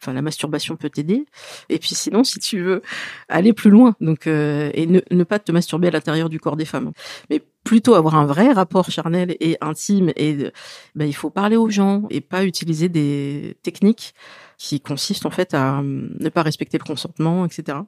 enfin 0.00 0.12
la 0.12 0.22
masturbation 0.22 0.76
peut 0.76 0.90
t'aider. 0.90 1.24
Et 1.68 1.78
puis 1.78 1.94
sinon 1.94 2.24
si 2.24 2.38
tu 2.38 2.60
veux 2.60 2.82
aller 3.28 3.52
plus 3.52 3.70
loin 3.70 3.94
donc 4.00 4.26
euh, 4.26 4.70
et 4.74 4.86
ne, 4.86 5.00
ne 5.10 5.24
pas 5.24 5.38
te 5.38 5.52
masturber 5.52 5.88
à 5.88 5.90
l'intérieur 5.90 6.28
du 6.28 6.40
corps 6.40 6.56
des 6.56 6.64
femmes 6.64 6.92
mais 7.30 7.42
plutôt 7.64 7.94
avoir 7.94 8.14
un 8.14 8.24
vrai 8.24 8.52
rapport 8.52 8.90
charnel 8.90 9.36
et 9.40 9.58
intime 9.60 10.10
et 10.16 10.50
bah, 10.94 11.04
il 11.04 11.14
faut 11.14 11.30
parler 11.30 11.56
aux 11.56 11.68
gens 11.68 12.04
et 12.10 12.20
pas 12.20 12.44
utiliser 12.44 12.88
des 12.88 13.56
techniques 13.62 14.14
qui 14.58 14.80
consistent 14.80 15.26
en 15.26 15.30
fait 15.30 15.54
à 15.54 15.78
hum, 15.78 16.10
ne 16.18 16.28
pas 16.28 16.42
respecter 16.42 16.78
le 16.78 16.84
consentement 16.84 17.46
etc 17.46 17.78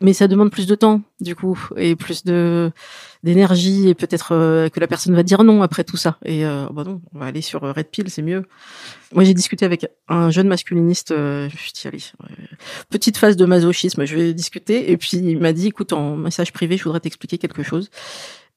mais 0.00 0.12
ça 0.12 0.28
demande 0.28 0.50
plus 0.50 0.66
de 0.66 0.74
temps 0.74 1.02
du 1.20 1.36
coup 1.36 1.58
et 1.76 1.96
plus 1.96 2.24
de 2.24 2.72
d'énergie 3.22 3.88
et 3.88 3.94
peut-être 3.94 4.32
euh, 4.32 4.68
que 4.68 4.80
la 4.80 4.86
personne 4.86 5.14
va 5.14 5.22
dire 5.22 5.44
non 5.44 5.62
après 5.62 5.84
tout 5.84 5.96
ça. 5.96 6.18
Et 6.24 6.44
euh, 6.44 6.66
bah 6.72 6.82
non 6.84 7.00
on 7.14 7.18
va 7.18 7.26
aller 7.26 7.40
sur 7.40 7.62
euh, 7.64 7.72
Red 7.72 7.86
Pill 7.86 8.10
c'est 8.10 8.22
mieux. 8.22 8.44
Moi 9.14 9.24
j'ai 9.24 9.34
discuté 9.34 9.64
avec 9.64 9.86
un 10.08 10.30
jeune 10.30 10.48
masculiniste 10.48 11.12
euh, 11.12 11.48
je 11.48 11.54
me 11.54 11.58
suis 11.58 11.72
dit 11.72 11.86
allez 11.86 11.98
petite 12.90 13.16
phase 13.16 13.36
de 13.36 13.44
masochisme 13.46 14.04
je 14.04 14.16
vais 14.16 14.34
discuter. 14.34 14.90
Et 14.90 14.96
puis 14.96 15.18
il 15.18 15.38
m'a 15.38 15.52
dit 15.52 15.68
écoute 15.68 15.92
en 15.92 16.16
message 16.16 16.52
privé 16.52 16.76
je 16.76 16.84
voudrais 16.84 17.00
t'expliquer 17.00 17.38
quelque 17.38 17.62
chose. 17.62 17.90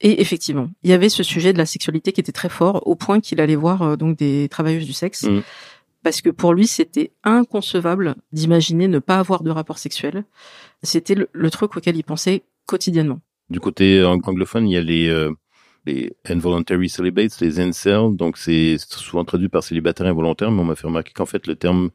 Et 0.02 0.22
effectivement 0.22 0.70
il 0.84 0.90
y 0.90 0.94
avait 0.94 1.10
ce 1.10 1.22
sujet 1.22 1.54
de 1.54 1.58
la 1.60 1.66
sexualité 1.66 2.12
qui 2.12 2.20
était 2.20 2.32
très 2.32 2.50
fort 2.50 2.88
au 2.88 2.96
point 2.96 3.20
qu'il 3.20 3.40
allait 3.42 3.56
voir 3.56 3.82
euh, 3.84 3.96
donc 3.96 4.18
des 4.18 4.50
travailleuses 4.50 4.86
du 4.86 4.94
sexe. 4.94 5.24
Mhm. 5.24 5.44
Parce 6.06 6.22
que 6.22 6.30
pour 6.30 6.54
lui 6.54 6.68
c'était 6.68 7.12
inconcevable 7.24 8.16
d'imaginer 8.32 8.88
ne 8.88 9.00
pas 9.00 9.18
avoir 9.18 9.42
de 9.42 9.50
rapport 9.50 9.80
sexuel. 9.80 10.24
C'était 10.84 11.16
le, 11.16 11.28
le 11.34 11.50
truc 11.50 11.76
auquel 11.76 11.96
il 11.98 12.04
pensait 12.04 12.44
quotidiennement. 12.68 13.22
Du 13.50 13.60
côté 13.60 14.04
ang- 14.04 14.22
anglophone, 14.24 14.68
il 14.70 14.74
y 14.74 14.78
a 14.78 14.82
les, 14.82 15.10
euh, 15.10 15.32
les 15.88 16.14
involuntary 16.30 16.90
celibates, 16.90 17.40
les 17.42 17.60
incels, 17.60 18.16
donc 18.16 18.38
c'est 18.38 18.78
souvent 18.78 19.26
traduit 19.26 19.50
par 19.50 19.64
célibataire 19.64 20.06
involontaire, 20.06 20.52
mais 20.52 20.62
on 20.62 20.66
m'a 20.66 20.76
fait 20.76 20.86
remarquer 20.88 21.12
qu'en 21.12 21.26
fait, 21.26 21.48
le 21.48 21.56
terme, 21.56 21.90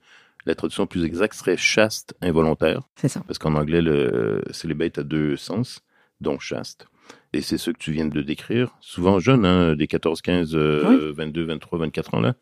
la 0.45 0.57
traduction 0.57 0.87
plus 0.89 1.05
exacte 1.05 1.35
serait 1.35 1.57
chaste 1.57 2.15
involontaire, 2.21 2.81
c'est 2.97 3.09
ça. 3.09 3.21
Parce 3.27 3.39
qu'en 3.39 3.55
anglais, 3.55 3.81
le 3.81 4.43
celibate 4.51 4.99
a 4.99 5.03
deux 5.05 5.37
sens, 5.37 5.81
dont 6.21 6.39
chaste. 6.41 6.87
Et 7.33 7.43
c'est 7.43 7.59
ce 7.59 7.71
que 7.71 7.79
tu 7.79 7.93
viens 7.93 8.07
de 8.07 8.23
décrire, 8.23 8.77
souvent 8.81 9.21
jeunes, 9.21 9.45
hein, 9.45 9.77
des 9.77 9.87
14, 9.87 10.21
15, 10.21 10.55
euh, 10.57 11.13
22, 11.17 11.45
23, 11.45 11.79
24 11.79 12.15
ans, 12.15 12.21
là. 12.21 12.35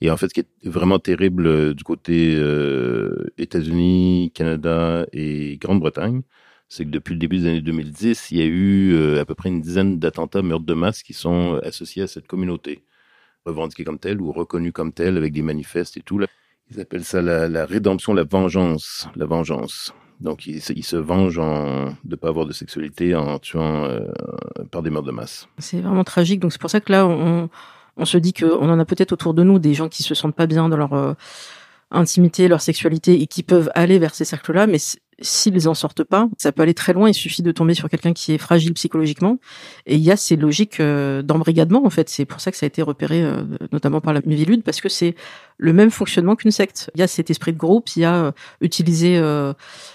Et 0.00 0.10
en 0.10 0.16
fait, 0.16 0.28
ce 0.28 0.34
qui 0.34 0.40
est 0.40 0.68
vraiment 0.68 0.98
terrible 0.98 1.46
euh, 1.46 1.74
du 1.74 1.82
côté 1.84 2.34
euh, 2.36 3.32
États-Unis, 3.38 4.30
Canada 4.34 5.06
et 5.12 5.56
Grande-Bretagne, 5.58 6.22
c'est 6.68 6.84
que 6.84 6.90
depuis 6.90 7.14
le 7.14 7.20
début 7.20 7.38
des 7.38 7.48
années 7.48 7.60
2010, 7.60 8.30
il 8.32 8.38
y 8.38 8.42
a 8.42 8.44
eu 8.44 8.92
euh, 8.94 9.20
à 9.20 9.24
peu 9.24 9.34
près 9.34 9.48
une 9.48 9.60
dizaine 9.60 9.98
d'attentats 9.98 10.42
meurtres 10.42 10.66
de 10.66 10.74
masse 10.74 11.02
qui 11.02 11.12
sont 11.12 11.54
euh, 11.54 11.66
associés 11.66 12.02
à 12.02 12.06
cette 12.06 12.26
communauté, 12.26 12.82
revendiqués 13.44 13.84
comme 13.84 13.98
telle 13.98 14.20
ou 14.20 14.32
reconnus 14.32 14.72
comme 14.72 14.92
telle 14.92 15.16
avec 15.16 15.32
des 15.32 15.42
manifestes 15.42 15.96
et 15.96 16.02
tout. 16.02 16.20
Ils 16.70 16.80
appellent 16.80 17.04
ça 17.04 17.22
la, 17.22 17.48
la 17.48 17.64
rédemption, 17.64 18.12
la 18.14 18.24
vengeance, 18.24 19.08
la 19.14 19.26
vengeance. 19.26 19.94
Donc 20.20 20.46
ils 20.46 20.62
se 20.62 20.96
vengent 20.96 21.38
en, 21.38 21.90
de 21.90 22.10
ne 22.12 22.16
pas 22.16 22.28
avoir 22.28 22.46
de 22.46 22.52
sexualité 22.52 23.14
en 23.14 23.38
tuant 23.38 23.84
euh, 23.84 24.00
par 24.70 24.82
des 24.82 24.90
meurtres 24.90 25.06
de 25.06 25.12
masse. 25.12 25.46
C'est 25.58 25.80
vraiment 25.80 26.04
tragique. 26.04 26.40
Donc 26.40 26.52
c'est 26.52 26.60
pour 26.60 26.70
ça 26.70 26.80
que 26.80 26.90
là, 26.90 27.06
on, 27.06 27.50
on 27.96 28.04
se 28.04 28.18
dit 28.18 28.32
qu'on 28.32 28.68
en 28.68 28.78
a 28.78 28.84
peut-être 28.84 29.12
autour 29.12 29.34
de 29.34 29.42
nous 29.42 29.58
des 29.58 29.74
gens 29.74 29.88
qui 29.88 30.02
se 30.02 30.14
sentent 30.14 30.34
pas 30.34 30.46
bien 30.46 30.68
dans 30.68 30.76
leur 30.76 30.92
euh, 30.92 31.14
intimité, 31.90 32.48
leur 32.48 32.60
sexualité 32.60 33.20
et 33.20 33.26
qui 33.26 33.42
peuvent 33.42 33.70
aller 33.74 33.98
vers 33.98 34.14
ces 34.14 34.24
cercles-là, 34.24 34.66
mais 34.66 34.78
s'ils 35.20 35.66
en 35.68 35.74
sortent 35.74 36.04
pas, 36.04 36.28
ça 36.36 36.52
peut 36.52 36.62
aller 36.62 36.74
très 36.74 36.92
loin. 36.92 37.08
Il 37.08 37.14
suffit 37.14 37.42
de 37.42 37.52
tomber 37.52 37.74
sur 37.74 37.88
quelqu'un 37.88 38.12
qui 38.12 38.32
est 38.32 38.38
fragile 38.38 38.74
psychologiquement. 38.74 39.38
Et 39.86 39.94
il 39.94 40.02
y 40.02 40.10
a 40.10 40.16
ces 40.16 40.36
logiques 40.36 40.80
euh, 40.80 41.22
d'embrigadement, 41.22 41.86
en 41.86 41.90
fait. 41.90 42.08
C'est 42.10 42.26
pour 42.26 42.40
ça 42.40 42.50
que 42.50 42.56
ça 42.56 42.66
a 42.66 42.68
été 42.68 42.82
repéré, 42.82 43.22
euh, 43.22 43.42
notamment 43.72 44.00
par 44.00 44.12
la 44.12 44.20
Mivilude, 44.26 44.62
parce 44.62 44.80
que 44.80 44.88
c'est 44.88 45.14
le 45.56 45.72
même 45.72 45.90
fonctionnement 45.90 46.36
qu'une 46.36 46.50
secte. 46.50 46.90
Il 46.94 47.00
y 47.00 47.02
a 47.02 47.06
cet 47.06 47.30
esprit 47.30 47.52
de 47.52 47.58
groupe, 47.58 47.88
il 47.96 48.00
y 48.00 48.04
a 48.04 48.26
euh, 48.26 48.32
utiliser 48.60 49.20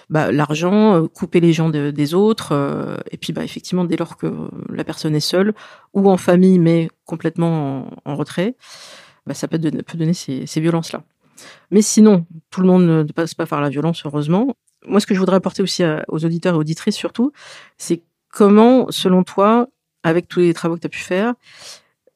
bah, 0.09 0.31
l'argent, 0.31 1.07
couper 1.07 1.39
les 1.39 1.53
gens 1.53 1.69
des 1.69 2.13
autres, 2.13 2.99
et 3.11 3.17
puis 3.17 3.33
bah, 3.33 3.43
effectivement, 3.43 3.85
dès 3.85 3.97
lors 3.97 4.17
que 4.17 4.49
la 4.69 4.83
personne 4.83 5.15
est 5.15 5.19
seule 5.19 5.53
ou 5.93 6.09
en 6.09 6.17
famille, 6.17 6.59
mais 6.59 6.89
complètement 7.05 7.87
en, 8.05 8.15
retrait, 8.15 8.55
bah, 9.27 9.33
ça 9.33 9.47
peut 9.47 9.59
donner, 9.59 10.13
ces 10.13 10.61
violences-là. 10.61 11.03
Mais 11.69 11.81
sinon, 11.81 12.25
tout 12.49 12.61
le 12.61 12.67
monde 12.67 12.85
ne 12.85 13.03
passe 13.11 13.33
pas 13.33 13.45
par 13.45 13.61
la 13.61 13.69
violence, 13.69 14.03
heureusement 14.05 14.55
moi, 14.85 14.99
ce 14.99 15.05
que 15.05 15.13
je 15.13 15.19
voudrais 15.19 15.35
apporter 15.35 15.61
aussi 15.61 15.83
aux 16.07 16.25
auditeurs 16.25 16.55
et 16.55 16.57
auditrices 16.57 16.95
surtout, 16.95 17.31
c'est 17.77 18.01
comment, 18.29 18.89
selon 18.89 19.23
toi, 19.23 19.67
avec 20.03 20.27
tous 20.27 20.39
les 20.39 20.53
travaux 20.53 20.75
que 20.75 20.81
tu 20.81 20.87
as 20.87 20.89
pu 20.89 20.99
faire, 20.99 21.33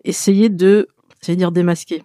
essayer 0.04 0.50
de, 0.50 0.88
cest 1.22 1.38
dire 1.38 1.52
démasquer, 1.52 2.04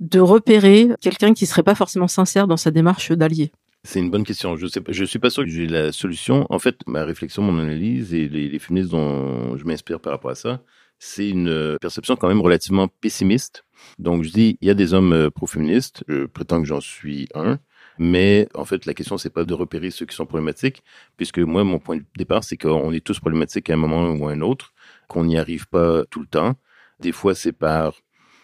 de 0.00 0.20
repérer 0.20 0.88
quelqu'un 1.00 1.34
qui 1.34 1.46
serait 1.46 1.62
pas 1.62 1.74
forcément 1.74 2.08
sincère 2.08 2.46
dans 2.46 2.56
sa 2.56 2.70
démarche 2.70 3.12
d'allié? 3.12 3.52
C'est 3.84 4.00
une 4.00 4.10
bonne 4.10 4.24
question. 4.24 4.56
Je 4.56 4.66
sais, 4.66 4.80
je 4.88 5.04
suis 5.04 5.18
pas 5.18 5.30
sûr 5.30 5.44
que 5.44 5.48
j'ai 5.48 5.66
la 5.66 5.90
solution. 5.92 6.46
En 6.50 6.58
fait, 6.58 6.76
ma 6.86 7.04
réflexion, 7.04 7.42
mon 7.42 7.58
analyse 7.58 8.12
et 8.12 8.28
les, 8.28 8.48
les 8.48 8.84
dont 8.84 9.56
je 9.56 9.64
m'inspire 9.64 10.00
par 10.00 10.12
rapport 10.12 10.30
à 10.30 10.34
ça, 10.34 10.62
c'est 11.00 11.30
une 11.30 11.78
perception 11.80 12.14
quand 12.14 12.28
même 12.28 12.42
relativement 12.42 12.86
pessimiste. 12.86 13.64
Donc, 13.98 14.22
je 14.22 14.30
dis, 14.30 14.58
il 14.60 14.68
y 14.68 14.70
a 14.70 14.74
des 14.74 14.92
hommes 14.94 15.14
euh, 15.14 15.30
pro-féministes. 15.30 16.04
Je 16.06 16.26
prétends 16.26 16.60
que 16.60 16.68
j'en 16.68 16.80
suis 16.80 17.26
un. 17.34 17.58
Mais 17.98 18.48
en 18.54 18.66
fait, 18.66 18.84
la 18.84 18.92
question, 18.94 19.16
c'est 19.18 19.30
pas 19.30 19.44
de 19.44 19.54
repérer 19.54 19.90
ceux 19.90 20.06
qui 20.06 20.14
sont 20.14 20.26
problématiques, 20.26 20.82
puisque 21.16 21.38
moi, 21.38 21.64
mon 21.64 21.78
point 21.78 21.96
de 21.96 22.04
départ, 22.16 22.44
c'est 22.44 22.56
qu'on 22.56 22.92
est 22.92 23.04
tous 23.04 23.18
problématiques 23.18 23.70
à 23.70 23.74
un 23.74 23.76
moment 23.76 24.10
ou 24.10 24.28
à 24.28 24.32
un 24.32 24.42
autre, 24.42 24.74
qu'on 25.08 25.24
n'y 25.24 25.38
arrive 25.38 25.66
pas 25.68 26.04
tout 26.10 26.20
le 26.20 26.26
temps. 26.26 26.54
Des 27.00 27.12
fois, 27.12 27.34
c'est 27.34 27.52
par 27.52 27.94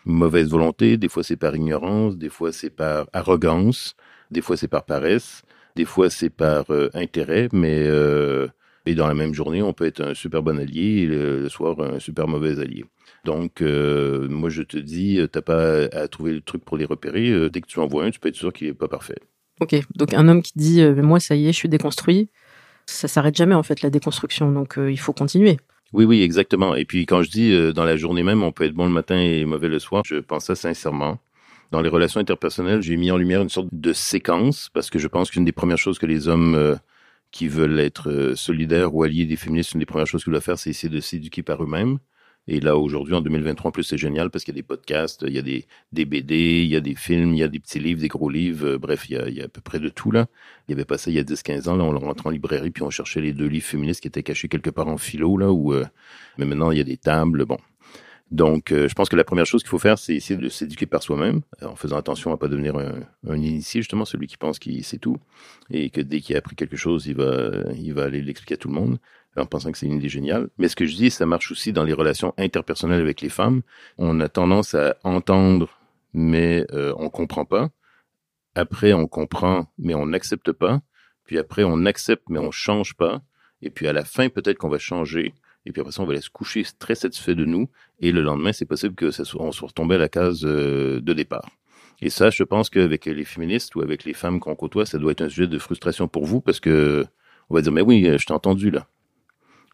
mauvaise 0.06 0.48
volonté, 0.48 0.96
des 0.96 1.08
fois, 1.08 1.22
c'est 1.22 1.36
par 1.36 1.54
ignorance, 1.54 2.16
des 2.16 2.30
fois, 2.30 2.52
c'est 2.52 2.70
par 2.70 3.06
arrogance, 3.12 3.96
des 4.30 4.40
fois, 4.40 4.56
c'est 4.56 4.68
par 4.68 4.84
paresse, 4.84 5.42
des 5.74 5.84
fois, 5.84 6.08
c'est 6.10 6.30
par 6.30 6.70
euh, 6.70 6.88
intérêt, 6.94 7.48
mais 7.52 7.82
euh, 7.86 8.48
et 8.86 8.94
dans 8.94 9.06
la 9.06 9.14
même 9.14 9.34
journée, 9.34 9.62
on 9.62 9.72
peut 9.72 9.86
être 9.86 10.00
un 10.00 10.14
super 10.14 10.42
bon 10.42 10.58
allié 10.58 11.02
et 11.02 11.06
le, 11.06 11.48
soir, 11.48 11.80
un 11.80 11.98
super 11.98 12.28
mauvais 12.28 12.58
allié. 12.60 12.84
Donc, 13.24 13.60
euh, 13.60 14.28
moi, 14.28 14.48
je 14.50 14.62
te 14.62 14.78
dis, 14.78 15.20
t'as 15.30 15.42
pas 15.42 15.84
à 15.92 16.08
trouver 16.08 16.32
le 16.32 16.40
truc 16.40 16.64
pour 16.64 16.76
les 16.76 16.84
repérer. 16.84 17.50
dès 17.50 17.60
que 17.60 17.66
tu 17.66 17.80
en 17.80 17.86
vois 17.86 18.04
un, 18.04 18.10
tu 18.10 18.20
peux 18.20 18.28
être 18.28 18.36
sûr 18.36 18.52
qu'il 18.52 18.68
est 18.68 18.74
pas 18.74 18.88
parfait. 18.88 19.18
Ok, 19.60 19.74
donc 19.94 20.12
un 20.12 20.28
homme 20.28 20.42
qui 20.42 20.52
dit 20.54 20.82
euh, 20.82 21.02
moi 21.02 21.18
ça 21.18 21.34
y 21.34 21.48
est, 21.48 21.52
je 21.52 21.56
suis 21.56 21.68
déconstruit, 21.68 22.28
ça 22.84 23.08
s'arrête 23.08 23.34
jamais 23.34 23.54
en 23.54 23.62
fait 23.62 23.80
la 23.80 23.88
déconstruction, 23.88 24.52
donc 24.52 24.76
euh, 24.76 24.92
il 24.92 24.98
faut 24.98 25.14
continuer. 25.14 25.56
Oui, 25.94 26.04
oui, 26.04 26.22
exactement. 26.22 26.74
Et 26.74 26.84
puis 26.84 27.06
quand 27.06 27.22
je 27.22 27.30
dis 27.30 27.52
euh, 27.52 27.72
dans 27.72 27.84
la 27.84 27.96
journée 27.96 28.22
même, 28.22 28.42
on 28.42 28.52
peut 28.52 28.64
être 28.64 28.74
bon 28.74 28.84
le 28.84 28.92
matin 28.92 29.18
et 29.18 29.46
mauvais 29.46 29.68
le 29.68 29.78
soir, 29.78 30.02
je 30.04 30.16
pense 30.16 30.44
ça 30.44 30.54
sincèrement. 30.54 31.18
Dans 31.70 31.80
les 31.80 31.88
relations 31.88 32.20
interpersonnelles, 32.20 32.82
j'ai 32.82 32.96
mis 32.96 33.10
en 33.10 33.16
lumière 33.16 33.40
une 33.40 33.48
sorte 33.48 33.68
de 33.72 33.92
séquence 33.94 34.68
parce 34.74 34.90
que 34.90 34.98
je 34.98 35.08
pense 35.08 35.30
qu'une 35.30 35.44
des 35.44 35.52
premières 35.52 35.78
choses 35.78 35.98
que 35.98 36.06
les 36.06 36.28
hommes 36.28 36.78
qui 37.36 37.48
veulent 37.48 37.78
être 37.80 38.32
solidaires 38.34 38.94
ou 38.94 39.02
alliés 39.02 39.26
des 39.26 39.36
féministes, 39.36 39.74
une 39.74 39.80
des 39.80 39.86
premières 39.86 40.06
choses 40.06 40.24
qu'ils 40.24 40.30
doivent 40.30 40.42
faire, 40.42 40.58
c'est 40.58 40.70
essayer 40.70 40.88
de 40.88 41.00
s'éduquer 41.00 41.42
par 41.42 41.62
eux-mêmes. 41.62 41.98
Et 42.48 42.60
là, 42.60 42.78
aujourd'hui, 42.78 43.12
en 43.14 43.20
2023, 43.20 43.68
en 43.68 43.72
plus, 43.72 43.82
c'est 43.82 43.98
génial 43.98 44.30
parce 44.30 44.42
qu'il 44.42 44.54
y 44.54 44.56
a 44.56 44.62
des 44.62 44.66
podcasts, 44.66 45.22
il 45.26 45.34
y 45.34 45.38
a 45.38 45.42
des, 45.42 45.66
des 45.92 46.06
BD, 46.06 46.62
il 46.62 46.68
y 46.68 46.76
a 46.76 46.80
des 46.80 46.94
films, 46.94 47.34
il 47.34 47.40
y 47.40 47.42
a 47.42 47.48
des 47.48 47.58
petits 47.58 47.78
livres, 47.78 48.00
des 48.00 48.08
gros 48.08 48.30
livres. 48.30 48.66
Euh, 48.66 48.78
bref, 48.78 49.10
il 49.10 49.16
y, 49.34 49.42
a, 49.42 49.44
à 49.44 49.48
peu 49.48 49.60
près 49.60 49.80
de 49.80 49.90
tout, 49.90 50.12
là. 50.12 50.28
Il 50.66 50.70
y 50.70 50.74
avait 50.74 50.86
pas 50.86 50.96
ça 50.96 51.10
il 51.10 51.16
y 51.16 51.18
a 51.18 51.24
10-15 51.24 51.68
ans, 51.68 51.76
là. 51.76 51.84
On 51.84 51.98
rentre 51.98 52.26
en 52.26 52.30
librairie, 52.30 52.70
puis 52.70 52.82
on 52.84 52.90
cherchait 52.90 53.20
les 53.20 53.34
deux 53.34 53.48
livres 53.48 53.66
féministes 53.66 54.00
qui 54.00 54.08
étaient 54.08 54.22
cachés 54.22 54.48
quelque 54.48 54.70
part 54.70 54.88
en 54.88 54.96
philo, 54.96 55.36
là, 55.36 55.52
où, 55.52 55.74
euh, 55.74 55.84
mais 56.38 56.46
maintenant, 56.46 56.70
il 56.70 56.78
y 56.78 56.80
a 56.80 56.84
des 56.84 56.96
tables, 56.96 57.44
bon. 57.44 57.58
Donc, 58.32 58.72
euh, 58.72 58.88
je 58.88 58.94
pense 58.94 59.08
que 59.08 59.14
la 59.14 59.24
première 59.24 59.46
chose 59.46 59.62
qu'il 59.62 59.70
faut 59.70 59.78
faire, 59.78 59.98
c'est 59.98 60.14
essayer 60.14 60.38
de 60.38 60.48
s'éduquer 60.48 60.86
par 60.86 61.02
soi-même, 61.02 61.42
en 61.62 61.76
faisant 61.76 61.96
attention 61.96 62.32
à 62.32 62.36
pas 62.36 62.48
devenir 62.48 62.76
un, 62.76 63.00
un 63.28 63.36
initié, 63.36 63.80
justement, 63.82 64.04
celui 64.04 64.26
qui 64.26 64.36
pense 64.36 64.58
qu'il 64.58 64.82
sait 64.84 64.98
tout, 64.98 65.18
et 65.70 65.90
que 65.90 66.00
dès 66.00 66.20
qu'il 66.20 66.34
a 66.34 66.38
appris 66.38 66.56
quelque 66.56 66.76
chose, 66.76 67.06
il 67.06 67.14
va, 67.14 67.50
il 67.76 67.94
va 67.94 68.04
aller 68.04 68.22
l'expliquer 68.22 68.54
à 68.54 68.56
tout 68.56 68.68
le 68.68 68.74
monde 68.74 68.98
en 69.36 69.46
pensant 69.46 69.70
que 69.70 69.78
c'est 69.78 69.86
une 69.86 69.98
idée 69.98 70.08
géniale. 70.08 70.48
Mais 70.58 70.68
ce 70.68 70.76
que 70.76 70.86
je 70.86 70.96
dis, 70.96 71.10
ça 71.10 71.26
marche 71.26 71.50
aussi 71.50 71.72
dans 71.72 71.84
les 71.84 71.92
relations 71.92 72.34
interpersonnelles 72.38 73.00
avec 73.00 73.20
les 73.20 73.28
femmes. 73.28 73.62
On 73.98 74.20
a 74.20 74.28
tendance 74.28 74.74
à 74.74 74.96
entendre, 75.04 75.68
mais 76.12 76.66
euh, 76.72 76.94
on 76.98 77.10
comprend 77.10 77.44
pas. 77.44 77.70
Après, 78.54 78.92
on 78.92 79.06
comprend, 79.06 79.66
mais 79.78 79.94
on 79.94 80.06
n'accepte 80.06 80.52
pas. 80.52 80.80
Puis 81.24 81.38
après, 81.38 81.64
on 81.64 81.84
accepte, 81.84 82.24
mais 82.28 82.38
on 82.38 82.50
change 82.50 82.94
pas. 82.94 83.22
Et 83.62 83.70
puis 83.70 83.86
à 83.86 83.92
la 83.92 84.04
fin, 84.04 84.28
peut-être 84.28 84.58
qu'on 84.58 84.68
va 84.68 84.78
changer. 84.78 85.34
Et 85.66 85.72
puis 85.72 85.80
après 85.80 85.92
ça, 85.92 86.02
on 86.02 86.06
va 86.06 86.14
laisser 86.14 86.30
coucher 86.32 86.64
très 86.78 86.94
satisfait 86.94 87.34
de 87.34 87.44
nous. 87.44 87.68
Et 88.00 88.12
le 88.12 88.22
lendemain, 88.22 88.52
c'est 88.52 88.64
possible 88.64 88.94
que 88.94 89.10
ça 89.10 89.24
soit, 89.24 89.42
on 89.42 89.52
soit 89.52 89.68
retombé 89.68 89.96
à 89.96 89.98
la 89.98 90.08
case 90.08 90.42
euh, 90.44 91.00
de 91.00 91.12
départ. 91.12 91.48
Et 92.00 92.10
ça, 92.10 92.30
je 92.30 92.44
pense 92.44 92.70
qu'avec 92.70 93.06
les 93.06 93.24
féministes 93.24 93.74
ou 93.74 93.82
avec 93.82 94.04
les 94.04 94.14
femmes 94.14 94.38
qu'on 94.38 94.54
côtoie, 94.54 94.86
ça 94.86 94.98
doit 94.98 95.12
être 95.12 95.22
un 95.22 95.28
sujet 95.28 95.46
de 95.46 95.58
frustration 95.58 96.08
pour 96.08 96.24
vous 96.24 96.40
parce 96.40 96.60
que 96.60 97.04
on 97.50 97.54
va 97.54 97.62
dire, 97.62 97.72
mais 97.72 97.82
oui, 97.82 98.04
je 98.18 98.24
t'ai 98.24 98.32
entendu 98.32 98.70
là. 98.70 98.86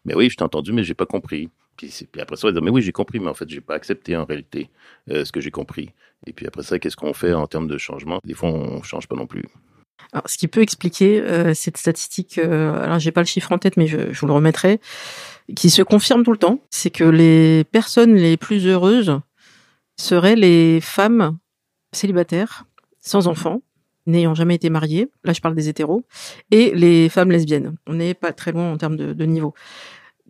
Mais 0.05 0.15
oui, 0.15 0.29
je 0.29 0.35
t'ai 0.35 0.43
entendu, 0.43 0.73
mais 0.73 0.83
j'ai 0.83 0.93
pas 0.93 1.05
compris. 1.05 1.49
Puis, 1.77 1.91
puis, 2.11 2.21
après 2.21 2.35
ça, 2.35 2.45
on 2.45 2.49
va 2.49 2.53
dire, 2.53 2.61
mais 2.61 2.69
oui, 2.69 2.81
j'ai 2.81 2.91
compris, 2.91 3.19
mais 3.19 3.29
en 3.29 3.33
fait, 3.33 3.49
j'ai 3.49 3.61
pas 3.61 3.73
accepté 3.73 4.15
en 4.15 4.25
réalité 4.25 4.69
euh, 5.09 5.25
ce 5.25 5.31
que 5.31 5.41
j'ai 5.41 5.51
compris. 5.51 5.89
Et 6.27 6.33
puis 6.33 6.47
après 6.47 6.63
ça, 6.63 6.79
qu'est-ce 6.79 6.95
qu'on 6.95 7.13
fait 7.13 7.33
en 7.33 7.47
termes 7.47 7.67
de 7.67 7.77
changement? 7.77 8.19
Des 8.23 8.33
fois, 8.33 8.49
on 8.49 8.83
change 8.83 9.07
pas 9.07 9.15
non 9.15 9.27
plus. 9.27 9.43
Alors, 10.11 10.29
ce 10.29 10.37
qui 10.37 10.47
peut 10.47 10.61
expliquer 10.61 11.21
euh, 11.21 11.53
cette 11.53 11.77
statistique, 11.77 12.37
euh, 12.37 12.83
alors 12.83 12.99
j'ai 12.99 13.11
pas 13.11 13.21
le 13.21 13.25
chiffre 13.25 13.51
en 13.51 13.57
tête, 13.57 13.77
mais 13.77 13.87
je, 13.87 13.97
vous 14.19 14.27
le 14.27 14.33
remettrai, 14.33 14.79
qui 15.55 15.69
se 15.69 15.81
confirme 15.81 16.23
tout 16.23 16.31
le 16.31 16.37
temps, 16.37 16.59
c'est 16.69 16.91
que 16.91 17.03
les 17.03 17.63
personnes 17.65 18.15
les 18.15 18.37
plus 18.37 18.67
heureuses 18.67 19.19
seraient 19.97 20.35
les 20.35 20.79
femmes 20.81 21.37
célibataires, 21.91 22.65
sans 22.99 23.27
enfants, 23.27 23.61
n'ayant 24.05 24.35
jamais 24.35 24.55
été 24.55 24.69
mariées, 24.69 25.09
là 25.23 25.33
je 25.33 25.41
parle 25.41 25.55
des 25.55 25.69
hétéros, 25.69 26.03
et 26.51 26.71
les 26.75 27.09
femmes 27.09 27.31
lesbiennes. 27.31 27.75
On 27.87 27.93
n'est 27.93 28.13
pas 28.13 28.33
très 28.33 28.51
loin 28.51 28.71
en 28.71 28.77
termes 28.77 28.97
de 28.97 29.25
niveau. 29.25 29.53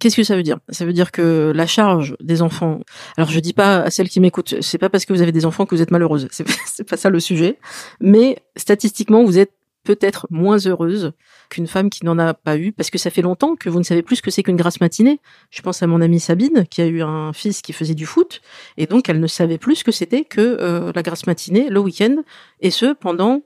Qu'est-ce 0.04 0.18
que 0.18 0.24
ça 0.24 0.36
veut 0.36 0.44
dire? 0.44 0.60
Ça 0.68 0.84
veut 0.84 0.92
dire 0.92 1.14
que 1.14 1.54
la 1.56 1.66
charge 1.66 2.18
des 2.20 2.42
enfants. 2.42 2.82
Alors 3.16 3.32
je 3.32 3.40
dis 3.40 3.54
pas 3.54 3.84
à 3.84 3.90
celles 3.90 4.10
qui 4.10 4.20
m'écoutent, 4.20 4.56
c'est 4.60 4.78
pas 4.78 4.90
parce 4.90 5.06
que 5.06 5.14
vous 5.14 5.22
avez 5.22 5.32
des 5.32 5.46
enfants 5.46 5.66
que 5.66 5.74
vous 5.74 5.82
êtes 5.82 5.92
malheureuse. 5.92 6.28
C'est 6.66 6.84
pas 6.84 6.98
ça 6.98 7.10
le 7.10 7.22
sujet. 7.22 7.58
Mais 8.02 8.40
statistiquement, 8.58 9.24
vous 9.24 9.40
êtes 9.40 9.54
peut-être 9.86 10.28
moins 10.30 10.58
heureuse 10.58 11.14
qu'une 11.50 11.68
femme 11.68 11.90
qui 11.90 12.04
n'en 12.04 12.20
a 12.20 12.34
pas 12.34 12.58
eu, 12.58 12.74
parce 12.74 12.90
que 12.90 12.98
ça 12.98 13.12
fait 13.12 13.22
longtemps 13.22 13.56
que 13.56 13.70
vous 13.70 13.80
ne 13.80 13.86
savez 13.86 14.02
plus 14.02 14.18
ce 14.18 14.22
que 14.22 14.30
c'est 14.30 14.44
qu'une 14.44 14.58
grasse 14.58 14.82
matinée. 14.82 15.22
Je 15.52 15.62
pense 15.62 15.82
à 15.82 15.88
mon 15.88 16.02
amie 16.02 16.20
Sabine, 16.20 16.66
qui 16.70 16.82
a 16.82 16.86
eu 16.86 17.02
un 17.02 17.32
fils 17.32 17.62
qui 17.62 17.72
faisait 17.72 17.96
du 17.96 18.06
foot, 18.06 18.42
et 18.76 18.88
donc 18.88 19.08
elle 19.08 19.22
ne 19.22 19.28
savait 19.28 19.58
plus 19.58 19.78
ce 19.78 19.84
que 19.86 19.94
c'était 19.94 20.26
que 20.26 20.42
euh, 20.42 20.92
la 20.94 21.02
grasse 21.02 21.28
matinée, 21.28 21.70
le 21.70 21.80
week-end, 21.80 22.24
et 22.60 22.72
ce 22.72 22.94
pendant 22.94 23.42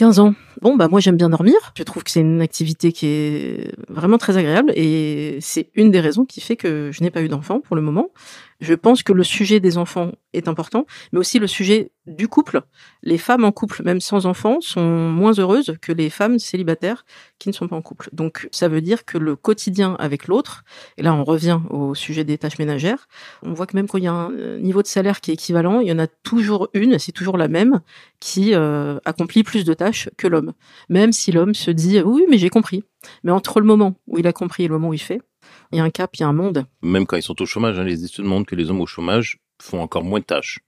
15 0.00 0.18
ans. 0.18 0.34
Bon, 0.62 0.76
bah 0.76 0.88
moi 0.88 0.98
j'aime 0.98 1.18
bien 1.18 1.28
dormir. 1.28 1.56
Je 1.76 1.82
trouve 1.82 2.04
que 2.04 2.10
c'est 2.10 2.22
une 2.22 2.40
activité 2.40 2.90
qui 2.90 3.06
est 3.06 3.74
vraiment 3.90 4.16
très 4.16 4.38
agréable 4.38 4.72
et 4.74 5.36
c'est 5.42 5.68
une 5.74 5.90
des 5.90 6.00
raisons 6.00 6.24
qui 6.24 6.40
fait 6.40 6.56
que 6.56 6.90
je 6.90 7.02
n'ai 7.02 7.10
pas 7.10 7.20
eu 7.20 7.28
d'enfant 7.28 7.60
pour 7.60 7.76
le 7.76 7.82
moment. 7.82 8.08
Je 8.60 8.74
pense 8.74 9.02
que 9.02 9.12
le 9.12 9.24
sujet 9.24 9.58
des 9.58 9.78
enfants 9.78 10.12
est 10.32 10.46
important, 10.46 10.86
mais 11.12 11.18
aussi 11.18 11.38
le 11.38 11.46
sujet 11.46 11.92
du 12.06 12.28
couple. 12.28 12.62
Les 13.02 13.16
femmes 13.16 13.44
en 13.44 13.52
couple, 13.52 13.82
même 13.82 14.00
sans 14.00 14.26
enfants, 14.26 14.60
sont 14.60 14.82
moins 14.82 15.32
heureuses 15.32 15.76
que 15.80 15.92
les 15.92 16.10
femmes 16.10 16.38
célibataires 16.38 17.04
qui 17.38 17.48
ne 17.48 17.54
sont 17.54 17.68
pas 17.68 17.76
en 17.76 17.82
couple. 17.82 18.10
Donc 18.12 18.48
ça 18.52 18.68
veut 18.68 18.80
dire 18.82 19.04
que 19.04 19.16
le 19.16 19.34
quotidien 19.34 19.96
avec 19.98 20.28
l'autre, 20.28 20.64
et 20.98 21.02
là 21.02 21.14
on 21.14 21.24
revient 21.24 21.60
au 21.70 21.94
sujet 21.94 22.24
des 22.24 22.36
tâches 22.36 22.58
ménagères, 22.58 23.08
on 23.42 23.54
voit 23.54 23.66
que 23.66 23.76
même 23.76 23.88
quand 23.88 23.98
il 23.98 24.04
y 24.04 24.08
a 24.08 24.12
un 24.12 24.30
euh, 24.32 24.60
niveau 24.60 24.82
de 24.82 24.86
salaire 24.86 25.20
qui 25.20 25.30
est 25.30 25.34
équivalent, 25.34 25.80
il 25.80 25.88
y 25.88 25.92
en 25.92 25.98
a 25.98 26.06
toujours 26.06 26.68
une, 26.74 26.98
c'est 26.98 27.12
toujours 27.12 27.38
la 27.38 27.48
même, 27.48 27.80
qui 28.20 28.54
euh, 28.54 28.98
accomplit 29.04 29.42
plus 29.42 29.64
de 29.64 29.72
tâches 29.72 30.10
que 30.18 30.28
l'homme. 30.28 30.52
Même 30.88 31.12
si 31.12 31.32
l'homme 31.32 31.54
se 31.54 31.70
dit 31.70 32.00
oui 32.02 32.24
mais 32.28 32.38
j'ai 32.38 32.50
compris. 32.50 32.84
Mais 33.24 33.32
entre 33.32 33.60
le 33.60 33.66
moment 33.66 33.96
où 34.06 34.18
il 34.18 34.26
a 34.26 34.32
compris 34.32 34.64
et 34.64 34.68
le 34.68 34.74
moment 34.74 34.88
où 34.88 34.94
il 34.94 34.98
fait, 34.98 35.22
il 35.72 35.78
y 35.78 35.80
a 35.80 35.84
un 35.84 35.90
cap, 35.90 36.10
il 36.16 36.20
y 36.20 36.24
a 36.24 36.28
un 36.28 36.32
monde. 36.32 36.66
Même 36.82 37.06
quand 37.06 37.16
ils 37.16 37.22
sont 37.22 37.40
au 37.40 37.46
chômage, 37.46 37.78
hein, 37.78 37.84
les 37.84 38.04
études 38.04 38.24
montrent 38.24 38.48
que 38.48 38.56
les 38.56 38.70
hommes 38.70 38.80
au 38.80 38.86
chômage 38.86 39.38
font 39.60 39.80
encore 39.80 40.04
moins 40.04 40.20
de 40.20 40.24
tâches. 40.24 40.60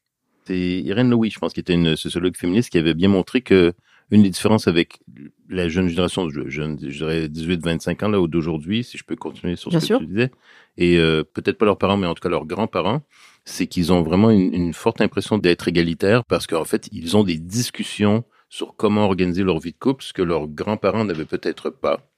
C'est 0.45 0.59
Irène 0.59 1.11
Louis, 1.11 1.31
je 1.31 1.39
pense, 1.39 1.53
qui 1.53 1.61
était 1.61 1.75
une 1.75 1.97
sociologue 1.97 2.37
féministe, 2.37 2.71
qui 2.71 2.79
avait 2.79 2.95
bien 2.95 3.09
montré 3.09 3.43
que 3.43 3.73
une 4.11 4.23
des 4.23 4.31
différences 4.31 4.69
avec 4.69 5.01
la 5.49 5.69
jeune 5.69 5.89
génération, 5.89 6.29
je, 6.29 6.49
je 6.49 6.63
dirais 6.65 7.29
18-25 7.29 8.05
ans 8.05 8.09
là 8.09 8.27
d'aujourd'hui, 8.27 8.85
si 8.85 8.99
je 8.99 9.05
peux 9.05 9.17
continuer 9.17 9.57
sur 9.57 9.73
ce 9.73 9.79
que 9.79 9.99
tu 9.99 10.07
disais, 10.07 10.31
et 10.77 10.99
euh, 10.99 11.25
peut-être 11.25 11.57
pas 11.57 11.65
leurs 11.65 11.79
parents, 11.79 11.97
mais 11.97 12.07
en 12.07 12.15
tout 12.15 12.21
cas 12.21 12.29
leurs 12.29 12.45
grands-parents, 12.45 13.01
c'est 13.47 13.67
qu'ils 13.67 13.91
ont 13.91 14.03
vraiment 14.03 14.31
une, 14.31 14.53
une 14.53 14.75
forte 14.75 15.01
impression 15.01 15.39
d'être 15.39 15.67
égalitaires 15.67 16.25
parce 16.25 16.47
qu'en 16.47 16.65
fait, 16.65 16.89
ils 16.93 17.17
ont 17.17 17.25
des 17.25 17.39
discussions 17.39 18.25
sur 18.51 18.77
comment 18.77 19.07
organiser 19.07 19.45
leur 19.45 19.59
vie 19.61 19.73
de 19.73 19.79
couple, 19.79 20.05
ce 20.05 20.13
que 20.13 20.21
leurs 20.21 20.47
grands-parents 20.47 21.07
n'avaient 21.07 21.25
peut-être 21.25 21.71
pas. 21.71 22.12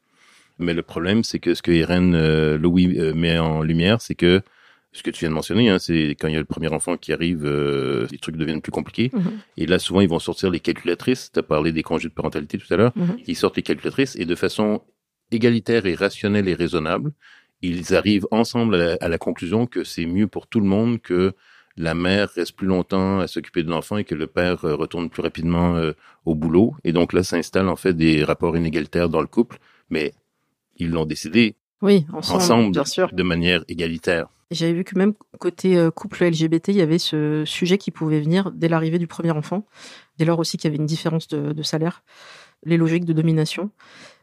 Mais 0.58 0.74
le 0.74 0.82
problème, 0.82 1.24
c'est 1.24 1.38
que 1.38 1.54
ce 1.54 1.62
que 1.62 1.72
Irène 1.72 2.14
euh, 2.14 2.56
Louis 2.56 2.98
euh, 2.98 3.12
met 3.14 3.38
en 3.38 3.62
lumière, 3.62 4.00
c'est 4.00 4.14
que 4.14 4.40
ce 4.92 5.02
que 5.02 5.10
tu 5.10 5.20
viens 5.20 5.30
de 5.30 5.34
mentionner, 5.34 5.70
hein, 5.70 5.80
c'est 5.80 6.10
quand 6.10 6.28
il 6.28 6.34
y 6.34 6.36
a 6.36 6.40
le 6.40 6.44
premier 6.44 6.68
enfant 6.68 6.96
qui 6.96 7.12
arrive, 7.12 7.44
euh, 7.44 8.06
les 8.12 8.18
trucs 8.18 8.36
deviennent 8.36 8.62
plus 8.62 8.70
compliqués. 8.70 9.10
Mhm. 9.12 9.38
Et 9.56 9.66
là, 9.66 9.80
souvent, 9.80 10.00
ils 10.00 10.08
vont 10.08 10.20
sortir 10.20 10.50
les 10.50 10.60
calculatrices. 10.60 11.32
Tu 11.32 11.40
as 11.40 11.42
parlé 11.42 11.72
des 11.72 11.82
congés 11.82 12.08
de 12.08 12.14
parentalité 12.14 12.58
tout 12.58 12.72
à 12.72 12.76
l'heure. 12.76 12.92
Mhm. 12.94 13.16
Ils 13.26 13.36
sortent 13.36 13.56
les 13.56 13.62
calculatrices 13.62 14.14
et 14.14 14.24
de 14.24 14.34
façon 14.36 14.82
égalitaire 15.32 15.86
et 15.86 15.94
rationnelle 15.94 16.48
et 16.48 16.54
raisonnable, 16.54 17.12
ils 17.62 17.94
arrivent 17.94 18.26
ensemble 18.30 18.74
à 18.74 18.78
la, 18.78 18.96
à 19.00 19.08
la 19.08 19.18
conclusion 19.18 19.66
que 19.66 19.84
c'est 19.84 20.06
mieux 20.06 20.26
pour 20.26 20.46
tout 20.46 20.60
le 20.60 20.66
monde 20.66 21.00
que 21.00 21.32
la 21.76 21.94
mère 21.94 22.28
reste 22.30 22.56
plus 22.56 22.66
longtemps 22.66 23.18
à 23.18 23.26
s'occuper 23.26 23.62
de 23.62 23.70
l'enfant 23.70 23.96
et 23.96 24.04
que 24.04 24.14
le 24.14 24.26
père 24.26 24.60
retourne 24.60 25.10
plus 25.10 25.22
rapidement 25.22 25.76
euh, 25.76 25.92
au 26.24 26.34
boulot. 26.34 26.74
Et 26.84 26.92
donc 26.92 27.12
là, 27.12 27.22
s'installe 27.24 27.68
en 27.68 27.76
fait 27.76 27.94
des 27.94 28.22
rapports 28.22 28.56
inégalitaires 28.56 29.08
dans 29.08 29.20
le 29.20 29.26
couple, 29.26 29.58
mais 29.90 30.12
ils 30.76 30.90
l'ont 30.90 31.06
décidé 31.06 31.56
Oui, 31.82 32.06
ensemble, 32.12 32.42
ensemble 32.42 32.70
bien 32.72 32.84
sûr. 32.84 33.10
de 33.12 33.22
manière 33.22 33.64
égalitaire. 33.68 34.28
J'avais 34.50 34.72
vu 34.74 34.84
que 34.84 34.96
même 34.96 35.14
côté 35.40 35.76
euh, 35.76 35.90
couple 35.90 36.24
LGBT, 36.24 36.68
il 36.68 36.76
y 36.76 36.80
avait 36.82 36.98
ce 36.98 37.42
sujet 37.46 37.78
qui 37.78 37.90
pouvait 37.90 38.20
venir 38.20 38.52
dès 38.52 38.68
l'arrivée 38.68 38.98
du 38.98 39.06
premier 39.06 39.30
enfant, 39.32 39.66
dès 40.18 40.24
lors 40.24 40.38
aussi 40.38 40.56
qu'il 40.58 40.68
y 40.70 40.72
avait 40.72 40.80
une 40.80 40.86
différence 40.86 41.26
de, 41.28 41.52
de 41.52 41.62
salaire, 41.62 42.02
les 42.64 42.76
logiques 42.76 43.04
de 43.04 43.12
domination. 43.12 43.70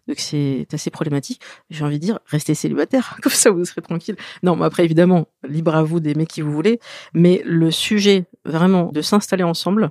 Donc 0.07 0.19
c'est 0.19 0.67
assez 0.73 0.89
problématique. 0.89 1.41
J'ai 1.69 1.83
envie 1.83 1.99
de 1.99 2.03
dire, 2.05 2.19
restez 2.25 2.55
célibataire, 2.55 3.17
comme 3.21 3.31
ça 3.31 3.51
vous 3.51 3.65
serez 3.65 3.81
tranquille. 3.81 4.15
Non, 4.43 4.55
mais 4.55 4.65
après 4.65 4.83
évidemment, 4.85 5.27
libre 5.47 5.75
à 5.75 5.83
vous 5.83 5.99
d'aimer 5.99 6.25
qui 6.25 6.41
vous 6.41 6.51
voulez, 6.51 6.79
mais 7.13 7.41
le 7.45 7.71
sujet 7.71 8.25
vraiment 8.45 8.91
de 8.91 9.01
s'installer 9.01 9.43
ensemble, 9.43 9.89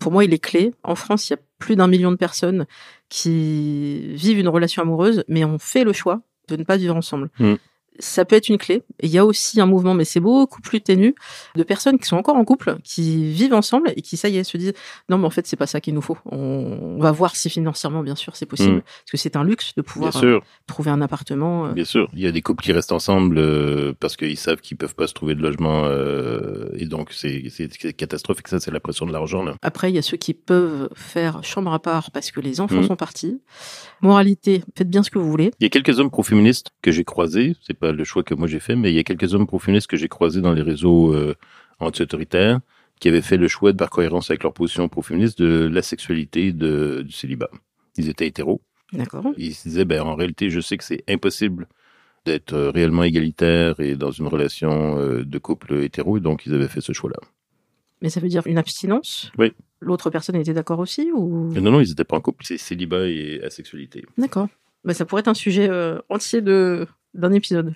pour 0.00 0.10
moi, 0.10 0.24
il 0.24 0.34
est 0.34 0.38
clé. 0.38 0.72
En 0.82 0.96
France, 0.96 1.28
il 1.28 1.34
y 1.34 1.36
a 1.36 1.38
plus 1.58 1.76
d'un 1.76 1.86
million 1.86 2.10
de 2.10 2.16
personnes 2.16 2.66
qui 3.08 4.14
vivent 4.14 4.38
une 4.38 4.48
relation 4.48 4.82
amoureuse, 4.82 5.24
mais 5.28 5.44
ont 5.44 5.58
fait 5.58 5.84
le 5.84 5.92
choix 5.92 6.22
de 6.48 6.56
ne 6.56 6.64
pas 6.64 6.76
vivre 6.76 6.96
ensemble. 6.96 7.30
Mm. 7.38 7.54
Ça 8.00 8.24
peut 8.24 8.34
être 8.36 8.48
une 8.48 8.58
clé. 8.58 8.82
Il 9.02 9.10
y 9.10 9.18
a 9.18 9.24
aussi 9.24 9.60
un 9.60 9.66
mouvement, 9.66 9.94
mais 9.94 10.04
c'est 10.04 10.20
beaucoup 10.20 10.60
plus 10.60 10.80
ténu, 10.80 11.14
de 11.54 11.62
personnes 11.62 11.98
qui 11.98 12.06
sont 12.06 12.16
encore 12.16 12.36
en 12.36 12.44
couple, 12.44 12.76
qui 12.82 13.30
vivent 13.32 13.54
ensemble 13.54 13.92
et 13.96 14.02
qui, 14.02 14.16
ça 14.16 14.28
y 14.28 14.36
est, 14.38 14.44
se 14.44 14.56
disent 14.56 14.72
non, 15.08 15.18
mais 15.18 15.26
en 15.26 15.30
fait, 15.30 15.46
c'est 15.46 15.56
pas 15.56 15.66
ça 15.68 15.80
qu'il 15.80 15.94
nous 15.94 16.00
faut. 16.02 16.18
On 16.26 16.98
va 17.00 17.12
voir 17.12 17.36
si 17.36 17.48
financièrement, 17.50 18.02
bien 18.02 18.16
sûr, 18.16 18.34
c'est 18.36 18.46
possible, 18.46 18.76
Mm. 18.78 18.80
parce 18.82 19.10
que 19.12 19.16
c'est 19.16 19.36
un 19.36 19.44
luxe 19.44 19.74
de 19.76 19.82
pouvoir 19.82 20.16
euh, 20.16 20.20
sûr, 20.20 20.42
trouver 20.66 20.90
un 20.90 21.00
appartement. 21.00 21.66
euh. 21.66 21.72
bien 21.72 21.84
sûr. 21.84 22.08
Il 22.14 22.20
y 22.20 22.26
a 22.26 22.32
des 22.32 22.42
couples 22.42 22.64
qui 22.64 22.72
restent 22.72 22.92
ensemble 22.92 23.38
euh, 23.38 23.92
parce 24.00 24.16
qu'ils 24.16 24.36
savent 24.36 24.60
qu'ils 24.60 24.76
peuvent 24.76 24.94
pas 24.94 25.06
se 25.06 25.14
trouver 25.14 25.34
de 25.34 25.40
logement 25.42 25.84
euh, 25.84 26.68
et 26.76 26.86
donc 26.86 27.12
c'est 27.12 27.42
catastrophique. 27.96 28.48
Ça, 28.48 28.60
c'est 28.60 28.70
la 28.70 28.80
pression 28.80 29.06
de 29.06 29.12
l'argent. 29.12 29.44
Après, 29.62 29.90
il 29.90 29.94
y 29.94 29.98
a 29.98 30.02
ceux 30.02 30.16
qui 30.16 30.34
peuvent 30.34 30.88
faire 30.94 31.42
chambre 31.44 31.72
à 31.72 31.78
part 31.78 32.10
parce 32.10 32.30
que 32.30 32.40
les 32.40 32.60
enfants 32.60 32.76
Mhm. 32.76 32.86
sont 32.88 32.96
partis. 32.96 33.40
Moralité, 34.02 34.62
faites 34.76 34.88
bien 34.88 35.02
ce 35.02 35.10
que 35.10 35.18
vous 35.18 35.30
voulez. 35.30 35.50
Il 35.60 35.64
y 35.64 35.66
a 35.66 35.68
quelques 35.68 35.98
hommes 36.00 36.10
pro-féministes 36.10 36.68
que 36.82 36.90
j'ai 36.90 37.04
croisés. 37.04 37.56
C'est 37.66 37.74
pas 37.78 37.89
le 37.92 38.04
choix 38.04 38.22
que 38.22 38.34
moi 38.34 38.46
j'ai 38.46 38.60
fait, 38.60 38.76
mais 38.76 38.90
il 38.92 38.96
y 38.96 38.98
a 38.98 39.04
quelques 39.04 39.34
hommes 39.34 39.46
pro-féministes 39.46 39.88
que 39.88 39.96
j'ai 39.96 40.08
croisés 40.08 40.40
dans 40.40 40.52
les 40.52 40.62
réseaux 40.62 41.14
euh, 41.14 41.34
anti-autoritaires 41.78 42.60
qui 43.00 43.08
avaient 43.08 43.22
fait 43.22 43.38
le 43.38 43.48
choix, 43.48 43.72
de, 43.72 43.76
par 43.78 43.90
cohérence 43.90 44.30
avec 44.30 44.42
leur 44.42 44.52
position 44.52 44.88
pro-féministe, 44.88 45.40
de 45.40 45.68
la 45.72 45.82
sexualité 45.82 46.52
de, 46.52 47.02
du 47.02 47.12
célibat. 47.12 47.50
Ils 47.96 48.08
étaient 48.08 48.26
hétéros. 48.26 48.60
D'accord 48.92 49.32
Ils 49.38 49.54
se 49.54 49.68
disaient, 49.68 49.84
ben, 49.84 50.02
en 50.02 50.14
réalité, 50.14 50.50
je 50.50 50.60
sais 50.60 50.76
que 50.76 50.84
c'est 50.84 51.02
impossible 51.08 51.66
d'être 52.26 52.52
euh, 52.52 52.70
réellement 52.70 53.04
égalitaire 53.04 53.80
et 53.80 53.96
dans 53.96 54.10
une 54.10 54.26
relation 54.26 54.98
euh, 54.98 55.24
de 55.24 55.38
couple 55.38 55.82
hétéro, 55.82 56.18
et 56.18 56.20
donc 56.20 56.44
ils 56.44 56.54
avaient 56.54 56.68
fait 56.68 56.82
ce 56.82 56.92
choix-là. 56.92 57.16
Mais 58.02 58.10
ça 58.10 58.20
veut 58.20 58.28
dire 58.28 58.46
une 58.46 58.58
abstinence? 58.58 59.30
Oui. 59.38 59.52
L'autre 59.80 60.10
personne 60.10 60.36
était 60.36 60.52
d'accord 60.52 60.78
aussi 60.78 61.10
ou? 61.14 61.52
Non, 61.54 61.70
non, 61.70 61.80
ils 61.80 61.88
n'étaient 61.88 62.04
pas 62.04 62.16
en 62.16 62.20
couple, 62.20 62.44
c'est 62.44 62.58
célibat 62.58 63.08
et 63.08 63.40
asexualité. 63.42 64.04
D'accord. 64.18 64.48
Bah, 64.84 64.94
ça 64.94 65.04
pourrait 65.04 65.20
être 65.20 65.28
un 65.28 65.34
sujet 65.34 65.68
euh, 65.68 65.98
entier 66.08 66.40
de 66.40 66.86
d'un 67.14 67.32
épisode. 67.32 67.74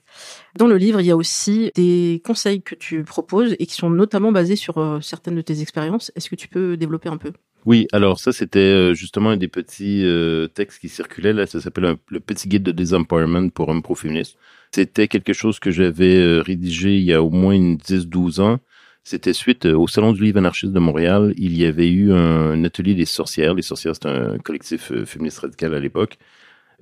Dans 0.56 0.66
le 0.66 0.76
livre, 0.76 1.00
il 1.00 1.06
y 1.06 1.10
a 1.10 1.16
aussi 1.16 1.70
des 1.74 2.22
conseils 2.24 2.62
que 2.62 2.74
tu 2.74 3.02
proposes 3.04 3.56
et 3.58 3.66
qui 3.66 3.74
sont 3.74 3.90
notamment 3.90 4.32
basés 4.32 4.56
sur 4.56 4.78
euh, 4.78 5.00
certaines 5.00 5.36
de 5.36 5.40
tes 5.42 5.60
expériences. 5.60 6.12
Est-ce 6.16 6.30
que 6.30 6.36
tu 6.36 6.48
peux 6.48 6.76
développer 6.76 7.08
un 7.08 7.16
peu? 7.16 7.32
Oui, 7.66 7.86
alors 7.92 8.20
ça, 8.20 8.32
c'était 8.32 8.58
euh, 8.58 8.94
justement 8.94 9.30
un 9.30 9.36
des 9.36 9.48
petits 9.48 10.02
euh, 10.04 10.48
textes 10.48 10.80
qui 10.80 10.88
circulaient, 10.88 11.32
là, 11.32 11.46
ça 11.46 11.60
s'appelle 11.60 11.86
un- 11.86 11.98
le 12.08 12.20
petit 12.20 12.48
guide 12.48 12.62
de 12.62 12.72
désempowerment 12.72 13.50
pour 13.50 13.68
hommes 13.68 13.82
pro-féministes. 13.82 14.36
C'était 14.72 15.08
quelque 15.08 15.32
chose 15.32 15.58
que 15.58 15.70
j'avais 15.70 16.40
rédigé 16.40 16.96
il 16.96 17.04
y 17.04 17.12
a 17.12 17.22
au 17.22 17.30
moins 17.30 17.54
une 17.54 17.76
10-12 17.76 18.40
ans. 18.40 18.58
C'était 19.04 19.32
suite 19.32 19.66
au 19.66 19.86
Salon 19.86 20.12
du 20.12 20.22
livre 20.24 20.38
anarchiste 20.38 20.72
de 20.72 20.78
Montréal. 20.78 21.32
Il 21.36 21.56
y 21.56 21.64
avait 21.64 21.88
eu 21.90 22.12
un, 22.12 22.64
atelier 22.64 22.94
des 22.94 23.04
sorcières. 23.04 23.54
Les 23.54 23.62
sorcières, 23.62 23.94
c'était 23.94 24.08
un 24.08 24.38
collectif 24.38 24.92
féministe 25.04 25.38
radical 25.38 25.74
à 25.74 25.78
l'époque. 25.80 26.18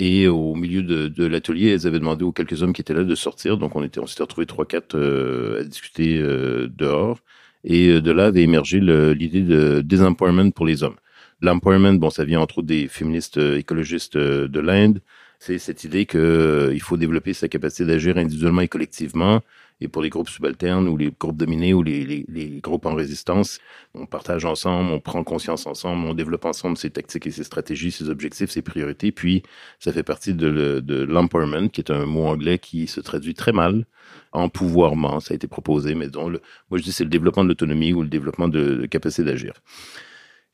Et 0.05 0.27
au 0.27 0.57
milieu 0.57 0.83
de, 0.83 1.25
l'atelier, 1.27 1.69
elles 1.71 1.87
avaient 1.87 2.01
demandé 2.01 2.25
aux 2.25 2.33
quelques 2.33 2.61
hommes 2.65 2.73
qui 2.73 2.81
étaient 2.81 2.93
là 2.93 3.05
de 3.05 3.15
sortir. 3.15 3.57
Donc 3.57 3.77
on 3.77 3.85
était, 3.85 4.05
s'était 4.09 4.25
retrouvés 4.25 4.47
trois, 4.47 4.67
quatre 4.67 4.97
euh, 4.97 5.61
à 5.61 5.65
discuter 5.65 6.19
euh, 6.19 6.67
dehors. 6.77 7.21
Et 7.63 7.87
euh, 7.87 8.03
de 8.03 8.11
là 8.11 8.27
avait 8.27 8.43
émergé 8.43 8.81
l'idée 8.81 9.43
de 9.43 9.81
désempowerment 9.81 10.51
pour 10.51 10.67
les 10.67 10.83
hommes. 10.83 10.97
L'empowerment, 11.41 12.01
bon, 12.01 12.11
ça 12.11 12.25
vient 12.25 12.41
entre 12.41 12.59
autres 12.59 12.67
des 12.67 12.89
féministes 12.89 13.39
euh, 13.39 13.59
écologistes 13.59 14.19
de 14.19 14.61
l'Inde. 14.61 15.01
C'est 15.45 15.59
cette 15.59 15.83
idée 15.83 16.07
que 16.07 16.19
euh, 16.19 16.79
faut 16.79 16.97
développer 16.97 17.33
sa 17.33 17.49
capacité 17.49 17.85
d'agir 17.85 18.17
individuellement 18.17 18.61
et 18.61 18.69
collectivement. 18.69 19.41
Et 19.81 19.89
pour 19.89 20.01
les 20.01 20.09
groupes 20.09 20.29
subalternes 20.29 20.87
ou 20.87 20.97
les 20.97 21.13
groupes 21.19 21.37
dominés 21.37 21.75
ou 21.75 21.83
les, 21.83 22.05
les, 22.05 22.25
les 22.29 22.61
groupes 22.61 22.87
en 22.87 22.95
résistance, 22.95 23.59
on 23.95 24.07
partage 24.07 24.45
ensemble, 24.45 24.93
on 24.93 25.01
prend 25.01 25.25
conscience 25.25 25.67
ensemble, 25.67 26.07
on 26.07 26.15
développe 26.15 26.45
ensemble 26.45 26.77
ses 26.77 26.91
tactiques 26.91 27.27
et 27.27 27.33
ses 27.33 27.43
stratégies, 27.43 27.91
ses 27.91 28.09
objectifs, 28.09 28.51
ses 28.51 28.63
priorités. 28.63 29.11
Puis, 29.11 29.43
ça 29.81 29.93
fait 29.93 30.05
partie 30.05 30.33
de 30.33 31.05
l'empowerment, 31.09 31.71
qui 31.71 31.81
est 31.81 31.91
un 31.91 32.07
mot 32.07 32.27
anglais 32.27 32.61
qui 32.61 32.87
se 32.87 33.01
traduit 33.01 33.35
très 33.35 33.51
mal 33.51 33.85
en 34.31 34.49
pouvoirment. 34.49 35.19
Ça 35.19 35.33
a 35.33 35.35
été 35.35 35.49
proposé, 35.49 35.97
mais 35.97 36.07
dont 36.07 36.29
le, 36.29 36.41
moi 36.71 36.79
je 36.79 36.85
dis 36.85 36.93
c'est 36.93 37.03
le 37.03 37.11
développement 37.11 37.43
de 37.43 37.49
l'autonomie 37.49 37.93
ou 37.93 38.03
le 38.03 38.09
développement 38.09 38.47
de, 38.47 38.77
de 38.77 38.87
capacité 38.87 39.25
d'agir. 39.25 39.55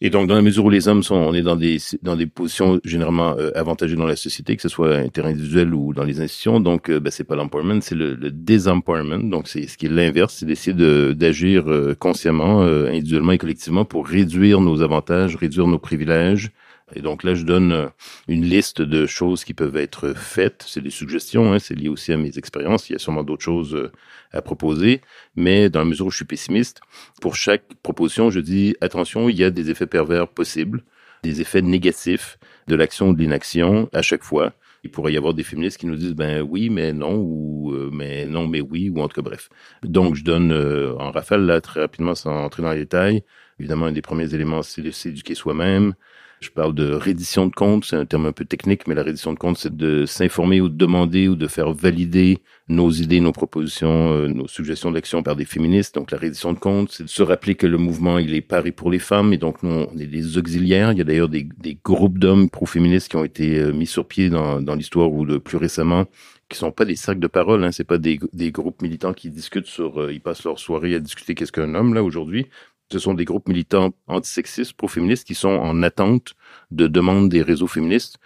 Et 0.01 0.11
donc, 0.11 0.29
dans 0.29 0.37
la 0.37 0.43
mesure 0.43 0.65
où 0.65 0.71
les 0.71 0.87
hommes 0.87 1.03
sont, 1.03 1.17
on 1.17 1.35
est 1.35 1.43
dans 1.43 1.57
des, 1.57 1.79
dans 2.03 2.15
des 2.15 2.27
positions 2.27 2.81
généralement 2.85 3.35
euh, 3.37 3.51
avantagées 3.57 3.97
dans 3.97 4.07
la 4.07 4.15
société, 4.15 4.55
que 4.55 4.63
ce 4.63 4.69
soit 4.69 4.95
interindividuel 4.95 5.75
ou 5.75 5.93
dans 5.93 6.05
les 6.05 6.21
institutions, 6.21 6.61
donc 6.61 6.89
euh, 6.89 7.01
ben, 7.01 7.11
c'est 7.11 7.25
pas 7.25 7.35
l'empowerment, 7.35 7.81
c'est 7.81 7.97
le, 7.97 8.15
le 8.15 8.31
désempowerment. 8.31 9.29
Donc, 9.29 9.49
c'est 9.49 9.67
ce 9.67 9.77
qui 9.77 9.87
est 9.87 9.89
l'inverse, 9.89 10.37
c'est 10.39 10.47
d'essayer 10.47 10.73
de, 10.73 11.13
d'agir 11.19 11.69
euh, 11.69 11.97
consciemment, 11.99 12.63
euh, 12.63 12.87
individuellement 12.87 13.33
et 13.33 13.39
collectivement 13.39 13.85
pour 13.85 14.07
réduire 14.07 14.61
nos 14.61 14.83
avantages, 14.83 15.35
réduire 15.35 15.67
nos 15.67 15.81
privilèges. 15.81 16.53
Et 16.95 17.03
donc 17.03 17.23
là, 17.23 17.35
je 17.35 17.45
donne 17.45 17.73
euh, 17.73 17.87
une 18.29 18.45
liste 18.45 18.83
de 18.83 19.07
choses 19.07 19.45
qui 19.45 19.55
peuvent 19.55 19.77
être 19.77 20.15
faites. 20.15 20.65
C'est 20.67 20.81
des 20.81 20.91
suggestions, 20.91 21.53
hein, 21.53 21.59
c'est 21.59 21.75
lié 21.75 21.89
aussi 21.89 22.13
à 22.13 22.17
mes 22.17 22.39
expériences. 22.39 22.89
Il 22.89 22.95
y 22.95 22.97
a 22.97 22.99
sûrement 22.99 23.25
d'autres 23.25 23.45
choses 23.45 23.75
euh, 23.75 23.93
à 24.33 24.43
proposer, 24.43 25.01
mais 25.37 25.71
dans 25.71 25.81
la 25.81 25.85
mesure 25.85 26.07
où 26.07 26.11
je 26.11 26.17
suis 26.17 26.25
pessimiste, 26.25 26.81
pour 27.21 27.37
chaque 27.37 27.65
proposition, 27.83 28.31
je 28.31 28.41
dis 28.41 28.77
attention, 28.81 29.29
il 29.29 29.37
y 29.37 29.45
a 29.45 29.51
des 29.51 29.71
effets 29.71 29.87
pervers 29.87 30.29
possibles, 30.29 30.83
des 31.23 31.41
effets 31.41 31.63
négatifs 31.63 32.39
de 32.69 32.75
l'action 32.75 33.09
ou 33.09 33.15
de 33.15 33.21
l'inaction 33.21 33.89
à 33.93 34.03
chaque 34.03 34.23
fois. 34.23 34.53
Il 34.85 34.91
pourrait 34.91 35.13
y 35.13 35.17
avoir 35.17 35.35
des 35.35 35.43
féministes 35.43 35.79
qui 35.79 35.87
nous 35.87 35.97
disent 35.97 36.15
ben 36.15 36.41
oui, 36.41 36.71
mais 36.71 36.93
non, 36.93 37.17
ou 37.17 37.73
euh, 37.75 37.91
mais 37.93 38.27
non, 38.27 38.47
mais 38.47 38.61
oui, 38.61 38.91
ou 38.91 39.01
en 39.01 39.09
tout 39.09 39.21
cas 39.21 39.29
bref. 39.29 39.49
Donc 39.83 40.15
je 40.15 40.23
donne 40.23 40.53
euh, 40.53 40.95
en 40.99 41.11
rafale 41.11 41.45
là 41.47 41.61
très 41.61 41.81
rapidement 41.81 42.15
sans 42.15 42.45
entrer 42.45 42.63
dans 42.63 42.73
les 42.73 42.81
détails. 42.81 43.25
Évidemment, 43.59 43.87
un 43.87 43.93
des 43.93 44.03
premiers 44.03 44.33
éléments, 44.35 44.63
c'est 44.63 44.83
de 44.83 44.91
s'éduquer 44.93 45.35
soi-même. 45.35 45.95
Je 46.41 46.51
parle 46.51 46.73
de 46.73 46.93
reddition 46.93 47.47
de 47.47 47.53
compte, 47.53 47.85
c'est 47.85 47.97
un 47.97 48.07
terme 48.07 48.27
un 48.27 48.33
peu 48.33 48.45
technique, 48.45 48.87
mais 48.87 48.95
la 48.95 49.03
reddition 49.03 49.33
de 49.33 49.39
compte, 49.39 49.59
c'est 49.59 49.77
de 49.77 50.07
s'informer 50.07 50.61
ou 50.61 50.69
de 50.69 50.77
demander 50.77 51.27
ou 51.27 51.35
de 51.35 51.49
faire 51.49 51.73
valider 51.73 52.39
nos 52.69 52.91
idées, 52.91 53.19
nos 53.21 53.33
propositions, 53.33 54.13
euh, 54.13 54.29
nos 54.29 54.47
suggestions 54.47 54.93
d'action 54.93 55.25
par 55.25 55.35
des 55.35 55.45
féministes. 55.45 55.97
Donc 55.97 56.13
la 56.13 56.19
reddition 56.19 56.53
de 56.53 56.59
compte, 56.59 56.93
c'est 56.93 57.03
de 57.03 57.09
se 57.09 57.25
rappeler 57.25 57.57
que 57.57 57.67
le 57.67 57.79
mouvement, 57.79 58.19
il 58.19 58.35
est 58.35 58.41
pari 58.41 58.71
pour 58.71 58.91
les 58.91 59.01
femmes, 59.01 59.33
et 59.33 59.39
donc 59.39 59.65
nous, 59.65 59.87
on 59.93 59.99
est 59.99 60.07
des 60.07 60.39
auxiliaires. 60.39 60.93
Il 60.93 60.99
y 60.99 61.01
a 61.01 61.05
d'ailleurs 61.05 61.29
des, 61.29 61.49
des 61.59 61.77
groupes 61.83 62.19
d'hommes 62.19 62.49
pro-féministes 62.51 63.09
qui 63.09 63.17
ont 63.17 63.25
été 63.25 63.59
euh, 63.59 63.73
mis 63.73 63.87
sur 63.87 64.07
pied 64.07 64.31
dans, 64.31 64.63
dans 64.63 64.77
l'histoire 64.77 65.13
ou 65.13 65.27
plus 65.41 65.57
récemment, 65.57 66.07
qui 66.49 66.57
sont 66.57 66.71
pas 66.71 66.85
des 66.85 66.97
cercles 66.97 67.21
de 67.21 67.27
parole, 67.27 67.65
hein, 67.65 67.73
c'est 67.73 67.85
pas 67.85 67.99
des, 67.99 68.21
des 68.33 68.53
groupes 68.53 68.81
militants 68.81 69.13
qui 69.13 69.31
discutent 69.31 69.67
sur, 69.67 70.01
euh, 70.01 70.13
ils 70.13 70.21
passent 70.21 70.45
leur 70.45 70.61
soirée 70.61 70.95
à 70.95 71.01
discuter 71.01 71.35
qu'est-ce 71.35 71.53
qu'un 71.53 71.75
homme 71.75 71.95
là 71.95 72.05
aujourd'hui. 72.05 72.47
Ce 72.91 72.99
sont 72.99 73.15
des 73.15 73.25
groupes 73.25 73.49
militants 73.49 73.91
antisexistes, 74.07 74.73
pro-féministes, 74.73 75.27
qui 75.27 75.35
sont 75.35 75.49
en 75.49 75.83
attente 75.83 76.35
de 76.71 76.87
demandes 76.87 77.29
des 77.29 77.43
réseaux 77.43 77.67
féministes 77.67 78.17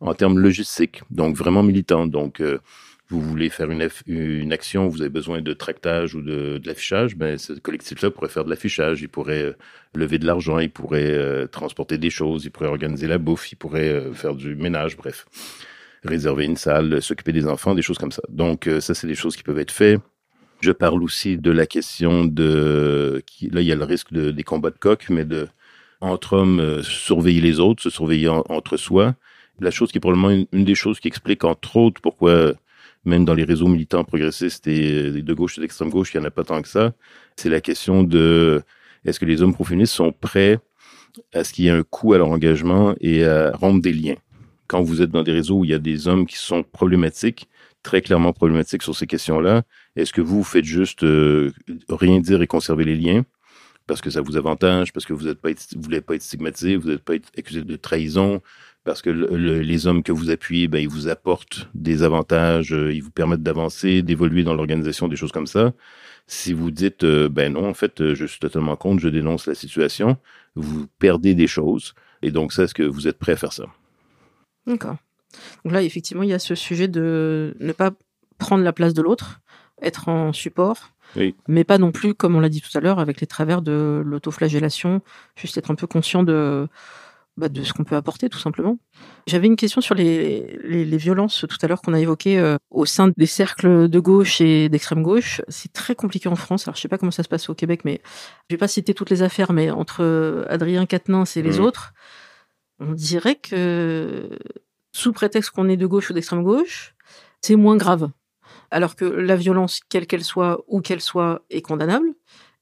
en 0.00 0.14
termes 0.14 0.38
logistiques, 0.38 1.02
donc 1.10 1.36
vraiment 1.36 1.62
militants. 1.62 2.06
Donc, 2.06 2.40
euh, 2.40 2.58
vous 3.10 3.20
voulez 3.20 3.50
faire 3.50 3.70
une, 3.70 3.88
une 4.06 4.52
action, 4.52 4.88
vous 4.88 5.00
avez 5.02 5.10
besoin 5.10 5.42
de 5.42 5.52
tractage 5.52 6.14
ou 6.14 6.22
de, 6.22 6.58
de 6.58 6.66
l'affichage, 6.66 7.16
ben 7.16 7.36
ce 7.38 7.54
collectif-là 7.54 8.10
pourrait 8.10 8.28
faire 8.28 8.44
de 8.44 8.50
l'affichage, 8.50 9.02
il 9.02 9.08
pourrait 9.08 9.42
euh, 9.42 9.52
lever 9.94 10.18
de 10.18 10.26
l'argent, 10.26 10.60
il 10.60 10.70
pourrait 10.70 11.10
euh, 11.10 11.46
transporter 11.48 11.98
des 11.98 12.10
choses, 12.10 12.44
il 12.44 12.50
pourrait 12.50 12.68
organiser 12.68 13.08
la 13.08 13.18
bouffe, 13.18 13.50
il 13.50 13.56
pourrait 13.56 13.88
euh, 13.88 14.12
faire 14.12 14.34
du 14.36 14.54
ménage, 14.54 14.96
bref, 14.96 15.26
réserver 16.04 16.44
une 16.44 16.56
salle, 16.56 17.02
s'occuper 17.02 17.32
des 17.32 17.46
enfants, 17.46 17.74
des 17.74 17.82
choses 17.82 17.98
comme 17.98 18.12
ça. 18.12 18.22
Donc, 18.28 18.68
ça, 18.80 18.94
c'est 18.94 19.08
des 19.08 19.14
choses 19.16 19.36
qui 19.36 19.42
peuvent 19.42 19.58
être 19.58 19.72
faites. 19.72 20.00
Je 20.60 20.72
parle 20.72 21.02
aussi 21.02 21.38
de 21.38 21.50
la 21.50 21.66
question 21.66 22.24
de, 22.24 23.22
là, 23.50 23.60
il 23.60 23.66
y 23.66 23.72
a 23.72 23.76
le 23.76 23.84
risque 23.84 24.12
de, 24.12 24.30
des 24.30 24.42
combats 24.42 24.70
de 24.70 24.78
coq, 24.78 25.06
mais 25.08 25.24
de, 25.24 25.48
entre 26.00 26.34
hommes, 26.34 26.60
euh, 26.60 26.82
surveiller 26.82 27.40
les 27.40 27.60
autres, 27.60 27.82
se 27.82 27.90
surveiller 27.90 28.28
en- 28.28 28.44
entre 28.48 28.76
soi. 28.76 29.14
La 29.58 29.70
chose 29.70 29.90
qui 29.90 29.98
est 29.98 30.00
probablement 30.00 30.30
une, 30.30 30.46
une 30.52 30.64
des 30.64 30.74
choses 30.74 31.00
qui 31.00 31.08
explique, 31.08 31.44
entre 31.44 31.76
autres, 31.76 32.00
pourquoi 32.02 32.52
même 33.06 33.24
dans 33.24 33.32
les 33.34 33.44
réseaux 33.44 33.68
militants 33.68 34.04
progressistes 34.04 34.66
et 34.66 35.22
de 35.22 35.34
gauche 35.34 35.56
et 35.56 35.62
d'extrême 35.62 35.88
gauche, 35.88 36.12
il 36.12 36.18
n'y 36.18 36.24
en 36.24 36.28
a 36.28 36.30
pas 36.30 36.44
tant 36.44 36.60
que 36.60 36.68
ça. 36.68 36.92
C'est 37.36 37.48
la 37.48 37.62
question 37.62 38.02
de 38.02 38.62
est-ce 39.06 39.18
que 39.18 39.24
les 39.24 39.40
hommes 39.40 39.54
proféministes 39.54 39.94
sont 39.94 40.12
prêts 40.12 40.58
à 41.32 41.42
ce 41.44 41.52
qu'il 41.54 41.64
y 41.64 41.68
ait 41.68 41.70
un 41.70 41.82
coût 41.82 42.12
à 42.12 42.18
leur 42.18 42.28
engagement 42.28 42.94
et 43.00 43.24
à 43.24 43.52
rompre 43.52 43.80
des 43.80 43.94
liens? 43.94 44.16
Quand 44.66 44.82
vous 44.82 45.00
êtes 45.00 45.10
dans 45.10 45.22
des 45.22 45.32
réseaux 45.32 45.60
où 45.60 45.64
il 45.64 45.70
y 45.70 45.74
a 45.74 45.78
des 45.78 46.08
hommes 46.08 46.26
qui 46.26 46.36
sont 46.36 46.62
problématiques, 46.62 47.48
très 47.82 48.02
clairement 48.02 48.34
problématiques 48.34 48.82
sur 48.82 48.94
ces 48.94 49.06
questions-là, 49.06 49.62
est-ce 49.96 50.12
que 50.12 50.20
vous 50.20 50.44
faites 50.44 50.64
juste 50.64 51.04
euh, 51.04 51.52
rien 51.88 52.20
dire 52.20 52.42
et 52.42 52.46
conserver 52.46 52.84
les 52.84 52.96
liens 52.96 53.24
parce 53.86 54.00
que 54.00 54.10
ça 54.10 54.20
vous 54.20 54.36
avantage, 54.36 54.92
parce 54.92 55.04
que 55.04 55.12
vous 55.12 55.26
ne 55.26 55.34
voulez 55.74 56.00
pas 56.00 56.14
être 56.14 56.22
stigmatisé, 56.22 56.76
vous 56.76 56.90
n'êtes 56.90 57.02
pas 57.02 57.16
être 57.16 57.28
accusé 57.36 57.62
de 57.62 57.74
trahison, 57.74 58.40
parce 58.84 59.02
que 59.02 59.10
les 59.10 59.86
hommes 59.88 60.04
que 60.04 60.12
vous 60.12 60.30
appuyez, 60.30 60.68
ben, 60.68 60.78
ils 60.78 60.88
vous 60.88 61.08
apportent 61.08 61.68
des 61.74 62.04
avantages, 62.04 62.72
euh, 62.72 62.94
ils 62.94 63.02
vous 63.02 63.10
permettent 63.10 63.42
d'avancer, 63.42 64.02
d'évoluer 64.02 64.44
dans 64.44 64.54
l'organisation, 64.54 65.08
des 65.08 65.16
choses 65.16 65.32
comme 65.32 65.48
ça. 65.48 65.72
Si 66.28 66.52
vous 66.52 66.70
dites, 66.70 67.02
euh, 67.02 67.28
ben 67.28 67.52
non, 67.52 67.68
en 67.68 67.74
fait, 67.74 68.14
je 68.14 68.24
suis 68.26 68.38
totalement 68.38 68.76
contre, 68.76 69.02
je 69.02 69.08
dénonce 69.08 69.48
la 69.48 69.56
situation, 69.56 70.16
vous 70.54 70.86
perdez 71.00 71.34
des 71.34 71.48
choses. 71.48 71.94
Et 72.22 72.30
donc, 72.30 72.52
ça, 72.52 72.62
est-ce 72.62 72.74
que 72.74 72.84
vous 72.84 73.08
êtes 73.08 73.18
prêt 73.18 73.32
à 73.32 73.36
faire 73.36 73.52
ça? 73.52 73.64
D'accord. 74.68 74.98
Donc 75.64 75.72
là, 75.72 75.82
effectivement, 75.82 76.22
il 76.22 76.28
y 76.28 76.34
a 76.34 76.38
ce 76.38 76.54
sujet 76.54 76.88
de 76.88 77.56
ne 77.58 77.72
pas 77.72 77.90
prendre 78.38 78.62
la 78.64 78.72
place 78.72 78.94
de 78.94 79.02
l'autre, 79.02 79.40
être 79.82 80.08
en 80.08 80.32
support, 80.32 80.90
oui. 81.16 81.34
mais 81.48 81.64
pas 81.64 81.78
non 81.78 81.92
plus, 81.92 82.14
comme 82.14 82.36
on 82.36 82.40
l'a 82.40 82.48
dit 82.48 82.60
tout 82.60 82.76
à 82.76 82.80
l'heure, 82.80 82.98
avec 82.98 83.20
les 83.20 83.26
travers 83.26 83.62
de 83.62 84.02
l'autoflagellation, 84.04 85.02
juste 85.36 85.56
être 85.58 85.70
un 85.70 85.74
peu 85.74 85.86
conscient 85.86 86.22
de, 86.22 86.68
bah, 87.36 87.48
de 87.48 87.62
ce 87.62 87.72
qu'on 87.72 87.84
peut 87.84 87.96
apporter 87.96 88.28
tout 88.28 88.38
simplement. 88.38 88.78
J'avais 89.26 89.46
une 89.46 89.56
question 89.56 89.80
sur 89.80 89.94
les, 89.94 90.58
les, 90.62 90.96
violences 90.96 91.46
tout 91.48 91.56
à 91.62 91.68
l'heure 91.68 91.80
qu'on 91.80 91.94
a 91.94 92.00
évoquées 92.00 92.38
euh, 92.38 92.56
au 92.70 92.84
sein 92.84 93.10
des 93.16 93.26
cercles 93.26 93.88
de 93.88 93.98
gauche 94.00 94.40
et 94.40 94.68
d'extrême 94.68 95.02
gauche. 95.02 95.40
C'est 95.48 95.72
très 95.72 95.94
compliqué 95.94 96.28
en 96.28 96.36
France. 96.36 96.66
Alors 96.66 96.76
je 96.76 96.82
sais 96.82 96.88
pas 96.88 96.98
comment 96.98 97.10
ça 97.10 97.22
se 97.22 97.28
passe 97.28 97.48
au 97.48 97.54
Québec, 97.54 97.82
mais 97.84 98.02
je 98.48 98.54
vais 98.54 98.58
pas 98.58 98.68
citer 98.68 98.94
toutes 98.94 99.10
les 99.10 99.22
affaires, 99.22 99.52
mais 99.52 99.70
entre 99.70 100.44
Adrien 100.48 100.86
Quatennens 100.86 101.36
et 101.36 101.42
les 101.42 101.58
mmh. 101.58 101.62
autres, 101.62 101.94
on 102.80 102.92
dirait 102.92 103.36
que 103.36 104.28
sous 104.92 105.12
prétexte 105.12 105.50
qu'on 105.50 105.68
est 105.68 105.76
de 105.76 105.86
gauche 105.86 106.10
ou 106.10 106.12
d'extrême 106.12 106.42
gauche, 106.42 106.94
c'est 107.40 107.56
moins 107.56 107.76
grave. 107.76 108.10
Alors 108.70 108.96
que 108.96 109.04
la 109.04 109.36
violence, 109.36 109.80
quelle 109.88 110.06
qu'elle 110.06 110.24
soit, 110.24 110.64
où 110.68 110.80
qu'elle 110.80 111.00
soit, 111.00 111.44
est 111.50 111.62
condamnable 111.62 112.14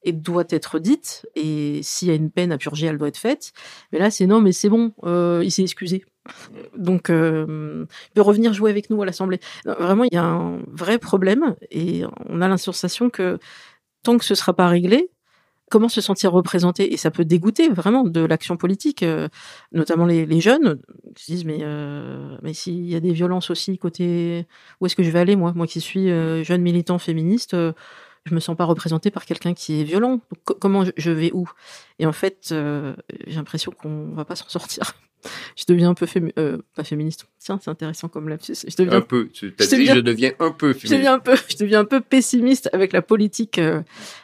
et 0.03 0.11
doit 0.13 0.45
être 0.49 0.79
dite. 0.79 1.27
Et 1.35 1.81
s'il 1.83 2.07
y 2.07 2.11
a 2.11 2.15
une 2.15 2.31
peine 2.31 2.51
à 2.51 2.57
purger, 2.57 2.87
elle 2.87 2.97
doit 2.97 3.09
être 3.09 3.17
faite. 3.17 3.51
Mais 3.91 3.99
là, 3.99 4.09
c'est 4.11 4.25
non, 4.27 4.41
mais 4.41 4.51
c'est 4.51 4.69
bon, 4.69 4.93
euh, 5.03 5.41
il 5.43 5.51
s'est 5.51 5.61
excusé. 5.61 6.05
Donc, 6.77 7.09
euh, 7.09 7.85
il 8.09 8.13
peut 8.13 8.21
revenir 8.21 8.53
jouer 8.53 8.71
avec 8.71 8.89
nous 8.89 9.01
à 9.01 9.05
l'Assemblée. 9.05 9.39
Vraiment, 9.65 10.03
il 10.05 10.13
y 10.13 10.17
a 10.17 10.23
un 10.23 10.59
vrai 10.67 10.99
problème 10.99 11.55
et 11.71 12.03
on 12.27 12.41
a 12.41 12.47
l'impression 12.47 13.09
que 13.09 13.39
tant 14.03 14.17
que 14.17 14.25
ce 14.25 14.33
ne 14.33 14.37
sera 14.37 14.53
pas 14.53 14.67
réglé, 14.67 15.09
comment 15.69 15.89
se 15.89 16.01
sentir 16.01 16.31
représenté 16.31 16.93
et 16.93 16.97
ça 16.97 17.11
peut 17.11 17.25
dégoûter 17.25 17.69
vraiment 17.69 18.03
de 18.03 18.21
l'action 18.21 18.57
politique, 18.57 19.03
euh, 19.03 19.27
notamment 19.71 20.05
les, 20.05 20.41
jeunes 20.41 20.79
qui 21.15 21.25
se 21.25 21.31
disent 21.31 21.45
mais 21.45 21.59
mais 22.41 22.53
s'il 22.53 22.89
y 22.89 22.95
a 22.95 22.99
des 22.99 23.13
violences 23.13 23.49
aussi 23.49 23.77
côté 23.77 24.45
où 24.79 24.85
est-ce 24.85 24.95
que 24.95 25.03
je 25.03 25.09
vais 25.09 25.19
aller 25.19 25.35
moi? 25.35 25.53
Moi 25.55 25.67
qui 25.67 25.81
suis 25.81 26.07
jeune 26.43 26.61
militant 26.61 26.97
féministe 26.97 27.55
je 28.25 28.35
me 28.35 28.39
sens 28.39 28.55
pas 28.55 28.65
représentée 28.65 29.11
par 29.11 29.25
quelqu'un 29.25 29.53
qui 29.53 29.81
est 29.81 29.83
violent. 29.83 30.19
comment 30.59 30.83
je, 30.95 31.11
vais 31.11 31.31
où? 31.33 31.49
Et 31.97 32.05
en 32.05 32.11
fait, 32.11 32.49
euh, 32.51 32.95
j'ai 33.27 33.35
l'impression 33.35 33.71
qu'on 33.71 34.13
va 34.13 34.25
pas 34.25 34.35
s'en 34.35 34.49
sortir. 34.49 34.93
Je 35.55 35.65
deviens 35.67 35.89
un 35.89 35.93
peu 35.93 36.05
euh, 36.37 36.57
pas 36.75 36.83
féministe. 36.83 37.27
Tiens, 37.39 37.59
c'est 37.61 37.69
intéressant 37.69 38.07
comme 38.07 38.29
lapsus. 38.29 38.65
Je 38.67 38.75
deviens 38.75 38.97
un 38.97 39.01
peu. 39.01 39.29
Tu 39.29 39.53
as 39.59 39.63
je 39.63 39.75
dit, 39.75 39.85
je 39.85 39.99
deviens 39.99 40.31
un 40.39 40.51
peu 40.51 40.73
féministe. 40.73 40.87
Je 40.87 40.95
deviens 40.95 41.13
un 41.13 41.19
peu, 41.19 41.35
je 41.49 41.57
deviens 41.57 41.79
un 41.81 41.85
peu 41.85 42.01
pessimiste 42.01 42.69
avec 42.73 42.93
la 42.93 43.01
politique 43.01 43.57
euh, 43.57 43.81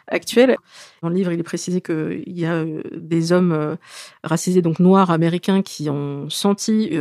actuelle. 0.07 0.57
Dans 1.01 1.09
le 1.09 1.15
livre, 1.15 1.31
il 1.31 1.39
est 1.39 1.43
précisé 1.43 1.81
qu'il 1.81 2.23
y 2.27 2.45
a 2.45 2.65
des 2.95 3.31
hommes 3.31 3.77
racisés, 4.23 4.63
donc 4.63 4.79
noirs 4.79 5.11
américains, 5.11 5.61
qui 5.61 5.87
ont 5.89 6.29
senti 6.31 6.97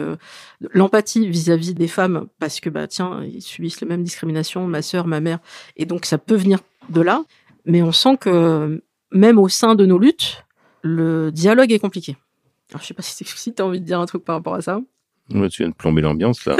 l'empathie 0.72 1.26
vis-à-vis 1.26 1.72
des 1.72 1.88
femmes 1.88 2.26
parce 2.38 2.60
que 2.60 2.68
bah 2.68 2.86
tiens, 2.86 3.24
ils 3.24 3.40
subissent 3.40 3.80
les 3.80 3.86
mêmes 3.86 4.02
discriminations, 4.02 4.66
ma 4.66 4.82
sœur, 4.82 5.06
ma 5.06 5.20
mère, 5.20 5.38
et 5.78 5.86
donc 5.86 6.04
ça 6.04 6.18
peut 6.18 6.34
venir 6.34 6.58
de 6.90 7.00
là, 7.00 7.24
mais 7.64 7.80
on 7.80 7.92
sent 7.92 8.18
que 8.20 8.82
même 9.10 9.38
au 9.38 9.48
sein 9.48 9.74
de 9.74 9.86
nos 9.86 9.98
luttes, 9.98 10.44
le 10.82 11.32
dialogue 11.32 11.72
est 11.72 11.78
compliqué. 11.78 12.16
Alors, 12.74 12.82
je 12.82 12.88
sais 12.88 12.94
pas 12.94 13.02
si, 13.02 13.24
si 13.24 13.54
tu 13.54 13.62
as 13.62 13.66
envie 13.66 13.80
de 13.80 13.86
dire 13.86 14.00
un 14.00 14.06
truc 14.06 14.24
par 14.24 14.34
rapport 14.34 14.54
à 14.54 14.60
ça. 14.60 14.80
tu 15.30 15.62
viens 15.62 15.68
de 15.68 15.74
plomber 15.74 16.02
l'ambiance 16.02 16.44
là. 16.44 16.56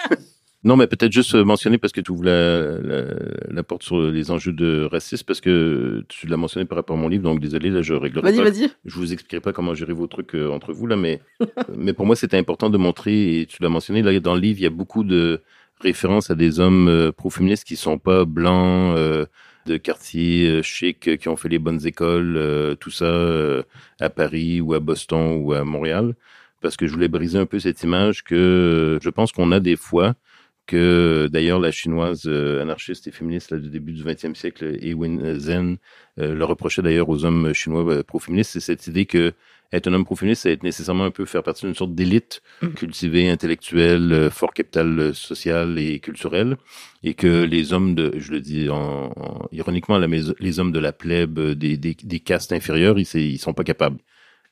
non, 0.64 0.76
mais 0.76 0.86
peut-être 0.86 1.12
juste 1.12 1.34
mentionner 1.34 1.76
parce 1.76 1.92
que 1.92 2.00
tu 2.00 2.10
ouvres 2.10 2.24
la, 2.24 3.62
porte 3.62 3.82
sur 3.82 4.00
les 4.00 4.30
enjeux 4.30 4.52
de 4.52 4.88
racisme 4.90 5.24
parce 5.26 5.42
que 5.42 6.04
tu 6.08 6.26
l'as 6.26 6.38
mentionné 6.38 6.64
par 6.64 6.76
rapport 6.76 6.96
à 6.96 6.98
mon 6.98 7.08
livre, 7.08 7.24
donc 7.24 7.38
désolé, 7.38 7.68
là 7.68 7.82
je 7.82 7.92
réglerai 7.92 8.32
vas-y, 8.32 8.42
Vas-y, 8.42 8.70
Je 8.86 8.94
vous 8.96 9.12
expliquerai 9.12 9.40
pas 9.40 9.52
comment 9.52 9.74
gérer 9.74 9.92
vos 9.92 10.06
trucs 10.06 10.34
euh, 10.34 10.50
entre 10.50 10.72
vous 10.72 10.86
là, 10.86 10.96
mais 10.96 11.20
mais 11.76 11.92
pour 11.92 12.06
moi 12.06 12.16
c'était 12.16 12.38
important 12.38 12.70
de 12.70 12.78
montrer 12.78 13.40
et 13.40 13.46
tu 13.46 13.62
l'as 13.62 13.68
mentionné 13.68 14.00
là 14.00 14.18
dans 14.20 14.34
le 14.34 14.40
livre, 14.40 14.58
il 14.58 14.64
y 14.64 14.66
a 14.66 14.70
beaucoup 14.70 15.04
de 15.04 15.42
références 15.80 16.30
à 16.30 16.34
des 16.34 16.60
hommes 16.60 16.88
euh, 16.88 17.12
pro-féministes 17.12 17.64
qui 17.64 17.76
sont 17.76 17.98
pas 17.98 18.24
blancs. 18.24 18.96
Euh, 18.96 19.26
de 19.66 19.76
quartiers 19.76 20.48
euh, 20.48 20.62
chics 20.62 21.08
euh, 21.08 21.16
qui 21.16 21.28
ont 21.28 21.36
fait 21.36 21.48
les 21.48 21.58
bonnes 21.58 21.86
écoles, 21.86 22.36
euh, 22.36 22.74
tout 22.74 22.90
ça 22.90 23.64
à 24.00 24.10
Paris 24.10 24.60
ou 24.60 24.74
à 24.74 24.80
Boston 24.80 25.40
ou 25.42 25.52
à 25.52 25.64
Montréal, 25.64 26.14
parce 26.60 26.76
que 26.76 26.86
je 26.86 26.92
voulais 26.92 27.08
briser 27.08 27.38
un 27.38 27.46
peu 27.46 27.58
cette 27.58 27.82
image 27.82 28.24
que 28.24 28.98
je 29.02 29.10
pense 29.10 29.32
qu'on 29.32 29.52
a 29.52 29.60
des 29.60 29.76
fois 29.76 30.14
que 30.66 31.28
d'ailleurs 31.30 31.58
la 31.58 31.72
chinoise 31.72 32.26
anarchiste 32.26 33.08
et 33.08 33.10
féministe 33.10 33.52
du 33.54 33.68
début 33.68 33.92
du 33.92 34.04
XXe 34.04 34.38
siècle, 34.38 34.76
Ewin 34.80 35.38
Zen, 35.38 35.78
le 36.16 36.44
reprochait 36.44 36.82
d'ailleurs 36.82 37.08
aux 37.08 37.24
hommes 37.24 37.52
chinois 37.52 38.04
pro-féministes, 38.04 38.52
c'est 38.52 38.60
cette 38.60 38.86
idée 38.86 39.06
que 39.06 39.32
être 39.72 39.88
un 39.88 39.94
homme 39.94 40.04
proféministe, 40.04 40.42
c'est 40.42 40.52
être 40.52 40.62
nécessairement 40.62 41.04
un 41.04 41.10
peu 41.10 41.24
faire 41.24 41.42
partie 41.42 41.66
d'une 41.66 41.74
sorte 41.74 41.94
d'élite 41.94 42.42
mm. 42.60 42.68
cultivée, 42.70 43.28
intellectuelle, 43.30 44.12
euh, 44.12 44.30
fort 44.30 44.52
capital 44.52 44.98
euh, 44.98 45.12
social 45.12 45.78
et 45.78 46.00
culturel, 46.00 46.56
et 47.02 47.14
que 47.14 47.44
les 47.44 47.72
hommes 47.72 47.94
de, 47.94 48.12
je 48.18 48.32
le 48.32 48.40
dis 48.40 48.68
en, 48.68 49.10
ironiquement, 49.52 49.98
la, 49.98 50.06
les 50.06 50.60
hommes 50.60 50.72
de 50.72 50.78
la 50.78 50.92
plèbe, 50.92 51.38
euh, 51.38 51.54
des, 51.54 51.76
des, 51.76 51.96
des 52.02 52.20
castes 52.20 52.52
inférieures, 52.52 52.98
ils, 52.98 53.08
ils 53.14 53.38
sont 53.38 53.54
pas 53.54 53.64
capables 53.64 53.98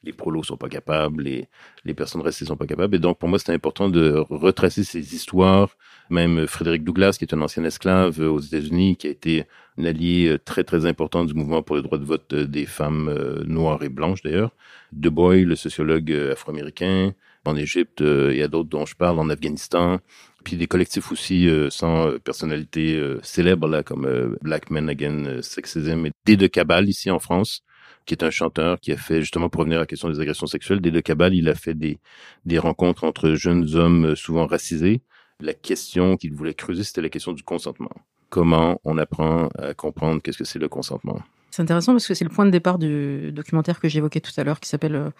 les 0.02 0.12
prolos 0.12 0.42
sont 0.42 0.56
pas 0.56 0.68
capables, 0.68 1.22
les, 1.22 1.48
les 1.84 1.94
personnes 1.94 2.22
restées 2.22 2.44
sont 2.46 2.56
pas 2.56 2.66
capables. 2.66 2.94
Et 2.94 2.98
donc, 2.98 3.18
pour 3.18 3.28
moi, 3.28 3.38
c'était 3.38 3.52
important 3.52 3.88
de 3.88 4.24
retracer 4.30 4.84
ces 4.84 5.14
histoires. 5.14 5.76
Même 6.08 6.46
Frédéric 6.46 6.84
Douglas, 6.84 7.16
qui 7.18 7.24
est 7.24 7.34
un 7.34 7.40
ancien 7.42 7.64
esclave 7.64 8.18
aux 8.20 8.40
États-Unis, 8.40 8.96
qui 8.96 9.06
a 9.06 9.10
été 9.10 9.44
un 9.78 9.84
allié 9.84 10.36
très, 10.44 10.64
très 10.64 10.86
important 10.86 11.24
du 11.24 11.34
mouvement 11.34 11.62
pour 11.62 11.76
le 11.76 11.82
droit 11.82 11.98
de 11.98 12.04
vote 12.04 12.34
des 12.34 12.66
femmes 12.66 13.14
noires 13.46 13.82
et 13.82 13.88
blanches, 13.88 14.22
d'ailleurs. 14.22 14.52
De 14.92 15.08
Boy, 15.08 15.44
le 15.44 15.54
sociologue 15.54 16.10
euh, 16.10 16.32
afro-américain, 16.32 17.14
en 17.44 17.56
Égypte, 17.56 18.00
il 18.00 18.36
y 18.36 18.42
a 18.42 18.48
d'autres 18.48 18.68
dont 18.68 18.86
je 18.86 18.96
parle, 18.96 19.18
en 19.18 19.30
Afghanistan, 19.30 20.00
puis 20.44 20.56
des 20.56 20.66
collectifs 20.66 21.12
aussi 21.12 21.48
euh, 21.48 21.70
sans 21.70 22.08
euh, 22.08 22.18
personnalité 22.18 23.00
célèbre, 23.22 23.68
là, 23.68 23.82
comme 23.82 24.36
Black 24.42 24.70
Men 24.70 24.88
Again 24.88 25.42
Sexism, 25.42 26.06
et 26.06 26.12
Dé 26.26 26.36
de 26.36 26.46
Cabal, 26.48 26.88
ici 26.88 27.10
en 27.10 27.18
France, 27.18 27.62
qui 28.10 28.14
est 28.14 28.24
un 28.24 28.30
chanteur 28.30 28.80
qui 28.80 28.90
a 28.90 28.96
fait, 28.96 29.20
justement 29.20 29.48
pour 29.48 29.60
revenir 29.60 29.78
à 29.78 29.82
la 29.82 29.86
question 29.86 30.10
des 30.10 30.18
agressions 30.18 30.48
sexuelles, 30.48 30.80
Dé 30.80 30.90
de 30.90 30.98
Cabal, 30.98 31.32
il 31.32 31.48
a 31.48 31.54
fait 31.54 31.74
des, 31.74 32.00
des 32.44 32.58
rencontres 32.58 33.04
entre 33.04 33.34
jeunes 33.34 33.76
hommes 33.76 34.16
souvent 34.16 34.48
racisés. 34.48 35.02
La 35.38 35.54
question 35.54 36.16
qu'il 36.16 36.32
voulait 36.32 36.54
creuser, 36.54 36.82
c'était 36.82 37.02
la 37.02 37.08
question 37.08 37.32
du 37.32 37.44
consentement. 37.44 37.92
Comment 38.28 38.80
on 38.82 38.98
apprend 38.98 39.48
à 39.56 39.74
comprendre 39.74 40.20
qu'est-ce 40.20 40.38
que 40.38 40.44
c'est 40.44 40.58
le 40.58 40.68
consentement? 40.68 41.20
C'est 41.52 41.62
intéressant 41.62 41.92
parce 41.92 42.08
que 42.08 42.14
c'est 42.14 42.24
le 42.24 42.30
point 42.30 42.46
de 42.46 42.50
départ 42.50 42.80
du 42.80 43.30
documentaire 43.30 43.78
que 43.78 43.88
j'évoquais 43.88 44.20
tout 44.20 44.32
à 44.36 44.42
l'heure 44.42 44.58
qui 44.58 44.68
s'appelle 44.68 44.96
euh, 44.96 45.10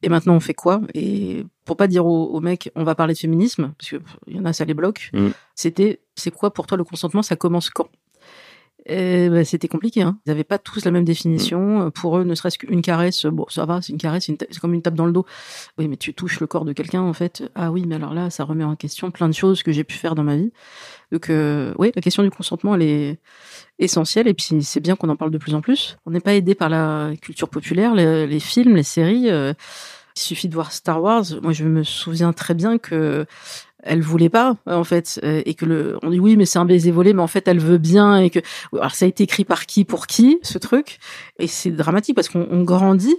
Et 0.00 0.08
maintenant 0.08 0.34
on 0.34 0.40
fait 0.40 0.54
quoi? 0.54 0.80
Et 0.94 1.44
pour 1.66 1.76
pas 1.76 1.86
dire 1.86 2.06
aux, 2.06 2.40
mecs 2.40 2.70
on 2.74 2.84
va 2.84 2.94
parler 2.94 3.12
de 3.12 3.18
féminisme, 3.18 3.74
parce 3.76 3.90
qu'il 3.90 4.34
y 4.34 4.40
en 4.40 4.46
a 4.46 4.54
ça 4.54 4.64
les 4.64 4.72
bloque, 4.72 5.10
mm. 5.12 5.28
c'était 5.54 6.00
c'est 6.14 6.30
quoi 6.30 6.54
pour 6.54 6.66
toi 6.66 6.78
le 6.78 6.84
consentement? 6.84 7.22
Ça 7.22 7.36
commence 7.36 7.68
quand? 7.68 7.90
Bah, 8.86 9.44
c'était 9.44 9.68
compliqué. 9.68 10.02
Hein. 10.02 10.18
Ils 10.26 10.30
n'avaient 10.30 10.44
pas 10.44 10.58
tous 10.58 10.84
la 10.84 10.90
même 10.90 11.04
définition. 11.04 11.86
Mm. 11.86 11.90
Pour 11.92 12.18
eux, 12.18 12.24
ne 12.24 12.34
serait-ce 12.34 12.58
qu'une 12.58 12.82
caresse, 12.82 13.26
bon, 13.26 13.46
ça 13.48 13.64
va, 13.64 13.80
c'est 13.82 13.92
une 13.92 13.98
caresse, 13.98 14.24
c'est 14.26 14.58
comme 14.58 14.74
une 14.74 14.82
tape 14.82 14.94
dans 14.94 15.06
le 15.06 15.12
dos. 15.12 15.24
Oui, 15.78 15.88
mais 15.88 15.96
tu 15.96 16.14
touches 16.14 16.40
le 16.40 16.46
corps 16.46 16.64
de 16.64 16.72
quelqu'un, 16.72 17.02
en 17.02 17.12
fait. 17.12 17.44
Ah 17.54 17.70
oui, 17.70 17.84
mais 17.86 17.96
alors 17.96 18.14
là, 18.14 18.30
ça 18.30 18.44
remet 18.44 18.64
en 18.64 18.76
question 18.76 19.10
plein 19.10 19.28
de 19.28 19.34
choses 19.34 19.62
que 19.62 19.72
j'ai 19.72 19.84
pu 19.84 19.94
faire 19.94 20.14
dans 20.14 20.24
ma 20.24 20.36
vie. 20.36 20.52
Donc, 21.12 21.30
euh, 21.30 21.74
oui, 21.78 21.92
la 21.94 22.02
question 22.02 22.22
du 22.22 22.30
consentement, 22.30 22.74
elle 22.74 22.82
est 22.82 23.18
essentielle. 23.78 24.28
Et 24.28 24.34
puis, 24.34 24.62
c'est 24.62 24.80
bien 24.80 24.96
qu'on 24.96 25.08
en 25.08 25.16
parle 25.16 25.30
de 25.30 25.38
plus 25.38 25.54
en 25.54 25.60
plus. 25.60 25.96
On 26.06 26.10
n'est 26.10 26.20
pas 26.20 26.34
aidé 26.34 26.54
par 26.54 26.68
la 26.68 27.12
culture 27.20 27.48
populaire, 27.48 27.94
les, 27.94 28.40
films, 28.40 28.76
les 28.76 28.82
séries. 28.82 29.30
Euh, 29.30 29.52
il 30.16 30.20
suffit 30.20 30.48
de 30.48 30.54
voir 30.54 30.72
Star 30.72 31.02
Wars. 31.02 31.24
Moi, 31.42 31.52
je 31.52 31.64
me 31.64 31.82
souviens 31.84 32.32
très 32.32 32.54
bien 32.54 32.78
que 32.78 33.26
elle 33.82 34.00
voulait 34.00 34.28
pas 34.28 34.56
en 34.66 34.84
fait 34.84 35.20
euh, 35.24 35.42
et 35.44 35.54
que 35.54 35.64
le 35.64 35.98
on 36.02 36.10
dit 36.10 36.20
oui 36.20 36.36
mais 36.36 36.44
c'est 36.44 36.58
un 36.58 36.64
baiser 36.64 36.90
volé 36.90 37.12
mais 37.12 37.22
en 37.22 37.26
fait 37.26 37.46
elle 37.48 37.58
veut 37.58 37.78
bien 37.78 38.18
et 38.18 38.30
que 38.30 38.40
alors 38.72 38.94
ça 38.94 39.04
a 39.04 39.08
été 39.08 39.24
écrit 39.24 39.44
par 39.44 39.66
qui 39.66 39.84
pour 39.84 40.06
qui 40.06 40.38
ce 40.42 40.58
truc? 40.58 40.98
Et 41.38 41.46
c'est 41.46 41.70
dramatique 41.70 42.14
parce 42.14 42.28
qu'on 42.28 42.62
grandit 42.62 43.16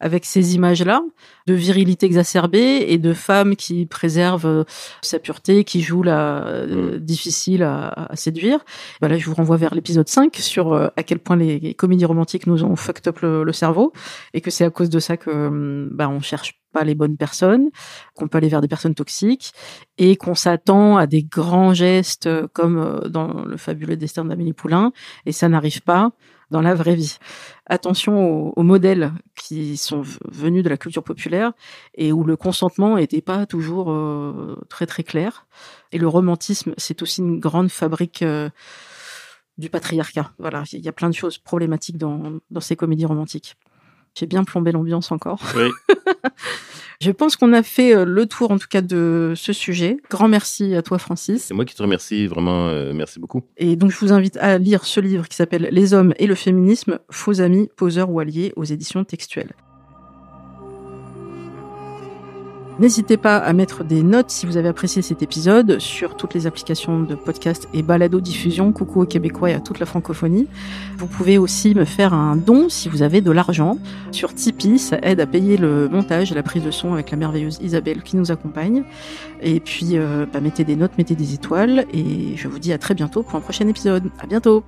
avec 0.00 0.24
ces 0.24 0.54
images-là 0.54 1.02
de 1.46 1.54
virilité 1.54 2.06
exacerbée 2.06 2.84
et 2.88 2.98
de 2.98 3.12
femmes 3.12 3.56
qui 3.56 3.86
préservent 3.86 4.46
euh, 4.46 4.64
sa 5.00 5.18
pureté, 5.18 5.64
qui 5.64 5.80
jouent 5.80 6.02
la 6.02 6.46
euh, 6.46 6.96
mm. 6.96 7.00
difficile 7.00 7.62
à, 7.62 8.10
séduire. 8.14 8.64
Voilà, 9.00 9.16
je 9.16 9.26
vous 9.26 9.34
renvoie 9.34 9.56
vers 9.56 9.74
l'épisode 9.74 10.08
5 10.08 10.36
sur 10.36 10.72
euh, 10.72 10.88
à 10.96 11.02
quel 11.02 11.18
point 11.18 11.36
les, 11.36 11.74
comédies 11.74 12.04
romantiques 12.04 12.46
nous 12.46 12.64
ont 12.64 12.76
fucked 12.76 13.08
up 13.08 13.20
le, 13.20 13.52
cerveau 13.52 13.92
et 14.34 14.42
que 14.42 14.50
c'est 14.50 14.64
à 14.64 14.70
cause 14.70 14.90
de 14.90 14.98
ça 14.98 15.16
que 15.16 15.88
bah, 15.90 16.08
on 16.10 16.20
cherche 16.20 16.60
pas 16.72 16.84
les 16.84 16.94
bonnes 16.94 17.16
personnes, 17.16 17.70
qu'on 18.14 18.28
peut 18.28 18.36
aller 18.36 18.48
vers 18.48 18.60
des 18.60 18.68
personnes 18.68 18.94
toxiques 18.94 19.52
et 19.96 20.16
qu'on 20.16 20.34
s'attend 20.34 20.98
à 20.98 21.06
des 21.06 21.22
grands 21.22 21.72
gestes 21.72 22.28
comme 22.52 23.00
dans 23.08 23.44
le 23.44 23.56
fabuleux 23.56 23.96
destin 23.96 24.26
d'Amélie 24.26 24.52
Poulain 24.52 24.92
et 25.24 25.32
ça 25.32 25.48
n'arrive 25.48 25.80
pas 25.80 26.12
dans 26.50 26.60
la 26.60 26.74
vraie 26.74 26.94
vie. 26.94 27.16
Attention 27.66 28.56
aux, 28.56 28.62
modèles 28.62 29.12
qui 29.34 29.76
sont 29.76 30.02
venus 30.24 30.62
de 30.62 30.68
la 30.68 30.76
culture 30.76 31.02
populaire 31.02 31.52
et 31.94 32.12
où 32.12 32.24
le 32.24 32.36
consentement 32.36 32.96
n'était 32.96 33.20
pas 33.20 33.46
toujours 33.46 33.90
euh, 33.90 34.56
très 34.68 34.86
très 34.86 35.02
clair. 35.02 35.46
Et 35.92 35.98
le 35.98 36.08
romantisme, 36.08 36.74
c'est 36.76 37.02
aussi 37.02 37.20
une 37.20 37.40
grande 37.40 37.70
fabrique 37.70 38.22
euh, 38.22 38.48
du 39.58 39.70
patriarcat. 39.70 40.32
Voilà, 40.38 40.64
il 40.72 40.80
y 40.80 40.88
a 40.88 40.92
plein 40.92 41.08
de 41.08 41.14
choses 41.14 41.38
problématiques 41.38 41.98
dans, 41.98 42.40
dans 42.50 42.60
ces 42.60 42.76
comédies 42.76 43.06
romantiques. 43.06 43.56
J'ai 44.18 44.26
bien 44.26 44.44
plombé 44.44 44.72
l'ambiance 44.72 45.12
encore. 45.12 45.40
Oui. 45.54 45.68
Je 47.00 47.10
pense 47.10 47.36
qu'on 47.36 47.52
a 47.52 47.62
fait 47.62 47.94
euh, 47.94 48.06
le 48.06 48.24
tour 48.24 48.50
en 48.50 48.58
tout 48.58 48.68
cas 48.68 48.80
de 48.80 49.34
ce 49.36 49.52
sujet. 49.52 49.98
Grand 50.08 50.28
merci 50.28 50.74
à 50.74 50.80
toi 50.80 50.98
Francis. 50.98 51.44
C'est 51.44 51.54
moi 51.54 51.66
qui 51.66 51.74
te 51.74 51.82
remercie, 51.82 52.26
vraiment 52.26 52.68
euh, 52.68 52.94
merci 52.94 53.20
beaucoup. 53.20 53.42
Et 53.58 53.76
donc 53.76 53.90
je 53.90 53.98
vous 53.98 54.12
invite 54.14 54.38
à 54.38 54.56
lire 54.56 54.86
ce 54.86 55.00
livre 55.00 55.28
qui 55.28 55.36
s'appelle 55.36 55.68
Les 55.70 55.92
hommes 55.92 56.14
et 56.18 56.26
le 56.26 56.34
féminisme, 56.34 56.98
faux 57.10 57.42
amis, 57.42 57.68
poseurs 57.76 58.10
ou 58.10 58.18
alliés 58.18 58.54
aux 58.56 58.64
éditions 58.64 59.04
textuelles. 59.04 59.52
N'hésitez 62.78 63.16
pas 63.16 63.38
à 63.38 63.54
mettre 63.54 63.84
des 63.84 64.02
notes 64.02 64.30
si 64.30 64.44
vous 64.44 64.58
avez 64.58 64.68
apprécié 64.68 65.00
cet 65.00 65.22
épisode 65.22 65.78
sur 65.78 66.14
toutes 66.14 66.34
les 66.34 66.46
applications 66.46 67.00
de 67.00 67.14
podcast 67.14 67.68
et 67.72 67.82
balado 67.82 68.20
diffusion. 68.20 68.70
Coucou 68.70 69.00
aux 69.00 69.06
Québécois 69.06 69.50
et 69.50 69.54
à 69.54 69.60
toute 69.60 69.80
la 69.80 69.86
francophonie. 69.86 70.46
Vous 70.98 71.06
pouvez 71.06 71.38
aussi 71.38 71.74
me 71.74 71.86
faire 71.86 72.12
un 72.12 72.36
don 72.36 72.68
si 72.68 72.90
vous 72.90 73.00
avez 73.00 73.22
de 73.22 73.30
l'argent 73.30 73.78
sur 74.12 74.34
Tipeee. 74.34 74.78
Ça 74.78 74.98
aide 75.02 75.20
à 75.20 75.26
payer 75.26 75.56
le 75.56 75.88
montage 75.88 76.32
et 76.32 76.34
la 76.34 76.42
prise 76.42 76.64
de 76.64 76.70
son 76.70 76.92
avec 76.92 77.10
la 77.10 77.16
merveilleuse 77.16 77.60
Isabelle 77.62 78.02
qui 78.02 78.16
nous 78.16 78.30
accompagne. 78.30 78.84
Et 79.40 79.58
puis, 79.60 79.92
euh, 79.94 80.26
bah, 80.30 80.40
mettez 80.40 80.64
des 80.64 80.76
notes, 80.76 80.98
mettez 80.98 81.14
des 81.14 81.32
étoiles. 81.32 81.86
Et 81.94 82.36
je 82.36 82.46
vous 82.46 82.58
dis 82.58 82.74
à 82.74 82.78
très 82.78 82.92
bientôt 82.92 83.22
pour 83.22 83.36
un 83.36 83.40
prochain 83.40 83.66
épisode. 83.68 84.10
À 84.20 84.26
bientôt! 84.26 84.64